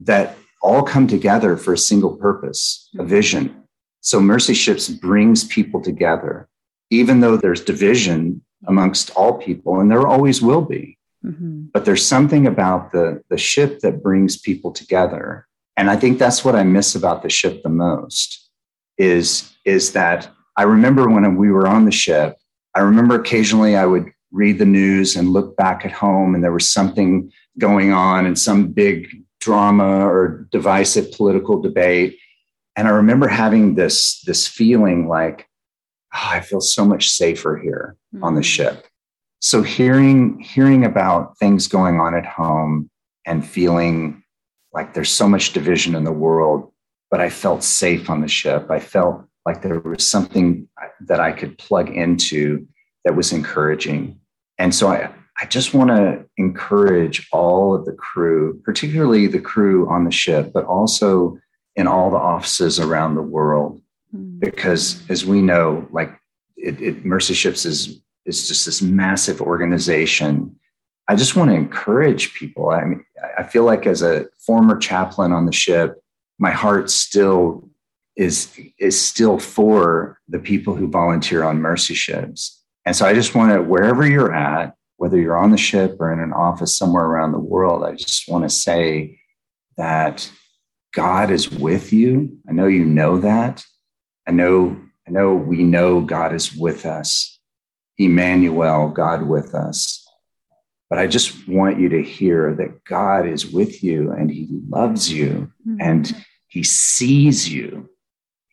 that 0.00 0.36
all 0.62 0.82
come 0.82 1.06
together 1.06 1.56
for 1.56 1.72
a 1.72 1.78
single 1.78 2.16
purpose, 2.16 2.88
a 2.98 3.04
vision. 3.04 3.64
So 4.00 4.20
Mercy 4.20 4.54
Ships 4.54 4.88
brings 4.88 5.44
people 5.44 5.82
together. 5.82 6.48
Even 6.90 7.20
though 7.20 7.36
there's 7.36 7.64
division, 7.64 8.42
amongst 8.66 9.10
all 9.10 9.34
people, 9.34 9.80
and 9.80 9.90
there 9.90 10.06
always 10.06 10.42
will 10.42 10.62
be. 10.62 10.98
Mm-hmm. 11.24 11.66
But 11.72 11.84
there's 11.84 12.06
something 12.06 12.46
about 12.46 12.92
the, 12.92 13.22
the 13.30 13.38
ship 13.38 13.80
that 13.80 14.02
brings 14.02 14.36
people 14.36 14.72
together. 14.72 15.46
And 15.76 15.90
I 15.90 15.96
think 15.96 16.18
that's 16.18 16.44
what 16.44 16.54
I 16.54 16.62
miss 16.62 16.94
about 16.94 17.22
the 17.22 17.28
ship 17.28 17.62
the 17.62 17.68
most 17.68 18.48
is, 18.96 19.52
is 19.64 19.92
that 19.92 20.28
I 20.56 20.62
remember 20.62 21.08
when 21.08 21.36
we 21.36 21.50
were 21.50 21.66
on 21.66 21.84
the 21.84 21.90
ship, 21.90 22.38
I 22.74 22.80
remember 22.80 23.14
occasionally 23.14 23.76
I 23.76 23.86
would 23.86 24.10
read 24.30 24.58
the 24.58 24.66
news 24.66 25.16
and 25.16 25.32
look 25.32 25.56
back 25.56 25.84
at 25.84 25.92
home 25.92 26.34
and 26.34 26.42
there 26.42 26.52
was 26.52 26.68
something 26.68 27.30
going 27.58 27.92
on 27.92 28.26
and 28.26 28.38
some 28.38 28.68
big 28.68 29.08
drama 29.40 30.06
or 30.06 30.46
divisive 30.50 31.12
political 31.12 31.60
debate. 31.60 32.18
And 32.76 32.86
I 32.86 32.92
remember 32.92 33.28
having 33.28 33.74
this, 33.74 34.22
this 34.22 34.46
feeling 34.46 35.08
like, 35.08 35.48
oh, 36.16 36.28
I 36.32 36.40
feel 36.40 36.60
so 36.60 36.84
much 36.84 37.10
safer 37.10 37.56
here 37.56 37.96
mm-hmm. 38.14 38.24
on 38.24 38.34
the 38.34 38.40
mm. 38.40 38.44
ship. 38.44 38.86
so 39.40 39.62
hearing 39.62 40.40
hearing 40.40 40.84
about 40.84 41.38
things 41.38 41.68
going 41.68 42.00
on 42.00 42.14
at 42.14 42.26
home 42.26 42.90
and 43.26 43.46
feeling 43.46 44.22
like 44.72 44.94
there's 44.94 45.12
so 45.12 45.28
much 45.28 45.52
division 45.52 45.94
in 45.94 46.04
the 46.04 46.12
world, 46.12 46.70
but 47.10 47.20
I 47.20 47.30
felt 47.30 47.62
safe 47.62 48.10
on 48.10 48.20
the 48.20 48.28
ship. 48.28 48.70
I 48.70 48.78
felt 48.78 49.24
like 49.46 49.62
there 49.62 49.80
was 49.80 50.08
something 50.08 50.68
that 51.00 51.20
I 51.20 51.32
could 51.32 51.56
plug 51.56 51.88
into 51.88 52.66
that 53.04 53.16
was 53.16 53.32
encouraging. 53.32 54.20
And 54.58 54.74
so 54.74 54.88
I, 54.88 55.10
I 55.40 55.46
just 55.46 55.72
want 55.72 55.90
to 55.90 56.24
encourage 56.36 57.26
all 57.32 57.74
of 57.74 57.84
the 57.84 57.92
crew, 57.92 58.60
particularly 58.64 59.26
the 59.28 59.40
crew 59.40 59.88
on 59.88 60.04
the 60.04 60.10
ship, 60.10 60.52
but 60.52 60.64
also 60.64 61.38
in 61.74 61.86
all 61.86 62.10
the 62.10 62.16
offices 62.16 62.80
around 62.80 63.14
the 63.14 63.22
world. 63.22 63.80
Mm. 64.14 64.40
Because 64.40 65.02
as 65.08 65.24
we 65.24 65.40
know, 65.42 65.86
like 65.90 66.18
it, 66.56 66.80
it, 66.80 67.04
Mercy 67.04 67.34
Ships 67.34 67.64
is, 67.64 68.00
is 68.24 68.48
just 68.48 68.66
this 68.66 68.82
massive 68.82 69.40
organization. 69.40 70.56
I 71.08 71.16
just 71.16 71.36
want 71.36 71.50
to 71.50 71.56
encourage 71.56 72.34
people. 72.34 72.70
I 72.70 72.84
mean, 72.84 73.04
I 73.38 73.44
feel 73.44 73.64
like 73.64 73.86
as 73.86 74.02
a 74.02 74.26
former 74.44 74.76
chaplain 74.76 75.32
on 75.32 75.46
the 75.46 75.52
ship, 75.52 76.02
my 76.38 76.50
heart 76.50 76.90
still 76.90 77.68
is 78.16 78.58
is 78.78 79.00
still 79.00 79.38
for 79.38 80.18
the 80.28 80.38
people 80.38 80.74
who 80.74 80.88
volunteer 80.88 81.44
on 81.44 81.60
mercy 81.60 81.94
ships. 81.94 82.62
And 82.84 82.96
so 82.96 83.04
I 83.04 83.14
just 83.14 83.34
want 83.34 83.52
to, 83.52 83.62
wherever 83.62 84.06
you're 84.06 84.34
at, 84.34 84.74
whether 84.96 85.20
you're 85.20 85.36
on 85.36 85.50
the 85.50 85.58
ship 85.58 85.96
or 86.00 86.12
in 86.12 86.20
an 86.20 86.32
office 86.32 86.76
somewhere 86.76 87.04
around 87.04 87.32
the 87.32 87.38
world, 87.38 87.84
I 87.84 87.94
just 87.94 88.28
want 88.28 88.44
to 88.44 88.50
say 88.50 89.18
that 89.76 90.30
God 90.94 91.30
is 91.30 91.50
with 91.50 91.92
you. 91.92 92.38
I 92.48 92.52
know 92.52 92.66
you 92.66 92.84
know 92.84 93.18
that. 93.18 93.64
I 94.26 94.32
know, 94.32 94.76
I 95.06 95.10
know 95.10 95.34
we 95.34 95.62
know 95.62 96.00
God 96.00 96.34
is 96.34 96.54
with 96.54 96.86
us. 96.86 97.38
Emmanuel, 97.98 98.88
God 98.88 99.22
with 99.22 99.54
us. 99.54 100.06
But 100.90 100.98
I 100.98 101.06
just 101.06 101.48
want 101.48 101.80
you 101.80 101.88
to 101.88 102.02
hear 102.02 102.54
that 102.54 102.84
God 102.84 103.26
is 103.26 103.46
with 103.46 103.82
you 103.82 104.12
and 104.12 104.30
he 104.30 104.46
loves 104.68 105.12
you 105.12 105.50
mm-hmm. 105.66 105.80
and 105.80 106.24
he 106.48 106.62
sees 106.62 107.48
you 107.48 107.88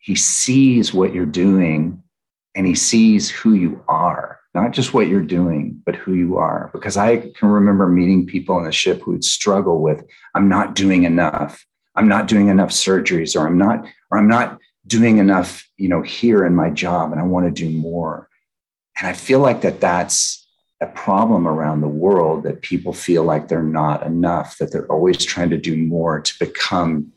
he 0.03 0.15
sees 0.15 0.93
what 0.93 1.13
you're 1.13 1.25
doing 1.25 2.03
and 2.55 2.67
he 2.67 2.75
sees 2.75 3.29
who 3.29 3.53
you 3.53 3.81
are, 3.87 4.37
not 4.53 4.71
just 4.71 4.93
what 4.93 5.07
you're 5.07 5.21
doing, 5.21 5.81
but 5.85 5.95
who 5.95 6.13
you 6.13 6.35
are. 6.35 6.69
Because 6.73 6.97
I 6.97 7.17
can 7.17 7.47
remember 7.47 7.87
meeting 7.87 8.27
people 8.27 8.57
on 8.57 8.65
the 8.65 8.71
ship 8.73 9.01
who 9.01 9.11
would 9.11 9.23
struggle 9.23 9.81
with, 9.81 10.03
I'm 10.35 10.49
not 10.49 10.75
doing 10.75 11.05
enough. 11.05 11.65
I'm 11.95 12.09
not 12.09 12.27
doing 12.27 12.49
enough 12.49 12.71
surgeries, 12.71 13.39
or 13.39 13.47
I'm 13.47 13.57
not, 13.57 13.85
or 14.11 14.17
I'm 14.17 14.27
not 14.27 14.59
doing 14.85 15.17
enough, 15.17 15.67
you 15.77 15.89
know, 15.89 16.01
here 16.01 16.45
in 16.45 16.55
my 16.55 16.69
job, 16.69 17.11
and 17.11 17.19
I 17.19 17.23
want 17.23 17.45
to 17.45 17.51
do 17.51 17.69
more. 17.69 18.29
And 18.99 19.07
I 19.07 19.13
feel 19.13 19.39
like 19.39 19.61
that 19.61 19.79
that's 19.79 20.47
a 20.81 20.87
problem 20.87 21.47
around 21.47 21.81
the 21.81 21.87
world 21.87 22.43
that 22.43 22.61
people 22.61 22.93
feel 22.93 23.23
like 23.23 23.47
they're 23.47 23.63
not 23.63 24.05
enough, 24.05 24.57
that 24.57 24.71
they're 24.71 24.91
always 24.91 25.23
trying 25.23 25.49
to 25.51 25.57
do 25.57 25.77
more 25.77 26.19
to 26.19 26.39
become 26.39 27.11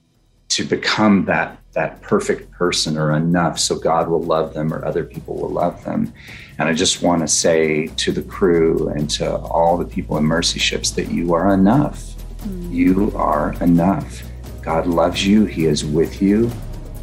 to 0.49 0.65
become 0.65 1.25
that 1.25 1.59
that 1.73 2.01
perfect 2.01 2.51
person 2.53 2.97
or 2.97 3.15
enough 3.15 3.59
so 3.59 3.79
God 3.79 4.09
will 4.09 4.23
love 4.23 4.55
them 4.55 4.73
or 4.73 4.85
other 4.85 5.05
people 5.05 5.35
will 5.35 5.51
love 5.51 5.85
them. 5.85 6.13
And 6.59 6.69
I 6.69 6.73
just 6.73 7.03
want 7.03 7.21
to 7.21 7.29
say 7.29 7.89
to 7.89 8.13
the 8.13 8.23
crew 8.23 8.89
and 8.89 9.11
to 9.11 9.37
all 9.37 9.77
the 9.77 9.85
people 9.85 10.17
in 10.17 10.25
Mercy 10.25 10.59
Ships 10.59 10.93
that 10.93 11.11
you 11.11 11.35
are 11.35 11.53
enough. 11.53 12.15
Mm. 12.39 12.73
You 12.73 13.13
are 13.15 13.53
enough. 13.61 14.23
God 14.63 14.87
loves 14.87 15.27
you, 15.27 15.45
He 15.45 15.67
is 15.67 15.85
with 15.85 16.23
you, 16.23 16.51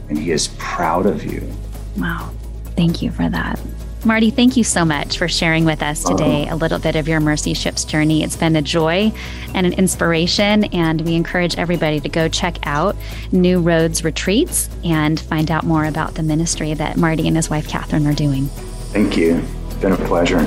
and 0.10 0.18
He 0.18 0.32
is 0.32 0.50
proud 0.58 1.06
of 1.06 1.24
you. 1.24 1.48
Wow. 1.98 2.32
Thank 2.76 3.02
you 3.02 3.12
for 3.12 3.30
that. 3.30 3.60
Marty, 4.06 4.32
thank 4.32 4.58
you 4.58 4.66
so 4.66 4.84
much 4.84 5.18
for 5.18 5.30
sharing 5.30 5.64
with 5.64 5.82
us 5.82 6.04
today 6.04 6.46
um, 6.48 6.54
a 6.54 6.56
little 6.58 6.80
bit 6.80 6.98
of 6.98 7.08
your 7.08 7.22
Mercy 7.22 7.54
Ships 7.54 7.86
journey. 7.86 8.22
It's 8.22 8.36
been 8.36 8.58
a 8.58 8.62
joy 8.62 9.14
and 9.54 9.66
an 9.66 9.72
inspiration, 9.74 10.66
and 10.66 11.00
we 11.02 11.16
encourage 11.16 11.58
everybody 11.58 12.02
to 12.02 12.10
go 12.10 12.28
check 12.28 12.58
out 12.64 12.98
New 13.32 13.62
Roads 13.62 14.04
Retreats 14.04 14.70
and 14.84 15.18
find 15.22 15.50
out 15.50 15.64
more 15.64 15.86
about 15.86 16.16
the 16.16 16.24
ministry 16.24 16.74
that 16.74 16.98
Marty 16.98 17.30
and 17.30 17.38
his 17.38 17.50
wife 17.50 17.66
Catherine 17.70 18.06
are 18.06 18.14
doing. 18.14 18.48
Thank 18.92 19.16
you. 19.16 19.42
It's 19.68 19.76
been 19.76 19.94
a 19.94 19.98
pleasure. 19.98 20.42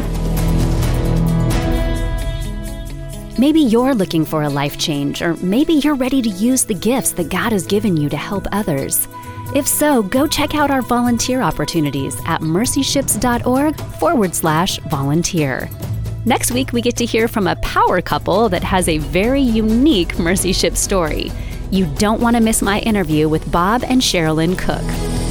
Maybe 3.38 3.61
you're 3.61 3.94
looking 3.94 4.26
for 4.26 4.42
a 4.42 4.50
life 4.50 4.76
change, 4.76 5.22
or 5.22 5.34
maybe 5.36 5.74
you're 5.74 5.94
ready 5.94 6.20
to 6.20 6.28
use 6.28 6.64
the 6.64 6.74
gifts 6.74 7.12
that 7.12 7.30
God 7.30 7.52
has 7.52 7.66
given 7.66 7.96
you 7.96 8.11
to 8.11 8.16
help 8.18 8.46
others. 8.52 9.09
If 9.55 9.66
so, 9.66 10.03
go 10.03 10.26
check 10.26 10.55
out 10.55 10.70
our 10.70 10.82
volunteer 10.82 11.40
opportunities 11.40 12.20
at 12.26 12.40
mercyships.org 12.40 13.80
forward 13.99 14.34
slash 14.34 14.78
volunteer. 14.80 15.70
Next 16.24 16.51
week, 16.51 16.72
we 16.72 16.82
get 16.82 16.97
to 16.97 17.05
hear 17.05 17.28
from 17.28 17.47
a 17.47 17.57
power 17.57 18.03
couple 18.03 18.49
that 18.49 18.64
has 18.64 18.88
a 18.88 18.99
very 18.99 19.40
unique 19.40 20.18
Mercy 20.18 20.53
Ship 20.53 20.76
story. 20.76 21.30
You 21.70 21.86
don't 21.99 22.20
want 22.20 22.36
to 22.36 22.42
miss 22.42 22.62
my 22.62 22.80
interview 22.80 23.28
with 23.28 23.51
Bob 23.53 23.84
and 23.84 24.03
Sherilyn 24.03 24.59
Cook. 24.59 25.26